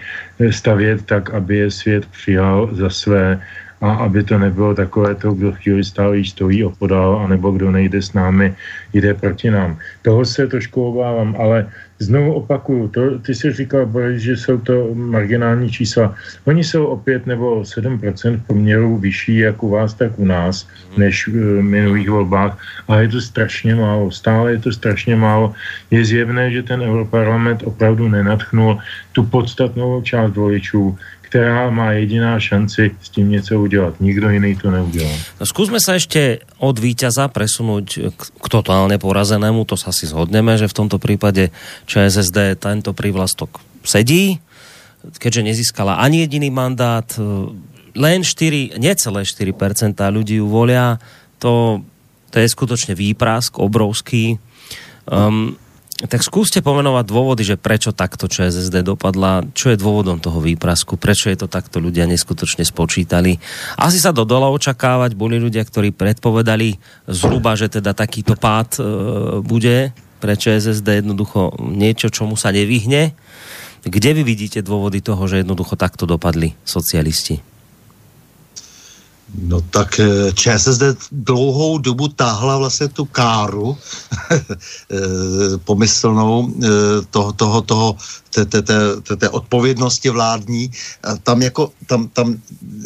[0.51, 3.40] stavět tak, aby je svět přijal za své
[3.81, 8.12] a aby to nebylo takové to, kdo chvíli stále stojí opodál, anebo kdo nejde s
[8.12, 8.55] námi,
[8.93, 9.78] jde proti nám.
[10.02, 11.66] Toho se trošku obávám, ale
[12.01, 16.14] znovu opakuju, to, ty jsi říkal, Boris, že jsou to marginální čísla.
[16.44, 20.68] Oni jsou o 5 nebo 7 v poměru vyšší jak u vás, tak u nás,
[20.97, 22.59] než v minulých volbách,
[22.89, 24.10] ale je to strašně málo.
[24.10, 25.52] Stále je to strašně málo.
[25.90, 28.78] Je zjevné, že ten Europarlament opravdu nenatchnul
[29.12, 30.98] tu podstatnou část voličů,
[31.31, 33.94] která má jediná šanci s tím něco udělat.
[34.01, 35.15] Nikdo jiný to neudělá.
[35.39, 40.66] No, skúsme sa ešte od víťaza presunúť k totálne porazenému, to sa si zhodneme, že
[40.66, 41.55] v tomto prípade
[41.86, 44.43] ČSSD tento prívlastok sedí,
[45.23, 47.07] keďže nezískala ani jediný mandát,
[47.94, 50.98] len 4, necelé 4% ľudí ju volia,
[51.39, 51.78] to,
[52.35, 54.43] to je skutočne výprask obrovský.
[55.07, 55.55] Um,
[56.09, 61.28] tak skúste pomenovať dôvody, že prečo takto ČSSD dopadla, čo je dôvodom toho výprasku, prečo
[61.28, 63.36] je to takto ľudia neskutočne spočítali.
[63.77, 68.82] Asi sa dodala očakávať, boli ľudia, ktorí predpovedali zhruba, že teda takýto pád e,
[69.44, 69.93] bude
[70.24, 73.12] pre ČSSD jednoducho niečo, čomu sa nevyhne.
[73.85, 77.49] Kde vy vidíte dôvody toho, že jednoducho takto dopadli socialisti?
[79.39, 80.82] No tak eh, ČSSD
[81.12, 83.78] dlouhou dobu táhla vlastně tu káru
[84.31, 84.39] eh,
[85.65, 86.69] pomyslnou eh,
[87.11, 87.97] toho, toho, toho
[88.31, 90.70] té, té, té, té odpovědnosti vládní.
[91.23, 92.36] Tam jako, tam, tam,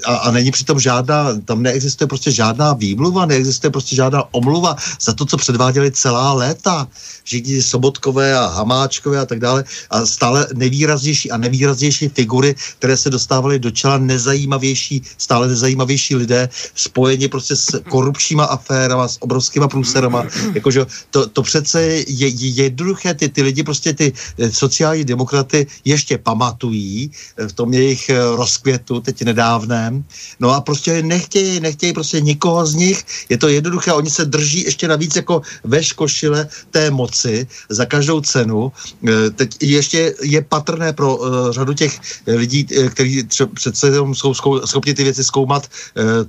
[0.04, 5.12] a, a není přitom žádná, tam neexistuje prostě žádná výmluva, neexistuje prostě žádná omluva za
[5.12, 6.88] to, co předváděli celá léta.
[7.24, 13.10] Všichni Sobotkové a Hamáčkové a tak dále a stále nevýraznější a nevýraznější figury, které se
[13.10, 16.34] dostávaly do čela nezajímavější, stále nezajímavější lidé,
[16.74, 20.27] spojeni prostě s korupčníma aférama, s obrovskýma průserama.
[20.55, 25.66] Jakože to, to přece je, je jednoduché, ty, ty lidi prostě ty eh, sociální demokraty
[25.85, 30.05] ještě pamatují eh, v tom jejich eh, rozkvětu, teď nedávném.
[30.40, 33.05] No a prostě nechtějí, nechtějí prostě nikoho z nich.
[33.28, 38.20] Je to jednoduché, oni se drží ještě navíc jako ve škošile té moci za každou
[38.20, 38.73] cenu.
[39.35, 41.20] Teď ještě je patrné pro
[41.51, 44.35] řadu těch lidí, kteří přece jsou
[44.65, 45.69] schopni ty věci zkoumat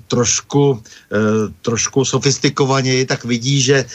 [0.08, 0.84] trošku,
[1.62, 3.86] trošku sofistikovaněji, tak vidí, že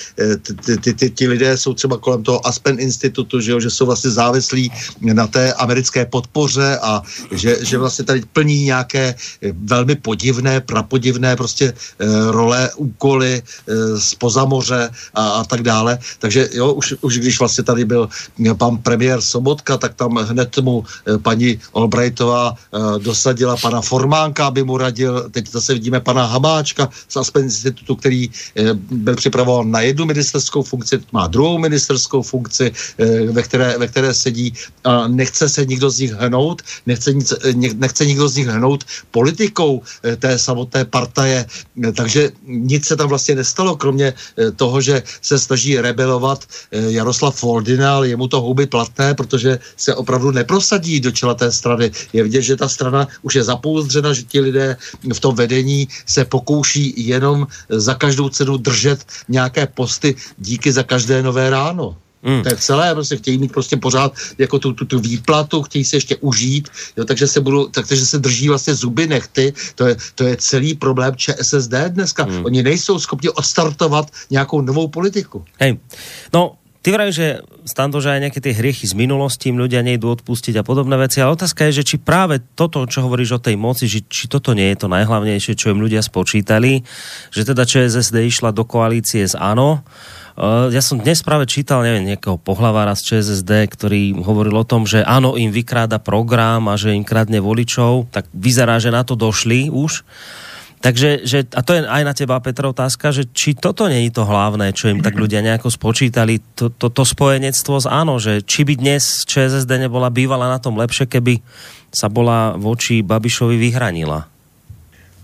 [1.15, 5.27] ti lidé jsou třeba kolem toho Aspen institutu, že, jo, že jsou vlastně závislí na
[5.27, 9.15] té americké podpoře a že, že vlastně tady plní nějaké
[9.53, 11.73] velmi podivné, prapodivné prostě
[12.31, 13.43] role, úkoly
[13.99, 15.99] spoza moře a, a tak dále.
[16.19, 18.09] Takže jo, už, už když vlastně tady byl
[18.59, 20.85] pan premiér Sobotka, tak tam hned mu
[21.23, 22.55] paní Albrightová
[22.99, 25.31] dosadila pana Formánka, aby mu radil.
[25.31, 30.63] Teď zase vidíme pana Hamáčka z Aspen institutu, který eh, byl připravován na jednu ministerskou
[30.63, 34.55] funkci, má druhou ministerskou funkci, eh, ve které, ve které sedí
[34.87, 38.85] a nechce se nikdo z nich hnout, nechce, nic, eh, nechce nikdo z nich hnout
[39.11, 39.83] politikou
[40.23, 41.47] té samotné partaje.
[41.97, 44.15] Takže nic se tam vlastně nestalo, kromě
[44.57, 50.31] toho, že se snaží rebelovat Jaroslav Foldina, ale jemu to houby platné, protože se opravdu
[50.31, 51.91] neprosadí do čela té strany.
[52.13, 56.25] Je vidět, že ta strana už je zapouzdřena, že ti lidé v tom vedení se
[56.25, 61.97] pokouší jenom za každou cenu držet nějaké posty díky za každé nové ráno.
[62.23, 62.43] Mm.
[62.43, 65.97] To je celé, prostě chtějí mít prostě pořád jako tu, tu, tu výplatu, chtějí se
[65.97, 70.25] ještě užít, jo, takže se budou, takže se drží vlastně zuby nechty, to je, to
[70.25, 72.27] je celý problém ČSSD dneska.
[72.27, 72.45] Mm.
[72.45, 75.45] Oni nejsou schopni odstartovat nějakou novou politiku.
[75.59, 75.79] Hej,
[76.33, 80.17] no Ty vraj, že stando, že aj nejaké tie hriechy z minulosti im ľudia nejdú
[80.17, 83.61] odpustiť a podobné veci, ale otázka je, že či práve toto, čo hovoríš o tej
[83.61, 86.81] moci, že, či toto nie je to najhlavnejšie, čo im ľudia spočítali,
[87.29, 89.85] že teda ČSSD išla do koalície s ANO,
[90.41, 94.89] Uh, ja som dnes práve čítal, neviem, nejakého pohlavára z ČSSD, ktorý hovoril o tom,
[94.89, 99.21] že áno, im vykráda program a že im kradne voličov, tak vyzerá, že na to
[99.21, 100.01] došli už.
[100.81, 104.25] Takže, že, a to je aj na teba, Petr, otázka, že či toto je to
[104.25, 108.65] hlavné, čo im tak ľudia nejako spočítali, to, to, to spojenectvo s áno, že či
[108.65, 111.45] by dnes ČSSD nebola bývala na tom lepšie, keby
[111.93, 114.25] sa bola voči Babišovi vyhranila.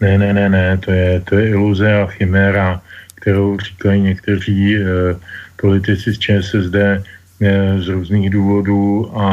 [0.04, 2.84] Ne, ne, ne, ne, to je, to je iluze a chiméra,
[3.14, 4.80] kterou říkají někteří e,
[5.56, 7.00] politici z ČSSD e,
[7.80, 9.26] z různých důvodů a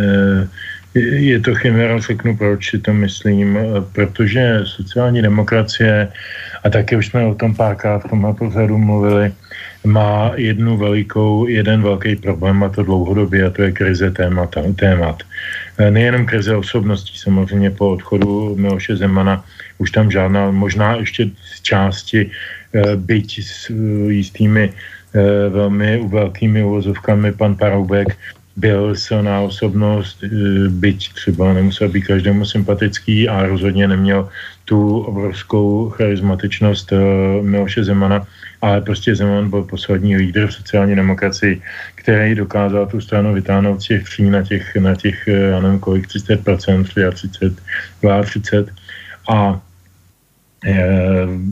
[0.00, 0.48] e,
[0.94, 3.58] je to chimera, řeknu proč si to myslím,
[3.92, 6.08] protože sociální demokracie,
[6.64, 9.32] a taky už jsme o tom párkrát v tomhle pořadu mluvili,
[9.84, 14.54] má jednu velikou, jeden velký problém a to dlouhodobě a to je krize témat.
[14.76, 15.22] témat.
[15.90, 19.44] Nejenom krize osobností, samozřejmě po odchodu Miloše Zemana
[19.78, 22.30] už tam žádná, možná ještě z části,
[22.74, 23.70] eh, byť s
[24.08, 28.16] jistými eh, velmi velkými uvozovkami pan Paroubek
[28.56, 30.28] byl silná osobnost, eh,
[30.68, 34.28] byť třeba nemusel být každému sympatický a rozhodně neměl
[34.64, 36.98] tu obrovskou charismatičnost uh,
[37.42, 38.26] Miloše Zemana,
[38.62, 41.60] ale prostě Zeman byl poslední lídr v sociální demokracii,
[41.94, 45.78] který dokázal tu stranu vytáhnout z těch tří na těch, na těch eh, já nevím
[45.78, 48.22] kolik, 30%, 30, 32
[49.28, 49.71] a Eh,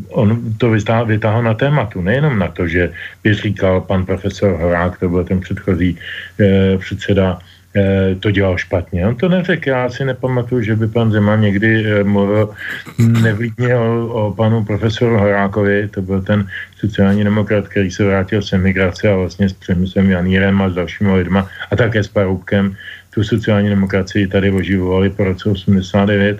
[0.08, 0.70] on to
[1.06, 2.92] vytáhl na tématu, nejenom na to, že
[3.22, 5.98] by říkal pan profesor Horák, to byl ten předchozí
[6.40, 7.38] eh, předseda,
[7.76, 9.06] eh, to dělal špatně.
[9.06, 12.54] On to neřekl, já si nepamatuju, že by pan Zeman někdy mluvil
[12.98, 16.46] nevlídně o, o panu profesoru Horákovi, to byl ten
[16.78, 21.12] sociální demokrat, který se vrátil z emigrace a vlastně s Přemyslem Janírem a s dalšími
[21.14, 22.76] lidma a také s Paroubkem.
[23.10, 26.38] Tu sociální demokracii tady oživovali po roce 89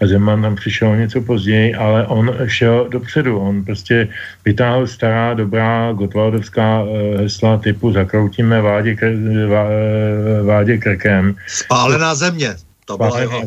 [0.00, 3.38] a Zeman tam přišel něco později, ale on šel dopředu.
[3.38, 4.08] On prostě
[4.44, 9.12] vytáhl stará, dobrá gotwaldovská eh, hesla typu zakroutíme vádě, kr,
[10.42, 11.34] vádě krkem.
[11.46, 12.56] Spálená země.
[12.86, 13.42] To bylo jeho.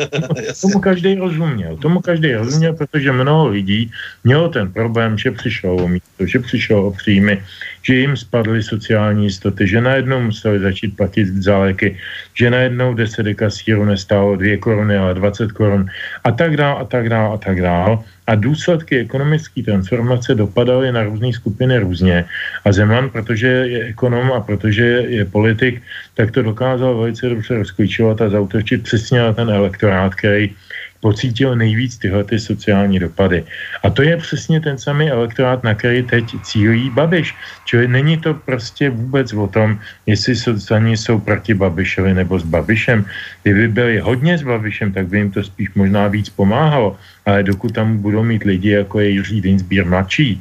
[0.60, 1.76] tomu každý rozuměl.
[1.76, 3.90] Tomu každý rozuměl, protože mnoho lidí
[4.24, 7.42] mělo ten problém, že přišlo o místo, že přišlo o příjmy,
[7.82, 11.96] že jim spadly sociální jistoty, že najednou museli začít platit za léky,
[12.34, 15.86] že najednou 10 dekasíru nestálo 2 koruny, ale 20 korun
[16.24, 18.04] a tak dál a tak dál a tak dál.
[18.26, 22.24] A důsledky ekonomické transformace dopadaly na různé skupiny různě.
[22.64, 25.82] A Zeman, protože je ekonom a protože je politik,
[26.14, 30.54] tak to dokázal velice dobře rozklíčovat a zautočit přesně na ten elektorát, který
[31.00, 33.44] pocítil nejvíc tyhle ty sociální dopady.
[33.82, 37.34] A to je přesně ten samý elektorát, na který teď cílí Babiš.
[37.64, 43.04] Čili není to prostě vůbec o tom, jestli sociální jsou proti Babišovi nebo s Babišem.
[43.42, 46.96] Kdyby byli hodně s Babišem, tak by jim to spíš možná víc pomáhalo.
[47.26, 50.40] Ale dokud tam budou mít lidi, jako je Jiří Dinsbír mladší,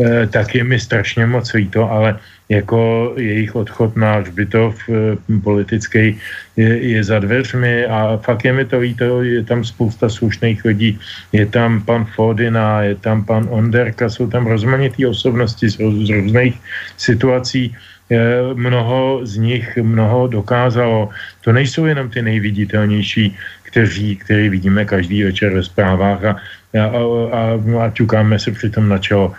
[0.00, 2.18] eh, tak je mi strašně moc líto, ale
[2.50, 6.18] jako jejich odchod na hřbitov eh, politický
[6.56, 10.98] je, je za dveřmi a fakt je mi to líto, je tam spousta slušných lidí,
[11.32, 16.54] je tam pan Fodina, je tam pan Onderka, jsou tam rozmanitý osobnosti z, z různých
[16.96, 17.74] situací,
[18.54, 21.08] mnoho z nich mnoho dokázalo.
[21.40, 26.36] To nejsou jenom ty nejviditelnější, kteří, který vidíme každý večer ve zprávách a
[26.70, 29.34] a, a, a ťukáme se přitom na čelo.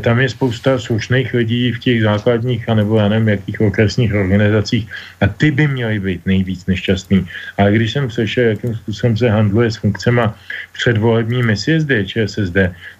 [0.00, 4.90] Tam je spousta slušných lidí v těch základních, anebo já nevím, jakých okresních organizacích
[5.20, 7.26] a ty by měly být nejvíc nešťastný.
[7.58, 10.34] Ale když jsem slyšel, jakým způsobem se handluje s funkcema
[10.72, 12.56] předvolebními sjezdy ČSSD,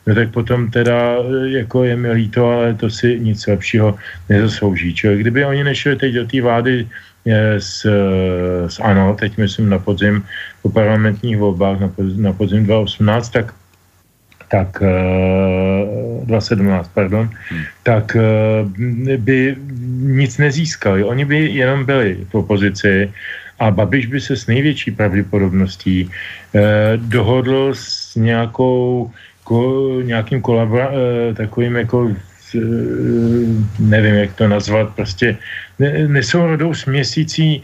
[0.06, 1.16] no tak potom teda
[1.47, 3.98] jako je mi líto, ale to si nic lepšího
[4.28, 4.94] nezaslouží.
[4.94, 6.88] Čili kdyby oni nešli teď do té vlády
[7.59, 7.86] s,
[8.68, 10.22] s ANO, teď myslím na podzim
[10.62, 13.55] po parlamentních volbách na podzim, na podzim 2018, tak
[14.48, 17.62] tak 2017, eh, pardon, hmm.
[17.82, 18.16] tak
[19.18, 19.56] by
[20.06, 21.05] nic nezískali.
[21.05, 23.10] Oni by jenom byli v opozici
[23.59, 26.11] a Babiš by se s největší pravděpodobností
[26.55, 26.61] eh,
[26.97, 29.11] dohodl s nějakou
[29.45, 30.91] ko, nějakým kolabora,
[31.37, 32.11] takovým jako
[33.78, 35.37] nevím, jak to nazvat, prostě
[36.07, 37.62] nesourodou směsící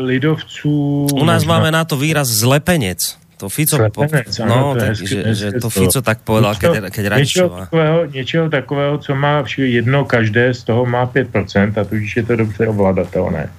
[0.00, 1.06] lidovců.
[1.12, 1.54] U nás možná...
[1.54, 3.21] máme na to výraz zlepenec.
[3.42, 4.06] To Fico, po,
[4.46, 8.94] no, tak, že, že to Fico tak povedal, niečo, keď, keď niečo takového, niečoho takového,
[9.02, 13.50] co má jedno každé, z toho má 5% a tudíž je to dobře ovladatelné.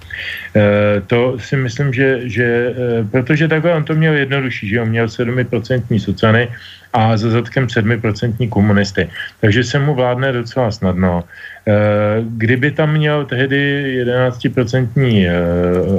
[0.55, 2.73] E, to si myslím, že, že e,
[3.11, 6.47] protože takhle on to měl jednodušší, že on měl 7% sociany
[6.93, 9.09] a za zadkem 7% komunisty.
[9.41, 11.23] Takže se mu vládne docela snadno.
[11.67, 11.73] Eh,
[12.21, 15.41] kdyby tam měl tehdy 11% eh,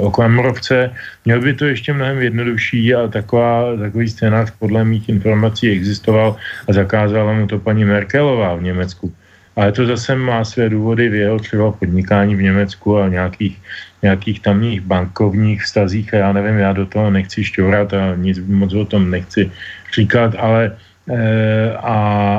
[0.01, 0.91] oklamorovce,
[1.25, 6.35] měl by to ještě mnohem jednodušší a taková, takový scénář podle mých informací existoval
[6.67, 9.13] a zakázala mu to paní Merkelová v Německu.
[9.55, 13.57] Ale to zase má své důvody v jeho třeba podnikání v Německu a nějakých,
[14.01, 18.73] nějakých tamních bankovních vztazích a já nevím, já do toho nechci šťourat a nic moc
[18.73, 19.51] o tom nechci
[19.95, 20.71] říkat, ale
[21.09, 21.95] e, a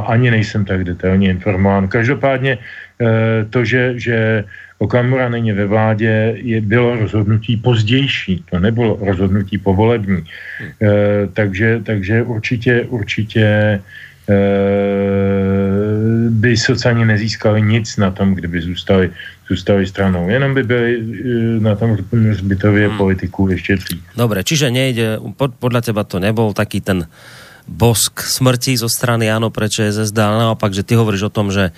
[0.08, 1.88] ani nejsem tak detailně informován.
[1.88, 2.58] Každopádně
[3.00, 4.44] Eh, to, že, že
[4.78, 10.16] Okamura není ve vládě, je, bylo rozhodnutí pozdější, to nebylo rozhodnutí povolební.
[10.60, 10.70] Hmm.
[10.82, 13.80] E, takže, takže určitě, určitě
[16.28, 19.10] by sociálně nezískali nic na tom, kdyby zůstali,
[19.48, 20.28] zůstali stranou.
[20.28, 21.02] Jenom by byli
[21.60, 21.96] na tom
[22.32, 22.96] zbytově hmm.
[22.96, 24.02] politiku ještě dřív.
[24.16, 27.06] Dobre, čiže nejde, pod, podle teba to nebol taký ten
[27.66, 31.74] bosk smrti zo strany Áno pre ČSSD, ale naopak, že ty hovoríš o tom, že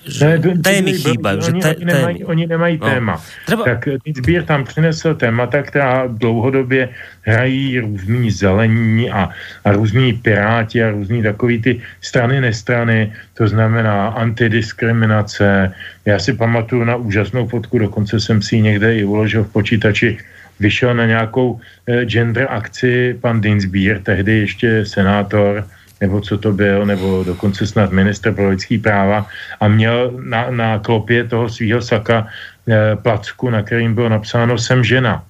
[0.00, 1.42] že témy chýbají.
[1.42, 2.86] Že oni, oni, nemají, oni nemají no.
[2.88, 3.14] téma.
[3.46, 3.64] Třeba...
[3.64, 6.88] Tak eh, Sbír tam přinesl témata, která dlouhodobě
[7.22, 9.28] hrají různý zelení a,
[9.64, 15.72] a různí piráti a různí takový ty strany nestrany, to znamená antidiskriminace.
[16.04, 20.18] Já si pamatuju na úžasnou fotku, dokonce jsem si ji někde i uložil v počítači,
[20.60, 25.64] vyšel na nějakou eh, gender akci pan Dinsbír, tehdy ještě senátor,
[26.00, 29.26] nebo co to byl, nebo dokonce snad minister pro lidský práva
[29.60, 32.26] a měl na, na klopě toho svého saka
[32.68, 35.24] e, placku, na kterým bylo napsáno jsem žena.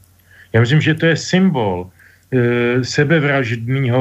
[0.52, 4.00] Já myslím, že to je symbol e, sebevraždného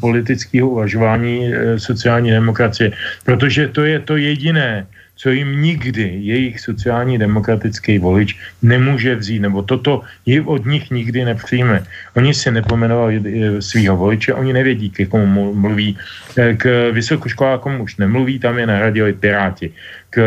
[0.00, 2.92] politického uvažování e, sociální demokracie,
[3.24, 4.86] protože to je to jediné,
[5.18, 11.24] co jim nikdy jejich sociální demokratický volič nemůže vzít, nebo toto je od nich nikdy
[11.24, 11.82] nepřijme.
[12.14, 15.98] Oni si nepomenovali eh, svého voliče, oni nevědí, k komu mluví.
[16.38, 19.74] Eh, k vysokoškolákům už nemluví, tam je nahradili Piráti.
[20.10, 20.22] K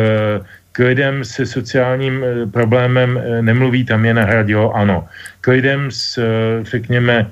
[0.71, 5.07] k lidem se sociálním eh, problémem nemluví, tam je nahradilo ano.
[5.41, 6.19] K lidem s,
[6.63, 7.27] řekněme,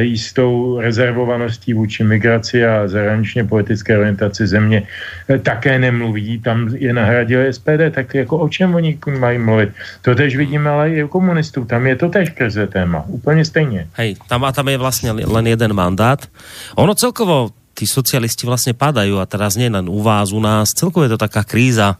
[0.00, 4.82] jistou rezervovaností vůči migraci a zahraničně politické orientaci země
[5.28, 9.70] eh, také nemluví, tam je nahradil SPD, tak jako o čem oni mají mluvit?
[10.02, 13.86] To tež vidíme ale i u komunistů, tam je to tež krize téma, úplně stejně.
[13.92, 16.26] Hej, tam a tam je vlastně len jeden mandát.
[16.74, 21.08] Ono celkovo tí socialisti vlastně padají a teraz nie len u vás, u nás, celkovo
[21.08, 21.96] je to taká kríza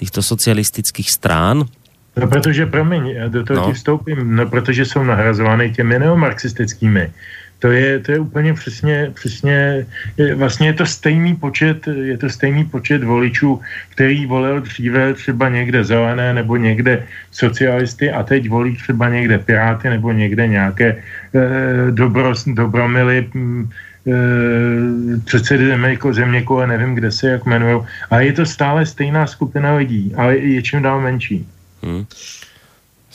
[0.00, 1.68] týchto socialistických strán,
[2.16, 3.66] No protože, promiň, do toho no.
[3.66, 7.10] ti vstoupím, no protože jsou nahrazovány těmi neomarxistickými.
[7.62, 9.86] To je, to je úplně přesně, přesně,
[10.16, 15.48] je, vlastně je to stejný počet, je to stejný počet voličů, který volil dříve třeba
[15.48, 21.00] někde zelené nebo někde socialisty a teď volí třeba někde piráty nebo někde nějaké e,
[21.90, 24.18] dobro, dobromily e,
[25.24, 27.80] předsedy země, země kole, nevím, kde se jak jmenují.
[28.10, 31.46] A je to stále stejná skupina lidí, ale je čím dál menší.
[31.82, 32.02] Hmm.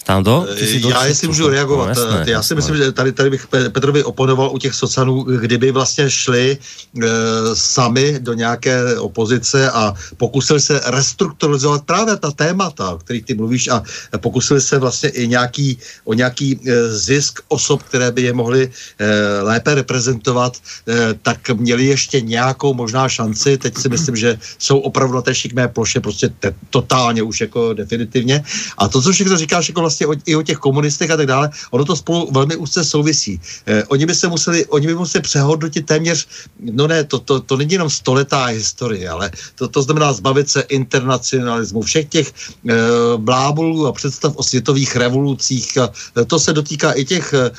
[0.08, 0.48] Stando?
[0.90, 1.84] Já jestli můžu reagovat.
[1.86, 5.72] No, jasné, já si myslím, že tady, tady bych Petrovi oponoval u těch socanů, kdyby
[5.72, 7.08] vlastně šli e,
[7.54, 13.68] sami do nějaké opozice a pokusili se restrukturalizovat právě ta témata, o kterých ty mluvíš
[13.68, 13.84] a
[14.18, 19.42] pokusili se vlastně i nějaký, o nějaký e, zisk osob, které by je mohly e,
[19.42, 20.58] lépe reprezentovat,
[20.88, 23.58] e, tak měli ještě nějakou možná šanci.
[23.58, 27.74] Teď si myslím, že jsou opravdu na té šikmé ploše prostě te, totálně už jako
[27.74, 28.44] definitivně.
[28.78, 31.26] A to, co všechno říkáš, jako vlastně vlastně o, i o těch komunistech a tak
[31.26, 33.40] dále, ono to spolu velmi úzce souvisí.
[33.66, 36.28] Eh, oni by se museli, oni by museli přehodnotit téměř,
[36.60, 40.62] no ne, to, to, to není jenom stoletá historie, ale to, to znamená zbavit se
[40.62, 42.28] internacionalismu, všech těch
[42.70, 42.76] eh,
[43.18, 45.78] blábolů a představ o světových revolucích.
[45.78, 47.52] A eh, to se dotýká i těch, eh,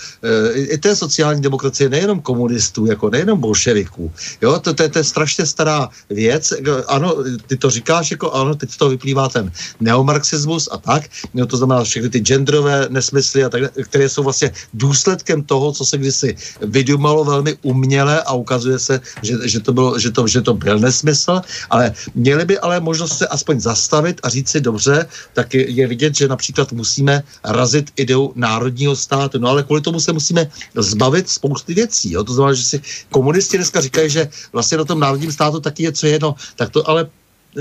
[0.55, 4.13] i té sociální demokracie, nejenom komunistů, jako nejenom bolševiků.
[4.43, 6.53] Jo, to, to, to je strašně stará věc.
[6.87, 7.17] Ano,
[7.47, 11.09] ty to říkáš, jako ano, teď toho vyplývá ten neomarxismus a tak.
[11.35, 15.85] No, to znamená všechny ty genderové nesmysly, a tak, které jsou vlastně důsledkem toho, co
[15.85, 20.41] se kdysi vydumalo velmi uměle a ukazuje se, že, že, to, bylo, že, to, že
[20.45, 21.41] to byl nesmysl,
[21.73, 25.85] ale měli by ale možnost se aspoň zastavit a říct si dobře, tak je, je
[25.89, 31.29] vidět, že například musíme razit ideu národního státu, no ale kvůli tomu se musíme zbavit
[31.29, 32.13] spousty věcí.
[32.13, 32.25] Jo?
[32.25, 32.77] To znamená, že si
[33.09, 36.85] komunisti dneska říkají, že vlastně na tom národním státu taky je co jedno, tak to
[36.85, 37.09] ale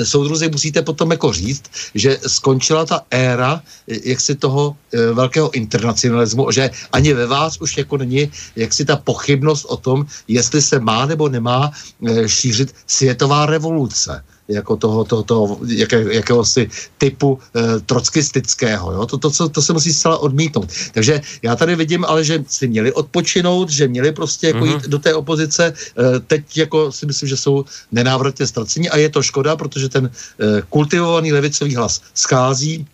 [0.03, 1.63] soudruzi musíte potom jako říct,
[1.95, 7.97] že skončila ta éra jaksi toho e, velkého internacionalismu, že ani ve vás už jako
[7.97, 11.71] není jaksi ta pochybnost o tom, jestli se má nebo nemá
[12.07, 18.91] e, šířit světová revoluce jako toho, toho, toho jaké, jakéhosi typu e, trockistického.
[18.91, 19.05] Jo?
[19.05, 20.69] To, to, to, to se musí zcela odmítnout.
[20.93, 24.73] Takže já tady vidím, ale že si měli odpočinout, že měli prostě jako mm-hmm.
[24.73, 25.65] jít do té opozice.
[25.65, 25.73] E,
[26.19, 30.61] teď jako si myslím, že jsou nenávratně ztraceni a je to škoda, protože ten e,
[30.69, 32.87] kultivovaný levicový hlas schází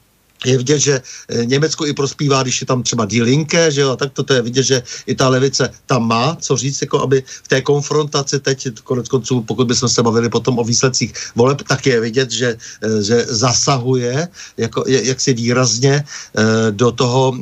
[0.46, 3.96] je vidět, že eh, Německo i prospívá, když je tam třeba Die Linke, že jo,
[3.96, 7.24] tak to, to je vidět, že i ta levice tam má co říct, jako aby
[7.44, 11.86] v té konfrontaci teď, konec konců, pokud bychom se bavili potom o výsledcích voleb, tak
[11.86, 17.34] je vidět, že, eh, že zasahuje jako, jak si výrazně eh, do toho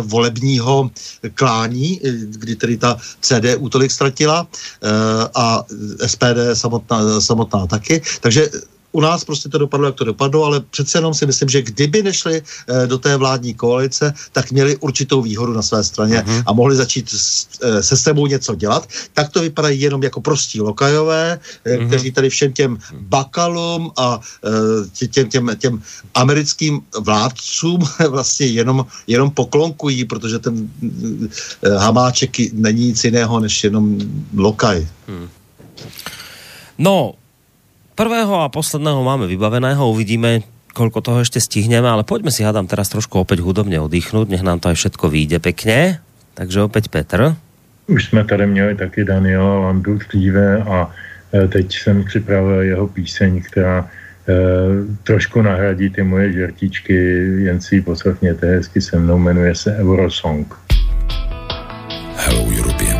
[0.00, 0.90] volebního
[1.34, 4.46] klání, kdy tedy ta CDU tolik ztratila
[5.34, 5.64] a
[6.06, 8.02] SPD samotná, samotná taky.
[8.20, 8.50] Takže
[8.94, 12.02] u nás prostě to dopadlo, jak to dopadlo, ale přece jenom si myslím, že kdyby
[12.02, 16.42] nešli e, do té vládní koalice, tak měli určitou výhodu na své straně mm-hmm.
[16.46, 18.88] a mohli začít s, e, se sebou něco dělat.
[19.12, 21.86] Tak to vypadají jenom jako prostí lokajové, e, mm-hmm.
[21.86, 24.20] kteří tady všem těm bakalům a
[25.02, 25.82] e, těm, těm, těm
[26.14, 30.70] americkým vládcům vlastně jenom, jenom poklonkují, protože ten
[31.78, 33.98] Hamáček není nic jiného než jenom
[34.36, 34.86] lokaj.
[35.08, 35.28] Hmm.
[36.78, 37.14] No,
[37.94, 40.42] prvého a posledného máme vybaveného, uvidíme,
[40.74, 44.58] koľko toho ešte stihneme, ale poďme si hádam teraz trošku opäť hudobně oddychnúť, nech nám
[44.58, 46.02] to aj všetko vyjde pekne.
[46.34, 47.38] Takže opäť Petr.
[47.86, 50.90] Už jsme tady měli taky Daniela Landu dříve a
[51.34, 53.86] e, teď jsem připravil jeho píseň, která e,
[55.02, 56.94] trošku nahradí ty moje žertičky,
[57.46, 60.54] jen si ji poslechněte hezky se mnou, jmenuje se Eurosong.
[62.16, 62.93] Hello European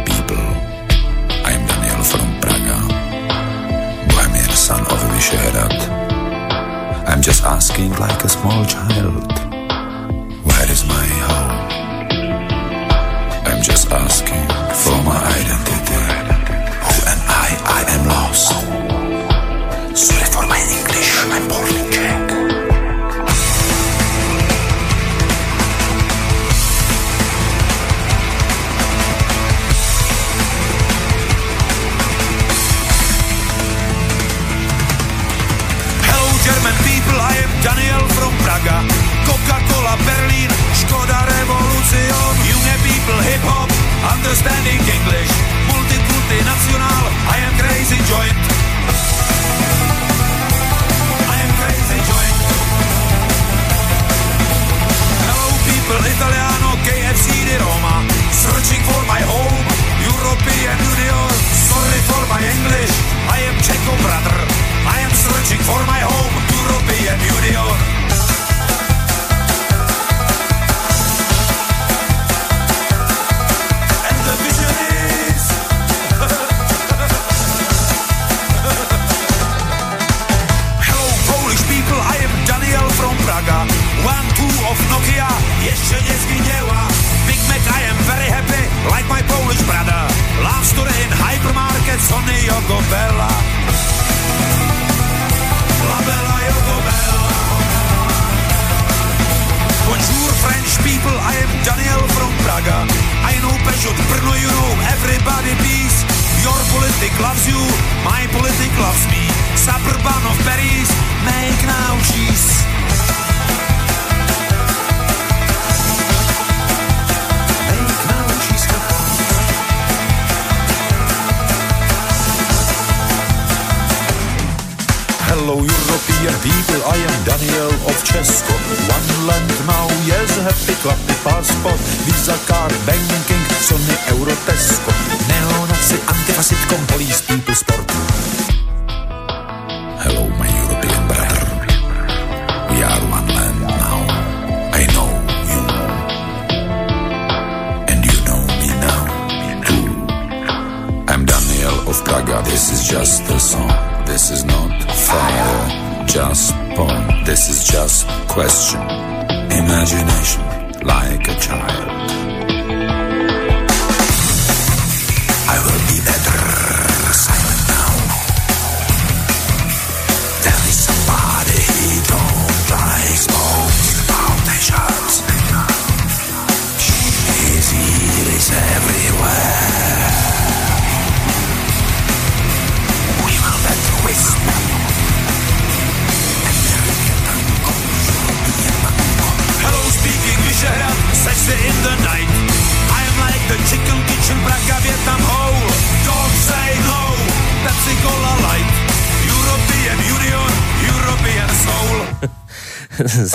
[7.24, 9.43] just asking like a small child,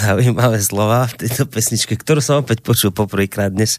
[0.09, 3.77] zaujímavé slova v tejto pesničke, ktorú som opäť počul poprvýkrát dnes.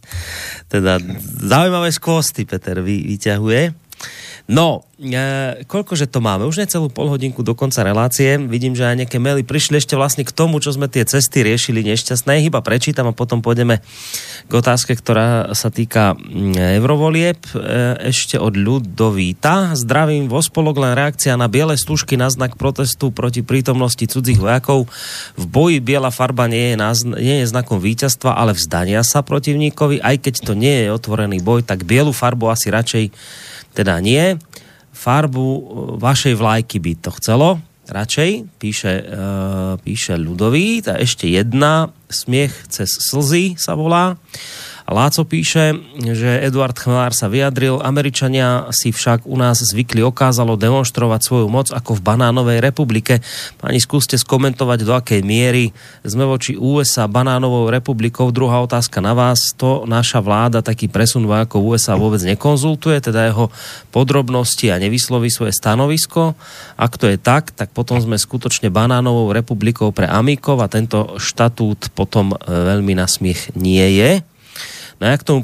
[0.70, 1.02] Teda
[1.43, 3.74] zaujímavé skvosty Peter vy, vyťahuje.
[4.51, 6.43] No, e, koľkože to máme?
[6.43, 8.35] Už necelú pol hodinku do konca relácie.
[8.35, 11.86] Vidím, že aj nejaké maily prišli ešte vlastne k tomu, čo sme tie cesty riešili
[11.86, 12.43] nešťastné.
[12.43, 13.78] Chyba prečítam a potom pôjdeme
[14.51, 17.39] k otázke, ktorá sa týka mm, eurovolieb.
[17.55, 19.78] E, ešte od Ľudovíta.
[19.78, 24.90] Zdravím vo spolok len reakcia na biele stužky na znak protestu proti prítomnosti cudzích vojakov.
[25.39, 30.02] V boji biela farba nie je, názn- nie je znakom víťazstva, ale vzdania sa protivníkovi.
[30.02, 33.14] Aj keď to nie je otvorený boj, tak bielu farbu asi radšej
[33.78, 34.35] teda nie.
[34.90, 35.62] Farbu e,
[36.02, 38.31] vašej vlajky by to chcelo, radšej,
[38.62, 40.83] píše, uh, píše Ľudový.
[40.87, 44.17] A ešte jedna, smiech cez slzy sa volá.
[44.91, 51.31] Láco píše, že Eduard Chmelár sa vyjadril, Američania si však u nás zvykli okázalo demonstrovať
[51.31, 53.23] svoju moc ako v banánovej republike.
[53.62, 55.71] Pani, skúste skomentovať, do akej miery
[56.03, 58.35] sme voči USA banánovou republikou.
[58.35, 59.55] Druhá otázka na vás.
[59.62, 63.47] To naša vláda taký presun vojakov USA vôbec nekonzultuje, teda jeho
[63.95, 66.35] podrobnosti a nevysloví svoje stanovisko.
[66.75, 71.95] Ak to je tak, tak potom sme skutočne banánovou republikou pre Amikov a tento štatút
[71.95, 74.27] potom e, veľmi na smiech nie je.
[75.01, 75.40] No ja k tomu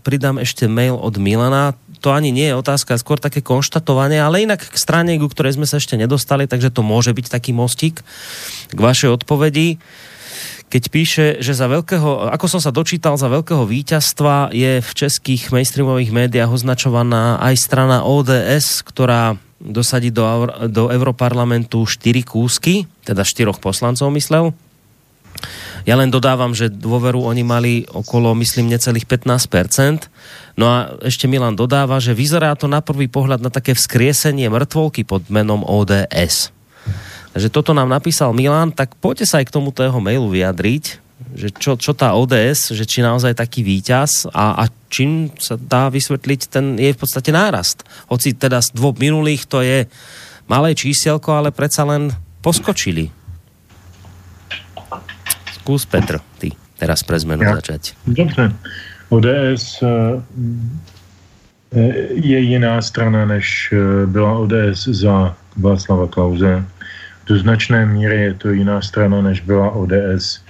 [0.00, 1.76] pridám, ešte mail od Milana.
[2.00, 5.68] To ani nie je otázka, skôr také konštatovanie, ale inak k strane, ku ktorej sme
[5.68, 8.00] sa ešte nedostali, takže to môže byť taký mostík
[8.72, 9.76] k vašej odpovedi
[10.74, 15.54] keď píše, že za veľkého, ako som sa dočítal, za veľkého víťazstva je v českých
[15.54, 20.26] mainstreamových médiách označovaná aj strana ODS, ktorá dosadí do,
[20.66, 24.50] do Europarlamentu 4 kúsky, teda štyroch poslancov myslel.
[25.84, 30.08] Ja len dodávam, že dôveru oni mali okolo, myslím, necelých 15%.
[30.56, 35.04] No a ešte Milan dodáva, že vyzerá to na prvý pohľad na také vzkriesenie mŕtvolky
[35.04, 36.54] pod menom ODS.
[37.34, 41.02] Takže toto nám napísal Milan, tak poďte sa aj k tomuto jeho mailu vyjadriť,
[41.34, 45.90] že čo, čo tá ODS, že či naozaj taký víťaz a, a čím sa dá
[45.90, 47.82] vysvetliť ten je v podstate nárast.
[48.06, 49.90] Hoci teda z dvoch minulých to je
[50.46, 53.23] malé čísielko, ale predsa len poskočili.
[55.64, 57.56] Skús Petr, ty teraz pre zmenu ja.
[57.56, 57.96] začať.
[58.04, 58.52] Dobře.
[59.08, 60.20] ODS eh,
[62.20, 66.64] je jiná strana, než eh, byla ODS za Václava Klauze.
[67.26, 70.44] Do značné míry je to jiná strana, než byla ODS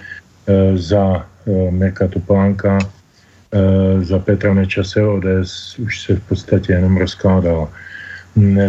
[0.51, 1.27] eh, za
[1.71, 2.79] Mirka Topánka.
[4.03, 7.71] Za Petra Nečase ODS už se v podstatě jenom rozkládala.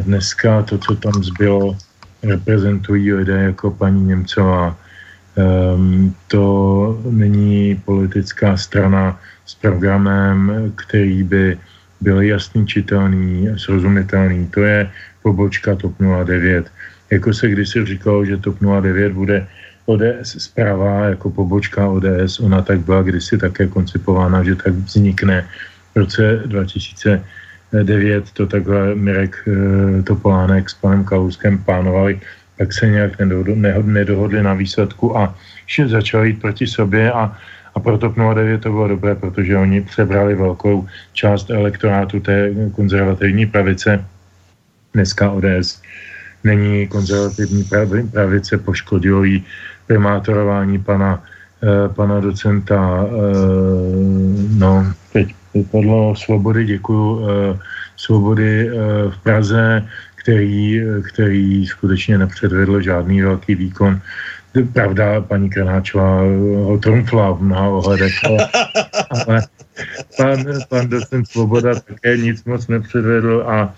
[0.05, 1.77] Dneska to, co tam zbylo,
[2.23, 4.77] reprezentují lidé jako paní Němcová,
[6.27, 6.47] to
[7.09, 11.57] není politická strana s programem, který by
[12.01, 14.47] byl jasný, čitelný, srozumitelný.
[14.47, 14.89] To je
[15.23, 15.93] pobočka TOP
[16.23, 16.71] 09.
[17.11, 19.47] Jako se kdysi říkalo, že TOP 09 bude
[19.85, 25.45] ODS zprava jako pobočka ODS, ona tak byla kdysi také koncipována, že tak vznikne
[25.93, 32.19] v roce 2009 to takhle Mirek eh, Topolánek s panem Kalouskem plánovali
[32.57, 33.19] tak se nějak
[33.83, 35.35] nedohodli na výsledku a
[35.67, 37.37] že začali jít proti sobě a,
[37.75, 43.45] a pro TOP 09 to bylo dobré, protože oni přebrali velkou část elektorátu té konzervativní
[43.45, 44.05] pravice.
[44.93, 45.81] Dneska ODS
[46.43, 47.63] není konzervativní
[48.11, 49.43] pravice, poškodilo jí
[49.87, 51.23] primátorování pana,
[51.63, 53.11] eh, pana docenta, eh,
[54.57, 57.59] no, teď vypadlo svobody, děkuju, eh,
[57.95, 58.69] svobody
[59.09, 59.87] v Praze,
[60.25, 60.81] který,
[61.13, 64.01] který skutečně nepředvedl žádný velký výkon.
[64.73, 66.21] Pravda, paní Kranáčová
[66.65, 68.49] ho trumfla v mnoha ohledech, ale,
[69.27, 69.41] ale
[70.17, 70.39] pan,
[70.69, 73.75] pan docent Svoboda také nic moc nepředvedl a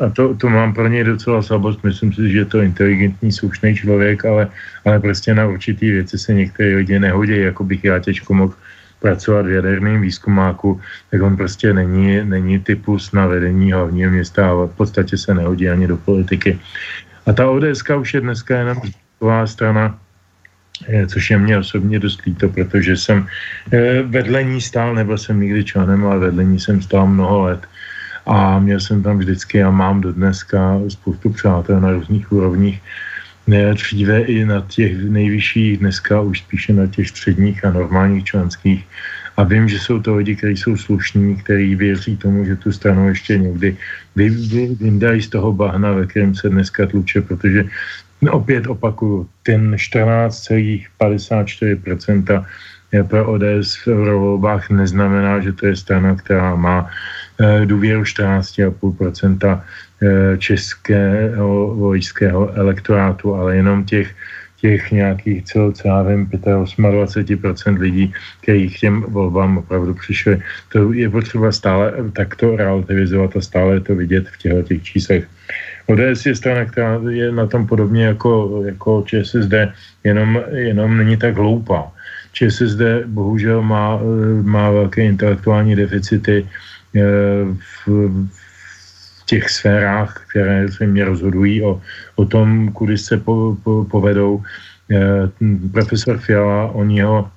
[0.00, 1.84] a to, to mám pro něj docela slabost.
[1.84, 4.48] Myslím si, že je to inteligentní, slušný člověk, ale,
[4.84, 8.54] ale prostě na určitý věci se některé lidi nehodí, jako bych já těžko mohl
[9.00, 14.68] pracovat v jaderném výzkumáku, tak on prostě není, není typus na vedení hlavního města a
[14.68, 16.58] v podstatě se nehodí ani do politiky.
[17.26, 19.98] A ta ODS už je dneska jenom taková strana,
[20.88, 23.26] eh, což je mě osobně dost líto, protože jsem
[23.72, 27.60] eh, vedle ní stál, nebyl jsem nikdy členem, ale vedle ní jsem stál mnoho let
[28.26, 32.80] a měl jsem tam vždycky a mám do dneska spoustu přátel na různých úrovních.
[33.50, 38.86] Dříve i na těch nejvyšších, dneska už spíše na těch středních a normálních členských.
[39.36, 43.08] A vím, že jsou to lidi, kteří jsou slušní, kteří věří tomu, že tu stranu
[43.08, 43.76] ještě někdy
[44.80, 47.64] vyndají z toho bahna, ve kterém se dneska tluče, protože
[48.30, 52.44] opět opakuju, ten 14,54%
[53.08, 56.90] pro ODS v eurovolbách neznamená, že to je strana, která má
[57.40, 59.60] Eh, důvěru 14,5% eh,
[60.38, 64.14] českého vojského elektorátu, ale jenom těch
[64.60, 68.12] těch nějakých cel, co já vím, 28% lidí,
[68.42, 70.42] kteří k těm volbám opravdu přišli.
[70.68, 75.24] To je potřeba stále takto relativizovat a stále to vidět v těchto těch číslech.
[75.86, 79.72] ODS je strana, která je na tom podobně jako, jako ČSSD,
[80.04, 81.92] jenom, jenom není tak hloupá.
[82.32, 84.00] ČSSD bohužel má,
[84.42, 86.46] má velké intelektuální deficity,
[86.96, 87.44] Eh,
[87.86, 88.49] v, v
[89.30, 91.78] těch sférách, které se mě rozhodují o,
[92.18, 94.42] o tom, kudy se po, po, povedou.
[94.90, 95.30] Eh,
[95.70, 97.30] profesor Fiala, on jeho,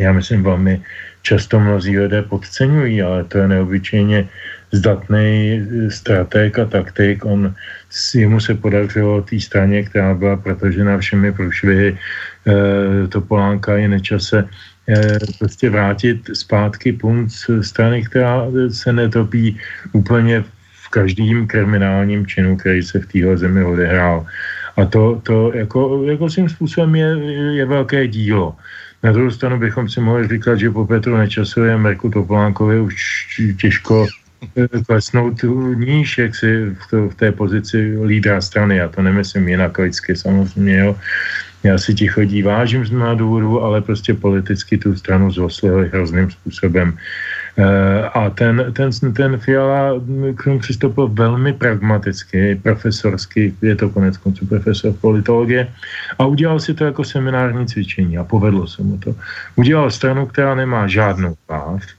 [0.00, 0.80] já myslím, velmi
[1.22, 4.18] často mnozí lidé podceňují, ale to je neobyčejně
[4.72, 5.60] zdatný
[5.92, 7.24] strateg a taktik.
[7.24, 7.52] On,
[8.16, 14.48] jemu se podařilo té straně, která byla protažena všemi průšvihy, e, Topolánka i Nečase,
[14.88, 19.56] Eh, prostě vrátit zpátky punc strany, která se netopí
[19.92, 20.44] úplně
[20.94, 24.26] v každém kriminálním činu, který se v téhle zemi odehrál.
[24.78, 27.08] A to, to jako, jako svým způsobem je,
[27.58, 28.54] je velké dílo.
[29.02, 32.94] Na druhou stranu bychom si mohli říkat, že po Petru Nečasově a Merku Topolánkovi už
[33.58, 34.06] těžko
[34.54, 35.42] eh, klesnout
[35.82, 38.76] níž, jak si v, to, v té pozici lídra strany.
[38.76, 40.96] Já to nemyslím jinak lidsky samozřejmě, jo.
[41.64, 42.14] Já si těch
[42.44, 46.94] vážím z mnoha důvodů, ale prostě politicky tu stranu zloslili hrozným způsobem.
[47.58, 47.64] E,
[48.08, 50.00] a ten, ten, ten Fiala
[50.36, 55.68] k tomu přistoupil velmi pragmaticky, profesorsky, je to konec konců profesor politologie,
[56.18, 59.14] a udělal si to jako seminární cvičení a povedlo se mu to.
[59.56, 61.94] Udělal stranu, která nemá žádnou tvář,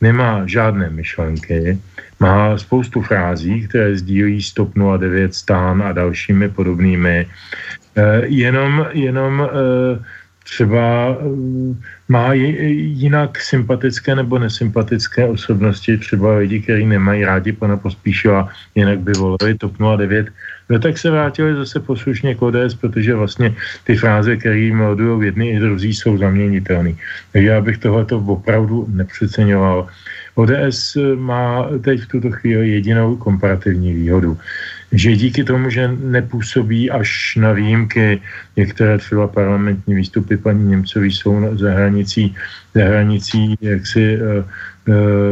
[0.00, 1.78] nemá žádné myšlenky,
[2.20, 7.26] má spoustu frází, které sdílí Stop 09, Stán a dalšími podobnými
[7.98, 10.04] Eh, jenom, jenom eh,
[10.44, 11.74] třeba eh,
[12.08, 19.12] má jinak sympatické nebo nesympatické osobnosti, třeba lidi, kteří nemají rádi pana Pospíšila, jinak by
[19.12, 20.28] volili TOP 09,
[20.68, 23.54] no tak se vrátili zase poslušně k ODS, protože vlastně
[23.84, 26.92] ty fráze, které modují jedny i druzí, jsou zaměnitelné.
[27.32, 29.88] Takže já bych tohleto opravdu nepřeceňoval.
[30.34, 34.38] ODS má teď v tuto chvíli jedinou komparativní výhodu
[34.92, 38.20] že díky tomu, že nepůsobí až na výjimky,
[38.56, 42.34] některé třeba parlamentní výstupy paní Němcový jsou za hranicí,
[42.74, 44.44] za hranicí jaksi uh,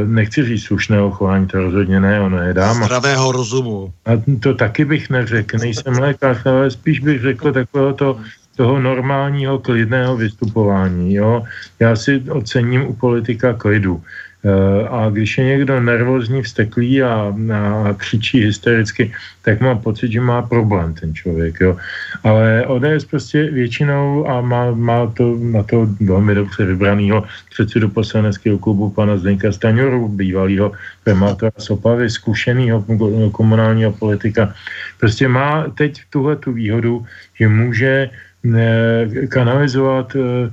[0.07, 2.87] nechci říct slušného chování, to rozhodně ne, ono je dáma.
[2.87, 3.93] Zdravého rozumu.
[4.05, 4.11] A
[4.41, 8.21] to taky bych neřekl, nejsem lékař, ale spíš bych řekl takového to,
[8.57, 11.15] toho normálního klidného vystupování.
[11.15, 11.45] Jo?
[11.81, 14.03] Já si ocením u politika klidu.
[14.47, 19.13] Eh, a když je někdo nervózní, vsteklý a, a křičí hystericky,
[19.43, 21.61] tak mám pocit, že má problém ten člověk.
[21.61, 21.77] Jo.
[22.23, 28.59] Ale ODS prostě většinou a má, má to na to velmi dobře vybranýho předsedu poslaneckého
[28.59, 30.73] klubu pana Zdenka Staňoru, bývalého
[31.05, 32.85] primátora Sopavy, zkušeného
[33.33, 34.55] komunálního politika.
[35.01, 38.11] Prostě má teď tuhle tu výhodu, že může
[38.55, 40.51] eh, kanalizovat eh,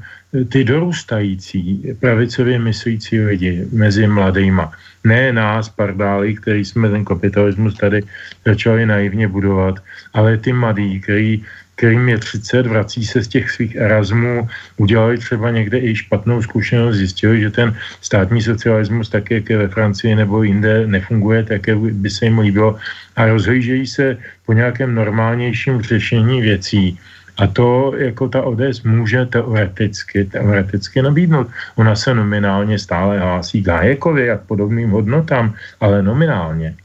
[0.50, 4.72] ty dorůstající pravicově myslící lidi mezi mladýma.
[5.04, 8.02] Ne nás, pardály, který jsme ten kapitalismus tady
[8.46, 9.80] začali naivně budovat,
[10.14, 11.44] ale ty mladí, který,
[11.76, 14.48] kterým je 30, vrací se z těch svých Erasmů,
[14.78, 19.68] udělali třeba někde i špatnou zkušenost, zjistili, že ten státní socialismus, tak jak je ve
[19.68, 22.76] Francii nebo jinde, nefunguje tak, jak by se jim líbilo
[23.16, 26.98] a rozhlížejí se po nějakém normálnějším řešení věcí
[27.38, 31.48] a to jako ta ODS může teoreticky, teoreticky nabídnout.
[31.76, 36.76] Ona se nominálně stále hlásí Gájekovi a podobným hodnotám, ale nominálně.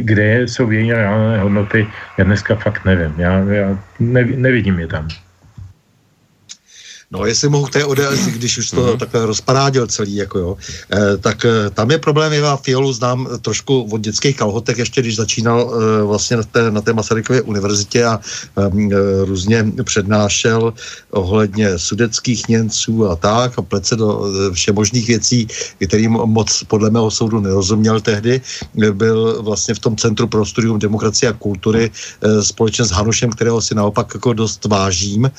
[0.00, 1.86] kde jsou její reálné hodnoty,
[2.18, 3.14] já dneska fakt nevím.
[3.18, 3.78] Já, já
[4.36, 5.08] nevidím je tam.
[7.12, 8.98] No, jestli mohu té ODS, když už to mm-hmm.
[8.98, 10.56] takhle rozparádil celý, jako jo,
[10.92, 15.16] eh, tak eh, tam je problém, já Fiolu znám trošku od dětských kalhotek, ještě když
[15.16, 18.20] začínal eh, vlastně na té, na té Masarykově univerzitě a
[18.58, 20.74] eh, různě přednášel
[21.10, 25.48] ohledně sudeckých Němců a tak a plece do eh, všemožných věcí,
[25.86, 28.40] kterým moc podle mého soudu nerozuměl tehdy,
[28.92, 33.60] byl vlastně v tom Centru pro studium demokracie a kultury eh, společně s Hanušem, kterého
[33.60, 35.30] si naopak jako dost vážím eh,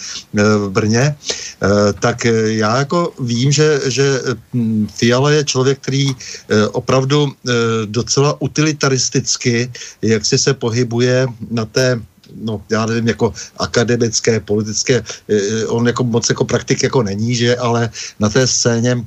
[0.58, 1.16] v Brně.
[1.62, 4.22] Eh, tak eh, já jako vím, že, že
[4.54, 7.34] hm, Fiala je člověk, který eh, opravdu
[7.86, 9.72] docela utilitaristicky,
[10.02, 12.02] jak si se pohybuje na té
[12.36, 15.04] no, já nevím, jako akademické, politické,
[15.68, 17.90] on jako moc jako praktik jako není, že, ale
[18.20, 19.04] na té scéně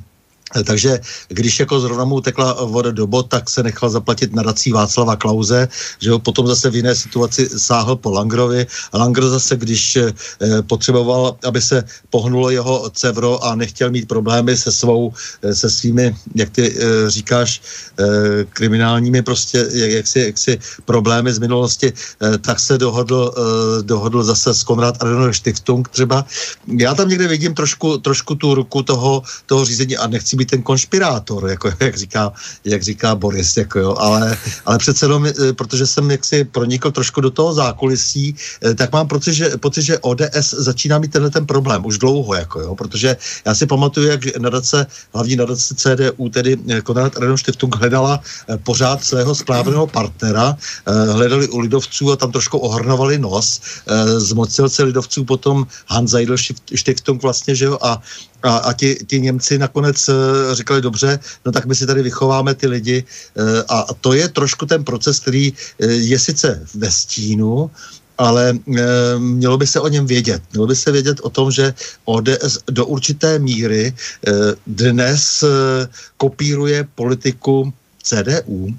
[0.63, 5.15] takže když jako zrovna mu tekla voda do bod, tak se nechal zaplatit nadací Václava
[5.15, 5.67] Klauze,
[5.99, 8.67] že ho potom zase v jiné situaci sáhl po Langrovi.
[8.93, 10.13] Langr zase, když eh,
[10.61, 16.15] potřeboval, aby se pohnulo jeho cevro a nechtěl mít problémy se svou, eh, se svými,
[16.35, 17.61] jak ty eh, říkáš,
[17.99, 23.33] eh, kriminálními prostě, jak, jak, si, jak si problémy z minulosti, eh, tak se dohodl,
[23.33, 26.25] eh, dohodl zase s Konrad Adenauer Stiftung třeba.
[26.67, 30.61] Já tam někde vidím trošku, trošku tu ruku toho, toho řízení a nechci být ten
[30.61, 32.33] konšpirátor, jako, jak, říká,
[32.65, 37.21] jak říká Boris, jako jo, ale, ale přece jenom, eh, protože jsem jaksi pronikl trošku
[37.21, 38.35] do toho zákulisí,
[38.65, 42.33] eh, tak mám pocit, že, pocit, že ODS začíná mít tenhle ten problém už dlouho,
[42.35, 47.37] jako jo, protože já si pamatuju, jak nadace, hlavní nadace CDU, tedy eh, Konrad Adenauer
[47.37, 48.19] Stiftung hledala
[48.63, 50.57] pořád svého správného partnera,
[51.11, 53.61] hledali u lidovců a tam trošku ohrnovali nos,
[54.17, 56.37] zmocnil se lidovců potom Hans Seidel
[56.75, 58.01] Stiftung vlastně, že jo, a
[58.45, 60.15] a, a ti, ti Němci nakonec uh,
[60.53, 63.03] říkali, dobře, no tak my si tady vychováme ty lidi
[63.33, 65.57] uh, a, to je trošku ten proces, který uh,
[65.89, 67.71] je sice ve stínu,
[68.17, 68.83] ale e,
[69.19, 70.41] mělo by se o něm vědět.
[70.53, 71.73] Mělo by se vědět o tom, že
[72.05, 74.31] ODS do určité míry e,
[74.67, 75.47] dnes e,
[76.17, 77.73] kopíruje politiku
[78.03, 78.75] CDU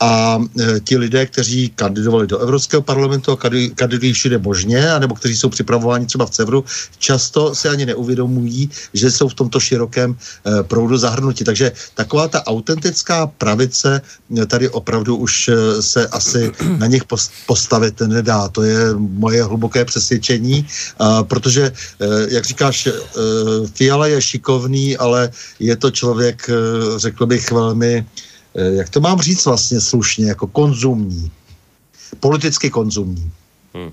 [0.00, 3.38] a e, ti lidé, kteří kandidovali do Evropského parlamentu a
[3.74, 6.64] kandidují všude možně, anebo kteří jsou připravováni třeba v Cevru,
[6.98, 11.44] často se ani neuvědomují, že jsou v tomto širokém e, proudu zahrnuti.
[11.44, 14.00] Takže taková ta autentická pravice
[14.38, 17.02] e, tady opravdu už e, se asi na nich
[17.46, 18.48] postavit nedá.
[18.48, 20.66] To je moje hluboké přesvědčení,
[20.98, 22.92] a, protože, e, jak říkáš, e,
[23.74, 26.54] Fiala je šikovný, ale je to člověk, e,
[26.98, 28.06] řekl bych, velmi
[28.54, 31.30] jak to mám říct vlastně slušně, jako konzumní.
[32.20, 33.30] Politicky konzumní.
[33.74, 33.90] Hmm.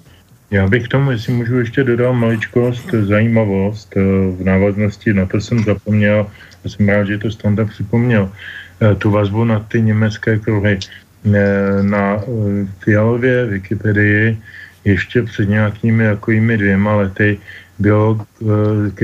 [0.51, 4.01] Já bych k tomu, jestli můžu ještě dodat maličkost, zajímavost eh,
[4.37, 6.27] v návaznosti, na to jsem zapomněl,
[6.65, 8.29] a jsem rád, že to Standa připomněl,
[8.81, 10.79] eh, tu vazbu na ty německé kruhy.
[11.81, 12.17] Na
[12.81, 14.37] Fialově Wikipedii
[14.85, 17.37] ještě před nějakými takovými dvěma lety
[17.79, 18.25] bylo k,
[18.93, 19.01] k,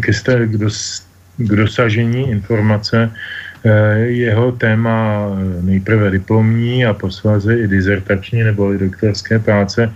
[0.00, 1.02] k, dos,
[1.36, 3.51] k dosažení informace Eh,
[4.04, 5.28] jeho téma
[5.62, 9.92] nejprve diplomní a posléze i dizertační nebo i doktorské práce.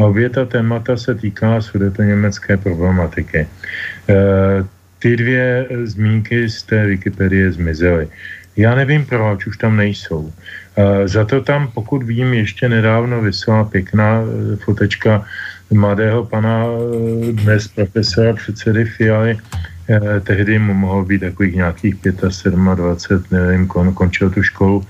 [0.00, 1.60] A obě ta témata se týká
[2.00, 3.46] německé problematiky.
[4.08, 4.64] Eh,
[4.98, 8.08] ty dvě zmínky z té Wikipedie zmizely.
[8.56, 10.32] Já nevím proč, už tam nejsou.
[10.76, 14.24] Eh, za to tam, pokud vím, ještě nedávno vysela pěkná
[14.64, 15.24] fotečka
[15.70, 16.64] mladého pana,
[17.32, 19.40] dnes profesora předsedy Fialy, eh,
[20.22, 21.94] tehdy mu mohlo být takových nějakých
[22.74, 24.86] 25, nevím, kon, končil tu školu.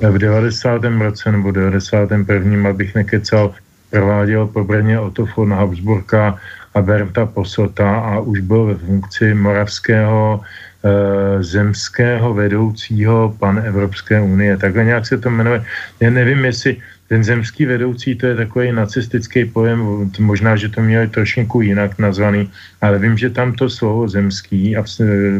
[0.00, 0.84] Eh, v 90.
[0.84, 2.70] roce nebo 91.
[2.70, 3.54] abych nekecal,
[3.90, 6.38] prováděl po Brně Otto von Habsburka
[6.74, 10.40] a Berta Posota a už byl ve funkci moravského
[10.84, 14.56] e, zemského vedoucího pan Evropské unie.
[14.56, 15.64] Takhle nějak se to jmenuje.
[16.00, 16.76] Já nevím, jestli
[17.08, 22.50] ten zemský vedoucí, to je takový nacistický pojem, možná, že to měli trošku jinak nazvaný,
[22.80, 24.84] ale vím, že tam to slovo zemský a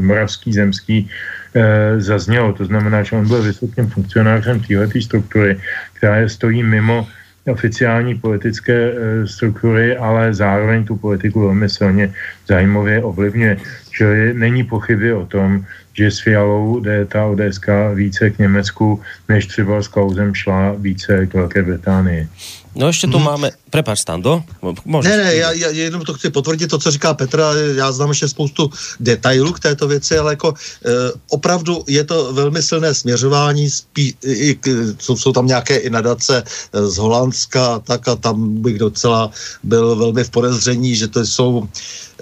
[0.01, 1.09] moravský zemský
[1.55, 2.53] e, zaznělo.
[2.53, 5.61] To znamená, že on byl vysokým funkcionářem této struktury,
[5.93, 7.09] která je stojí mimo
[7.47, 12.12] oficiální politické e, struktury, ale zároveň tu politiku velmi silně
[12.49, 13.57] zájmově ovlivňuje.
[13.90, 15.65] Čili není pochyby o tom,
[15.99, 17.61] že s Fialou jde ta ODS
[17.95, 22.29] více k Německu, než třeba s Klausem šla více k Velké Británii.
[22.75, 23.27] No ještě tu hmm.
[23.27, 24.43] máme, prepáč Stando,
[24.85, 28.09] Můžeš, ne, ne, já, já jenom to chci potvrdit to, co říká Petra, já znám
[28.09, 28.70] ještě spoustu
[29.01, 30.55] detailů k této věci, ale jako
[30.85, 30.90] e,
[31.31, 34.59] opravdu je to velmi silné směřování, spí, i,
[34.99, 39.31] jsou, jsou tam nějaké i nadace e, z Holandska, tak a tam bych docela
[39.62, 41.69] byl velmi v podezření, že to jsou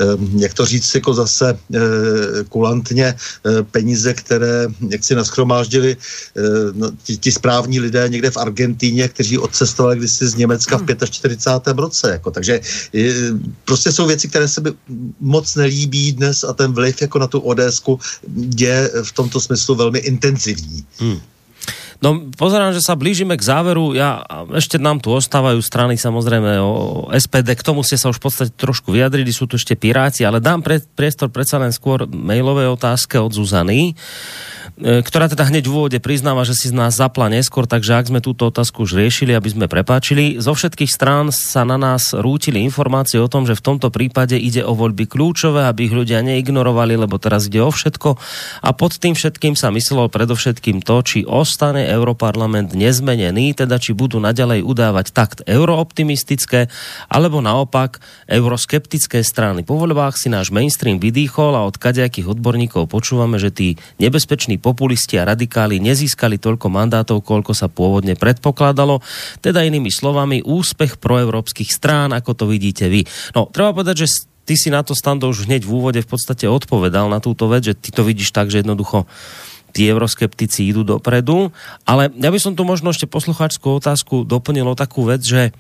[0.01, 0.05] e,
[0.36, 1.81] jak to říct jako zase e,
[2.48, 3.16] kulantně, e,
[3.62, 5.97] peníze, které jak si naschromáždili
[6.73, 11.35] no, ti, ti správní lidé někde v Argentíně, kteří odcestovali kdysi z Německa v 45.
[11.36, 11.78] Hmm.
[11.78, 12.10] roce.
[12.10, 12.60] Jako, takže
[13.64, 14.70] prostě jsou věci, které se mi
[15.20, 18.00] moc nelíbí dnes a ten vliv jako na tu ODSku
[18.58, 20.84] je v tomto smyslu velmi intenzivní.
[20.98, 21.20] Hmm.
[22.05, 23.97] No pozerám, že sa blížime k záveru.
[23.97, 24.20] Ja,
[24.52, 26.73] ešte nám tu ostávajú strany samozrejme o
[27.12, 27.56] SPD.
[27.56, 29.32] K tomu ste sa už v podstate trošku vyjadrili.
[29.32, 33.97] Sú tu ešte Piráti, ale dám pre, priestor predsa len skôr mailové otázke od Zuzany.
[34.77, 38.12] E, ktorá teda hneď v úvode priznáva, že si z nás zapla neskôr, takže ak
[38.12, 42.60] sme túto otázku už riešili, aby sme prepáčili, zo všetkých strán sa na nás rútili
[42.60, 46.93] informácie o tom, že v tomto prípade ide o voľby kľúčové, aby ich ľudia neignorovali,
[47.01, 48.20] lebo teraz ide o všetko
[48.60, 54.18] a pod tým všetkým sa myslelo predovšetkým to, či ostane Europarlament nezmenený, teda či budú
[54.18, 56.66] naďalej udávať takt eurooptimistické,
[57.06, 59.62] alebo naopak euroskeptické strany.
[59.62, 63.68] Po voľbách si náš mainstream vydýchol a od kadejakých odborníkov počúvame, že tí
[64.02, 69.00] nebezpeční populisti a radikáli nezískali toľko mandátov, koľko sa pôvodne predpokladalo.
[69.38, 73.06] Teda inými slovami, úspech proevropských strán, ako to vidíte vy.
[73.32, 76.46] No, treba povedať, že ty si na to stando už hneď v úvode v podstate
[76.46, 79.10] odpovedal na túto vec, že ty to vidíš tak, že jednoducho
[79.77, 81.53] tí euroskeptici idú dopredu.
[81.85, 85.53] Ale ja by som tu možno ešte poslucháčskú otázku doplnil o takú vec, že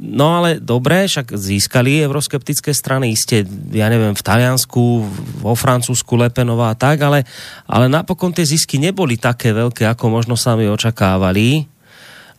[0.00, 3.44] no ale dobre, však získali euroskeptické strany, iste,
[3.76, 5.04] ja neviem, v Taliansku,
[5.44, 7.28] vo Francúzsku, Lepenová a tak, ale,
[7.68, 11.68] ale napokon tie zisky neboli také veľké, ako možno sami očakávali.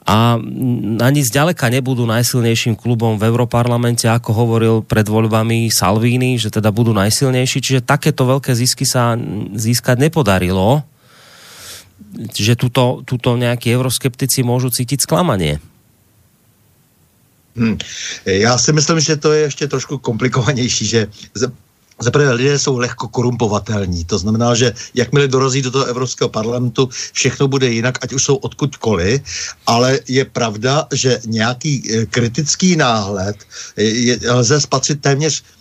[0.02, 0.34] A
[0.98, 6.90] ani zďaleka nebudú najsilnejším klubom v Europarlamente, ako hovoril pred voľbami Salvini, že teda budú
[6.98, 9.14] najsilnejší, čiže takéto veľké zisky sa
[9.54, 10.82] získať nepodarilo
[12.36, 15.60] že tuto, tuto nejakí euroskeptici môžu cítiť sklamanie.
[17.56, 17.78] Hmm.
[18.26, 21.08] Já si myslím, že to je ještě trošku komplikovanější, že
[22.02, 24.06] Zaprvé lidé jsou lehko korumpovatelní.
[24.06, 28.36] To znamená, že jakmile dorazí do toho Evropského parlamentu, všechno bude jinak, ať už jsou
[28.36, 29.22] odkudkoliv,
[29.68, 33.38] ale je pravda, že nějaký eh, kritický náhled
[33.78, 35.61] je, lze spatřit téměř Eh,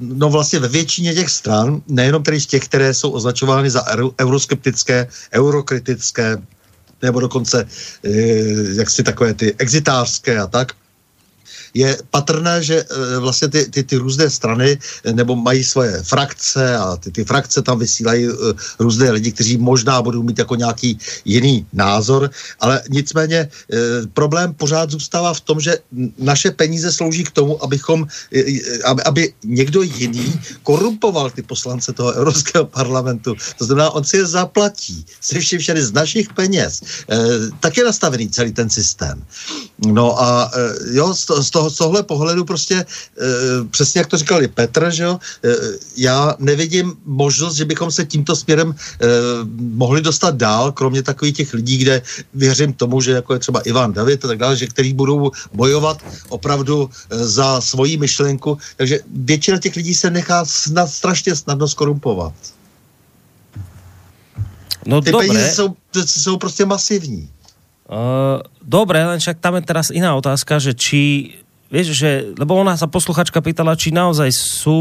[0.00, 3.84] no vlastně ve většině těch stran, nejenom tedy z těch, které jsou označovány za
[4.20, 6.38] euroskeptické, eurokritické,
[7.02, 7.66] nebo dokonce
[8.04, 8.10] eh,
[8.74, 10.72] jak si takové ty exitářské a tak,
[11.74, 16.76] je patrné, že e, vlastně ty, ty, ty různé strany e, nebo mají svoje frakce
[16.76, 18.32] a ty, ty frakce tam vysílají e,
[18.78, 22.30] různé lidi, kteří možná budou mít jako nějaký jiný názor,
[22.60, 23.48] ale nicméně
[24.14, 25.78] problém pořád zůstává v tom, že
[26.18, 28.06] naše peníze slouží k tomu, abychom,
[28.84, 33.34] aby, aby někdo jiný korumpoval ty poslance toho Evropského parlamentu.
[33.58, 36.80] To znamená, on si je zaplatí se všem všady z našich peněz.
[37.60, 39.24] Tak je nastavený celý ten systém.
[39.86, 40.50] No a
[40.92, 42.84] jo, z toho toho, z tohle pohledu prostě e,
[43.70, 45.48] přesně jak to říkal i Petr, že jo, e,
[45.96, 49.06] já nevidím možnost, že bychom se tímto směrem e,
[49.56, 52.02] mohli dostat dál, kromě takových těch lidí, kde
[52.34, 56.04] věřím tomu, že jako je třeba Ivan David a tak dále, že který budou bojovat
[56.28, 62.34] opravdu e, za svoji myšlenku, takže většina těch lidí se nechá snad, strašně snadno skorumpovat.
[64.86, 65.28] No Ty dobré.
[65.28, 65.68] peníze jsou,
[66.04, 67.28] jsou prostě masivní.
[67.84, 71.30] Uh, dobre, len však tam je teraz iná otázka, že či
[71.74, 74.78] vieš, že, lebo ona sa posluchačka pýtala, či naozaj sú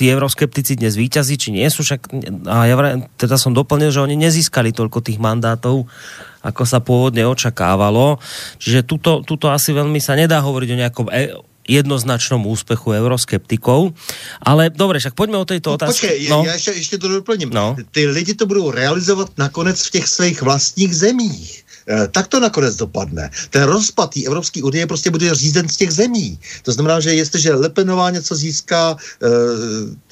[0.00, 2.08] tí euroskeptici dnes výťazí, či nie sú, však,
[2.48, 2.74] a ja
[3.20, 5.84] teda som doplnil, že oni nezískali toľko tých mandátov,
[6.40, 8.16] ako sa pôvodne očakávalo.
[8.56, 13.96] Čiže tuto, tuto asi veľmi sa nedá hovoriť o nejakom e- jednoznačnom úspechu euroskeptikov.
[14.44, 16.08] Ale dobre, však poďme o tejto otázke.
[16.08, 16.44] Počkej, no.
[16.44, 17.50] já ještě, ještě to doplním.
[17.50, 17.76] No.
[17.90, 21.63] Ty lidi to budou realizovat nakonec v těch svých vlastních zemích.
[21.88, 23.30] Eh, tak to nakonec dopadne.
[23.50, 26.38] Ten rozpad té Evropské unie prostě bude řízen z těch zemí.
[26.62, 28.96] To znamená, že jestliže Lepenová něco získá,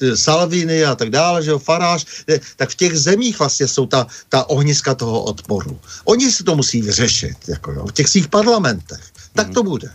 [0.01, 3.85] e, Salvini a tak dále, že jo, Faráž, e, tak v těch zemích vlastně jsou
[3.85, 5.79] ta, ta ohniska toho odporu.
[6.05, 9.01] Oni si to musí vyřešit, jako jo, v těch svých parlamentech.
[9.33, 9.89] Tak to bude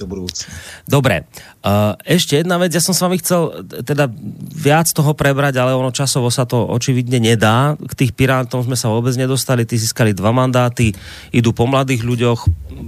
[0.00, 0.48] do budúcna.
[0.88, 1.28] Dobre,
[1.60, 4.08] uh, ešte jedna vec, ja som s vami chcel teda
[4.56, 7.76] viac toho prebrať, ale ono časovo sa to očividne nedá.
[7.76, 10.96] K tých Pirátom sme sa vôbec nedostali, tí získali dva mandáty,
[11.36, 12.40] idú po mladých ľuďoch,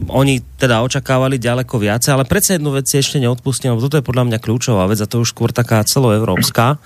[0.09, 4.09] oni teda očakávali ďaleko viacej, ale predsa jednu vec si ešte neodpustím, lebo toto je
[4.09, 6.81] podľa mňa kľúčová vec a to už skôr taká celoevropská.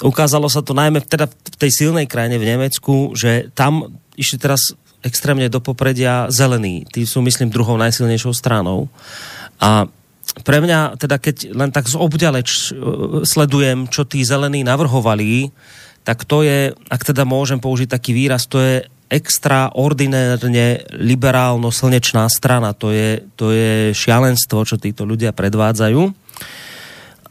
[0.00, 4.74] Ukázalo sa to najmä teda v tej silnej krajine v Nemecku, že tam išli teraz
[5.02, 6.86] extrémne do popredia zelení.
[6.86, 8.86] Tí sú, myslím, druhou najsilnejšou stranou.
[9.62, 9.86] A
[10.42, 12.60] pre mňa, teda keď len tak z obďaleč e,
[13.22, 15.54] sledujem, čo tí zelení navrhovali,
[16.02, 18.82] tak to je, ak teda môžem použiť taký výraz, to je
[19.12, 22.72] extraordinárne liberálno-slnečná strana.
[22.80, 26.00] To je, to je šialenstvo, čo títo ľudia predvádzajú.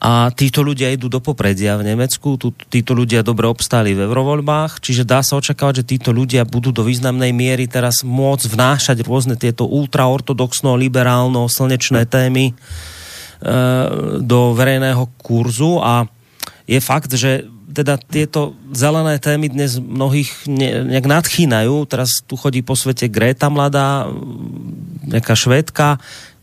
[0.02, 2.34] A títo ľudia idú do popredia v Nemecku,
[2.74, 6.82] títo ľudia dobre obstáli v eurovoľbách, čiže dá sa očakávať, že títo ľudia budú do
[6.82, 12.54] významnej miery teraz môcť vnášať rôzne tieto ultraortodoxno, liberálno, slnečné témy e,
[14.26, 16.10] do verejného kurzu a
[16.66, 21.88] je fakt, že teda tieto zelené témy dnes mnohých ne, nejak nadchýnajú.
[21.88, 24.10] Teraz tu chodí po svete Greta mladá,
[25.08, 26.02] nejaká švédka,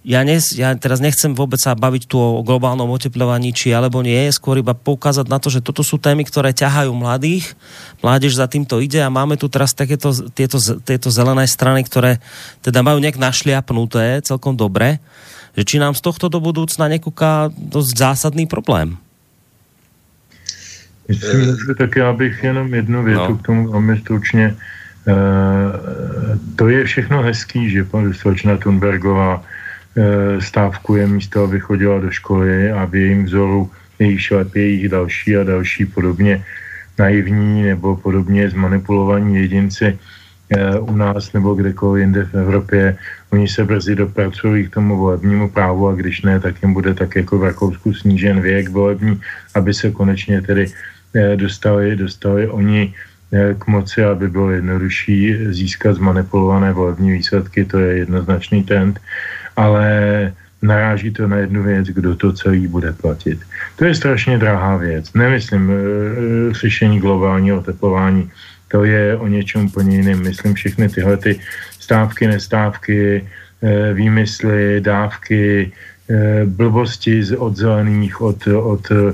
[0.09, 4.17] ja, nes, ja teraz nechcem vôbec sa baviť tu o globálnom oteplovaní, či alebo nie,
[4.17, 7.53] je skôr iba poukázať na to, že toto sú témy, ktoré ťahajú mladých,
[8.01, 12.25] mládež za týmto ide a máme tu teraz takéto, tieto, tieto zelené strany, ktoré
[12.65, 14.97] teda majú nejak našliapnuté celkom dobre,
[15.53, 18.97] že či nám z tohto do budúcna nekúka dosť zásadný problém.
[21.09, 23.37] Myslím, tak já bych jenom jednu větu no.
[23.37, 24.45] k tomu velmi stručně.
[24.45, 25.15] E,
[26.57, 29.58] to je všechno hezký, že slečna Thunbergová Eh,
[30.39, 35.45] stávkuje místo, aby chodila do školy a v jejím vzoru jejich šlepě, jejich další a
[35.45, 36.45] další podobně
[36.99, 39.99] naivní nebo podobně zmanipulovaní jedinci
[40.51, 42.97] eh, u nás nebo kdekoliv jinde v Evropě.
[43.31, 47.17] Oni se brzy dopracují k tomu volebnímu právu a když ne, tak jim bude tak
[47.17, 49.21] jako v Rakousku snížen věk volební,
[49.55, 50.67] aby se konečně tedy
[51.15, 52.95] eh, dostali, dostali oni
[53.59, 59.01] k moci, aby bylo jednodušší získat zmanipulované volební výsledky, to je jednoznačný trend
[59.59, 59.87] ale
[60.63, 63.39] naráží to na jednu věc, kdo to celý bude platit.
[63.77, 65.13] To je strašně drahá věc.
[65.15, 65.75] Nemyslím e,
[66.55, 68.31] řešení globálního oteplování,
[68.71, 70.23] to je o něčem úplně jiném.
[70.23, 71.41] Myslím všechny tyhle ty
[71.81, 73.27] stávky, nestávky,
[73.63, 75.73] e, výmysly, dávky,
[76.45, 79.13] blbosti od zelených, od, od e,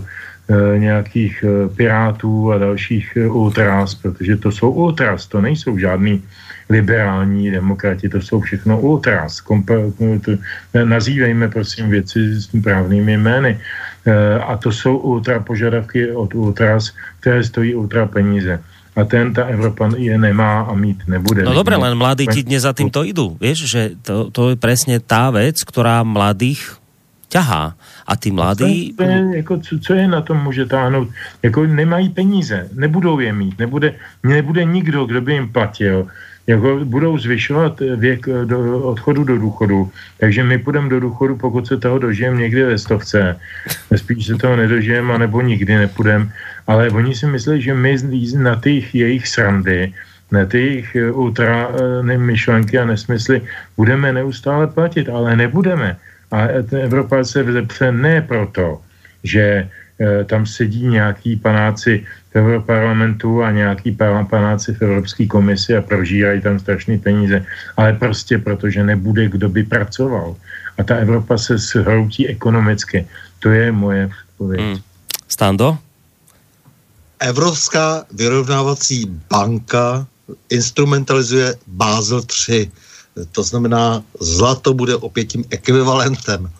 [0.78, 1.44] nějakých
[1.76, 6.22] pirátů a dalších ultras, protože to jsou ultras, to nejsou žádný
[6.70, 9.44] liberální demokrati, to jsou všechno ultras.
[9.44, 9.92] Kompa-
[10.84, 13.60] nazývejme prosím věci s právnými jmény.
[14.06, 18.60] E, a to jsou ultra požadavky od ultras, které stojí ultra peníze.
[18.96, 21.42] A ten ta Evropa je nemá a mít nebude.
[21.42, 23.34] No dobré, len mladí ti dnes za týmto idú.
[23.42, 26.78] Vieš, že to, to je presne tá vec, ktorá mladých
[27.26, 27.74] ťahá.
[28.06, 28.94] A ty mladí...
[28.94, 31.10] Je, jako, co, co je na tom může táhnout?
[31.42, 36.06] Jako nemají peníze, nebudou je mít, nebude, nebude nikdo, kdo by jim platil
[36.46, 39.90] jako budou zvyšovat věk eh, do odchodu do důchodu,
[40.20, 43.36] takže my půjdeme do důchodu, pokud se toho dožijeme někdy ve stovce.
[43.96, 46.28] Spíš se toho nedožijeme, anebo nikdy nepůjdeme.
[46.66, 47.96] Ale oni si myslí, že my
[48.36, 49.92] na těch jejich srandy,
[50.32, 51.68] na jejich eh, ultra
[52.02, 53.40] ne, myšlenky a nesmysly
[53.76, 55.96] budeme neustále platit, ale nebudeme.
[56.30, 56.40] A
[56.82, 58.82] Evropa se vzepře ne proto,
[59.22, 59.68] že
[60.26, 62.02] tam sedí nějaký panáci
[62.34, 63.98] v Europarlamentu a nějaký
[64.30, 67.46] panáci v Evropské komisi a prožírají tam strašné peníze,
[67.76, 70.36] ale prostě protože nebude, kdo by pracoval.
[70.78, 73.06] A ta Evropa se shroutí ekonomicky.
[73.38, 74.60] To je moje odpověď.
[74.60, 74.78] Hmm.
[75.28, 75.78] Stando?
[77.20, 80.06] Evropská vyrovnávací banka
[80.50, 82.70] instrumentalizuje Basel 3.
[83.32, 86.50] To znamená, zlato bude opět tím ekvivalentem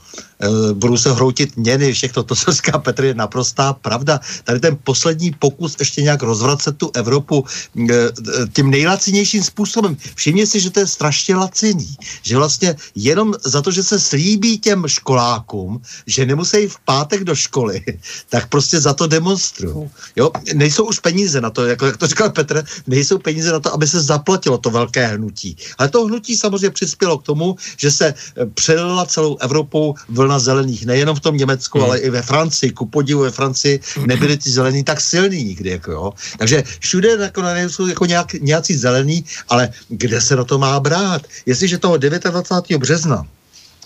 [0.72, 4.20] budou se hroutit měny, všechno to, co říká Petr, je naprostá pravda.
[4.44, 7.44] Tady ten poslední pokus ještě nějak rozvracet tu Evropu
[7.90, 8.10] eh,
[8.52, 9.96] tím nejlacinějším způsobem.
[10.14, 11.96] Všimně si, že to je strašně laciný.
[12.22, 17.34] Že vlastně jenom za to, že se slíbí těm školákům, že nemusí v pátek do
[17.34, 17.82] školy,
[18.28, 19.90] tak prostě za to demonstrují.
[20.16, 23.74] Jo, nejsou už peníze na to, jako, jak to říkal Petr, nejsou peníze na to,
[23.74, 25.56] aby se zaplatilo to velké hnutí.
[25.78, 30.38] Ale to hnutí samozřejmě přispělo k tomu, že se eh, přelila celou Evropou vlna vlna
[30.38, 31.86] zelených, nejenom v tom Německu, hmm.
[31.86, 32.70] ale i ve Francii.
[32.74, 35.70] Ku podivu ve Francii nebyli ty zelení tak silní nikdy.
[35.70, 36.12] Jako jo.
[36.38, 41.22] Takže všude jako, jsou jako nějak, nějací zelení, ale kde se na to má brát?
[41.46, 42.78] Jestliže toho 29.
[42.78, 43.26] března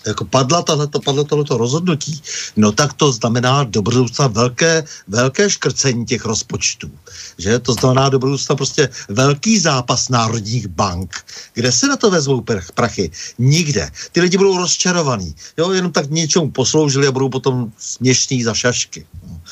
[0.07, 2.21] jako padla tohleto, padlo tohleto rozhodnutí,
[2.57, 6.91] no tak to znamená do budoucna velké, velké škrcení těch rozpočtů.
[7.37, 7.59] Že?
[7.59, 11.15] To znamená do budoucna prostě velký zápas národních bank.
[11.53, 12.43] Kde se na to vezmou
[12.75, 13.11] prachy?
[13.39, 13.89] Nikde.
[14.11, 15.35] Ty lidi budou rozčarovaní.
[15.57, 19.05] Jo, jenom tak něčemu posloužili a budou potom směšní za šašky.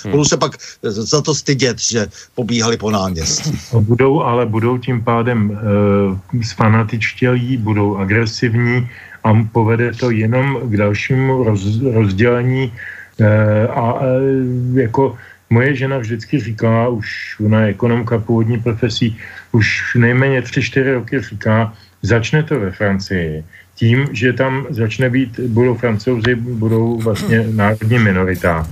[0.03, 0.11] Hmm.
[0.11, 3.60] Budou se pak za to stydět, že pobíhali po náměstí.
[3.80, 8.90] Budou, ale budou tím pádem e, sfanatičtělí, budou agresivní,
[9.27, 12.71] a povede to jenom k dalšímu roz, rozdělení
[13.19, 15.17] e, a e, jako
[15.49, 19.17] moje žena vždycky říkala, už ona je ekonomka původní profesí,
[19.51, 23.43] už nejméně 3-4 roky říká, začne to ve Francii
[23.75, 28.67] tím, že tam začne být, budou francouzi, budou vlastně národní minorita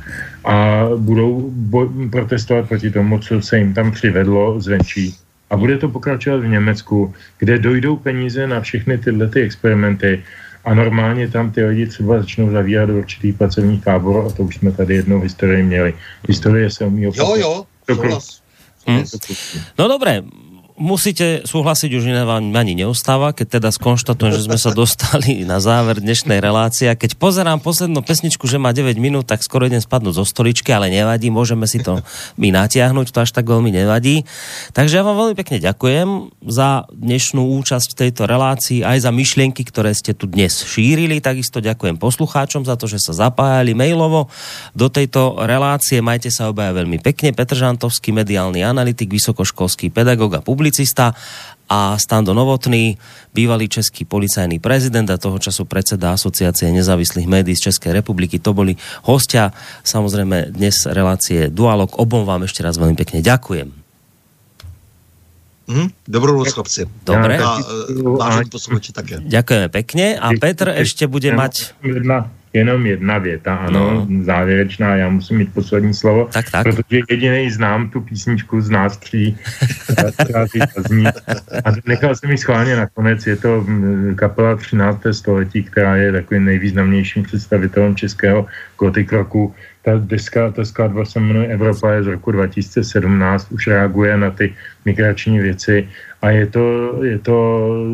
[0.46, 5.16] a budou bo- protestovat proti tomu, co se jim tam přivedlo zvenčí.
[5.50, 10.24] A bude to pokračovat v Německu, kde dojdou peníze na všechny tyhle ty experimenty
[10.66, 14.56] a normálně tam ty lidi třeba začnou zavírat do určitých pracovních táborů a to už
[14.56, 15.94] jsme tady jednou v historii měli.
[16.28, 17.38] Historie se umí opakovat.
[17.40, 17.66] Jo, jo,
[17.96, 18.42] souhlas.
[18.88, 19.04] Hmm.
[19.80, 20.22] No dobré,
[20.76, 25.64] musíte súhlasiť, už iné vám ani neostáva, keď teda skonštatujem, že sme sa dostali na
[25.64, 26.92] záver dnešnej relácie.
[26.92, 30.76] A keď pozerám poslednú pesničku, že má 9 minút, tak skoro idem spadnúť zo stoličky,
[30.76, 32.04] ale nevadí, môžeme si to
[32.42, 34.28] my natiahnuť, to až tak veľmi nevadí.
[34.76, 36.08] Takže ja vám veľmi pekne ďakujem
[36.44, 41.24] za dnešnú účasť v tejto relácii, aj za myšlienky, ktoré ste tu dnes šírili.
[41.24, 44.28] Takisto ďakujem poslucháčom za to, že sa zapájali mailovo
[44.76, 46.04] do tejto relácie.
[46.04, 47.32] Majte sa obaja veľmi pekne.
[47.32, 51.14] Petr Žantovský, mediálny analytik, vysokoškolský pedagog a publik publicista
[51.70, 52.98] a Stando Novotný,
[53.38, 58.42] bývalý český policajný prezident a toho času predseda Asociácie nezávislých médií z Českej republiky.
[58.42, 58.74] To boli
[59.06, 59.54] hostia.
[59.86, 61.94] Samozrejme dnes relácie Dualog.
[62.02, 63.70] Obom vám ešte raz veľmi pekne ďakujem.
[65.70, 66.90] Mm, dobrou noc, chlapci.
[67.06, 67.38] Dobre.
[67.38, 67.62] A,
[68.18, 69.22] vážení posluchači také.
[69.22, 70.18] Ďakujeme pekne.
[70.18, 71.78] A Petr ešte bude mať...
[71.86, 74.24] Jedna, jenom jedna věta, ano, no.
[74.24, 76.64] závěrečná, já musím mít poslední slovo, tak, tak.
[76.64, 79.38] protože jediný znám tu písničku z nás tří,
[80.14, 80.46] která
[80.88, 81.08] zní.
[81.66, 85.02] A nechal jsem ji schválně nakonec, je to mm, kapela 13.
[85.12, 88.46] století, která je takovým nejvýznamnějším představitelem českého
[88.78, 89.56] gotik roku.
[89.82, 94.54] Ta deska, ta skladba se jmenuje Evropa je z roku 2017, už reaguje na ty
[94.86, 95.88] migrační věci
[96.26, 96.66] a je to,
[97.06, 97.38] je to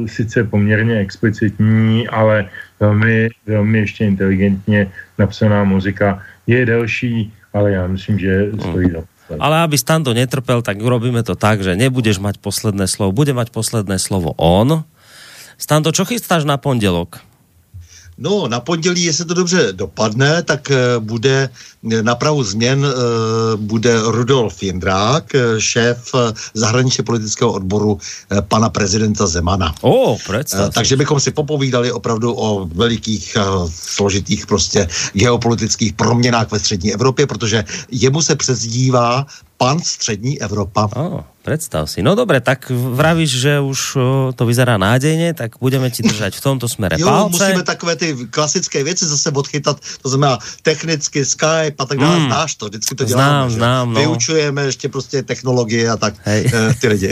[0.08, 2.48] sice poměrně explicitní, ale
[2.80, 4.88] velmi, velmi ještě inteligentně
[5.20, 6.24] napsaná muzika.
[6.48, 9.03] Je delší, ale já myslím, že stojí za
[9.40, 13.56] ale aby Stando netrpel, tak urobíme to tak, že nebudeš mať posledné slovo, bude mať
[13.56, 14.84] posledné slovo on.
[15.56, 17.31] Stando, čo chystáš na pondelok?
[18.22, 21.49] No, na pondělí, jestli to dobře dopadne, tak eh, bude
[21.91, 22.93] eh, na pravu změn eh,
[23.57, 26.11] bude Rudolf Jindrák, šéf
[26.53, 27.98] zahraničně politického odboru
[28.48, 29.76] pana prezidenta Zemana.
[29.81, 30.73] O, představ.
[30.73, 33.38] Takže bychom si popovídali opravdu o velikých,
[33.69, 39.26] složitých prostě geopolitických proměnách ve střední Evropě, protože jemu se přezdívá
[39.57, 40.89] pan střední Evropa.
[40.95, 42.05] Oh, predstav si.
[42.05, 43.81] No dobre, tak vravíš, že už
[44.35, 47.30] to vyzerá nádejně, tak budeme ti držet v tomto smere jo, palce.
[47.30, 52.26] musíme takové ty klasické věci zase odchytat, to znamená technicky Skype a tak dále, mm.
[52.26, 53.49] znáš to, vždycky to děláme.
[53.49, 53.99] Znám, znám, no.
[53.99, 56.51] Vyučujeme ještě prostě technologie a tak Hej.
[56.53, 57.09] Eh, ty lidi.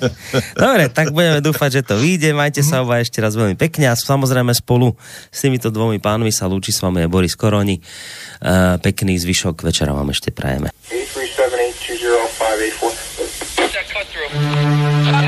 [0.60, 2.32] dobre, tak budeme doufat, že to vyjde.
[2.32, 4.94] Majte sa oba ešte raz veľmi pekne a samozrejme spolu
[5.32, 7.82] s týmito dvomi pánmi sa lúči s vami Boris Koroni.
[8.40, 10.70] Uh, pekný zvyšok večera vám ešte prajeme.
[10.92, 11.45] 20584.
[14.66, 15.22] Hey!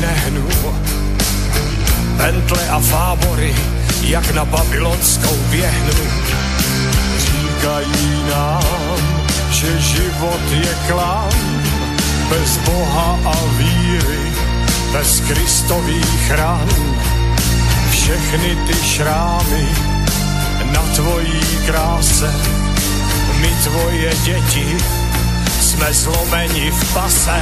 [0.00, 0.48] nehnu.
[2.16, 3.54] Bentle a fábory,
[4.02, 6.04] jak na babylonskou běhnu.
[7.18, 9.00] Říkají nám,
[9.50, 11.62] že život je klam,
[12.30, 14.32] bez Boha a víry,
[14.92, 16.68] bez Kristových ran
[17.90, 19.68] všechny ty šrámy
[20.72, 22.34] na tvojí kráse.
[23.40, 24.76] My tvoje děti
[25.60, 27.40] jsme zlomeni v pase.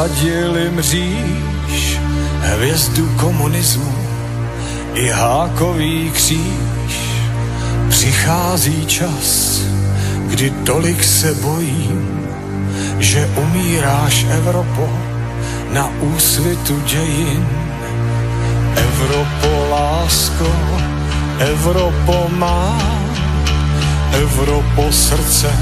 [0.00, 2.00] Vsadili mříž,
[2.40, 3.94] hvězdu komunismu
[4.94, 7.00] i hákový kříž.
[7.88, 9.60] Přichází čas,
[10.26, 12.28] kdy tolik se bojím,
[12.98, 14.88] že umíráš Evropo
[15.72, 17.48] na úsvitu dějin.
[18.76, 20.52] Evropo, lásko,
[21.38, 22.78] Evropo má,
[24.12, 25.52] Evropo srdce,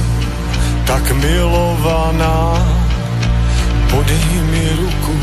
[0.87, 2.78] tak milovaná
[3.91, 5.17] podej mi ruku,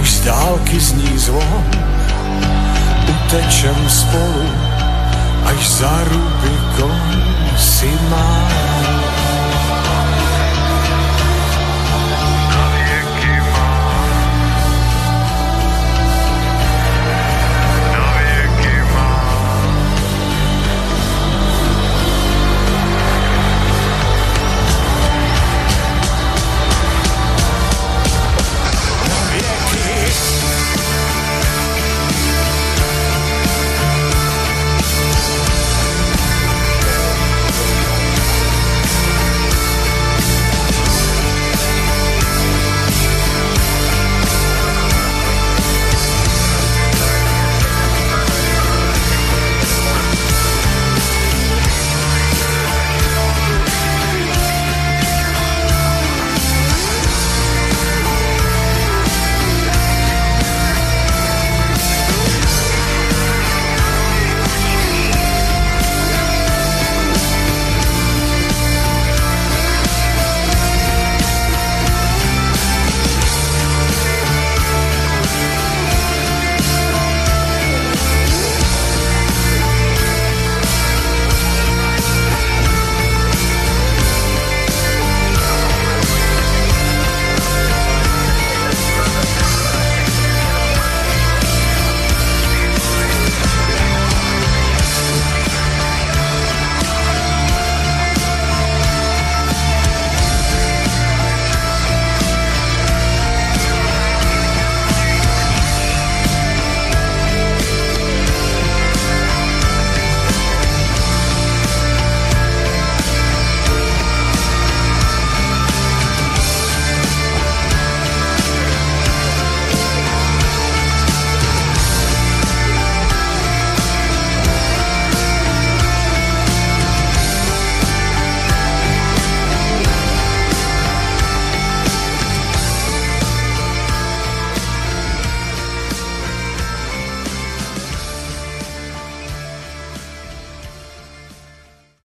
[0.00, 1.64] už z dálky zní zvon,
[3.08, 4.48] utečem spolu,
[5.44, 7.00] až za Rubikon
[7.56, 8.67] si máš.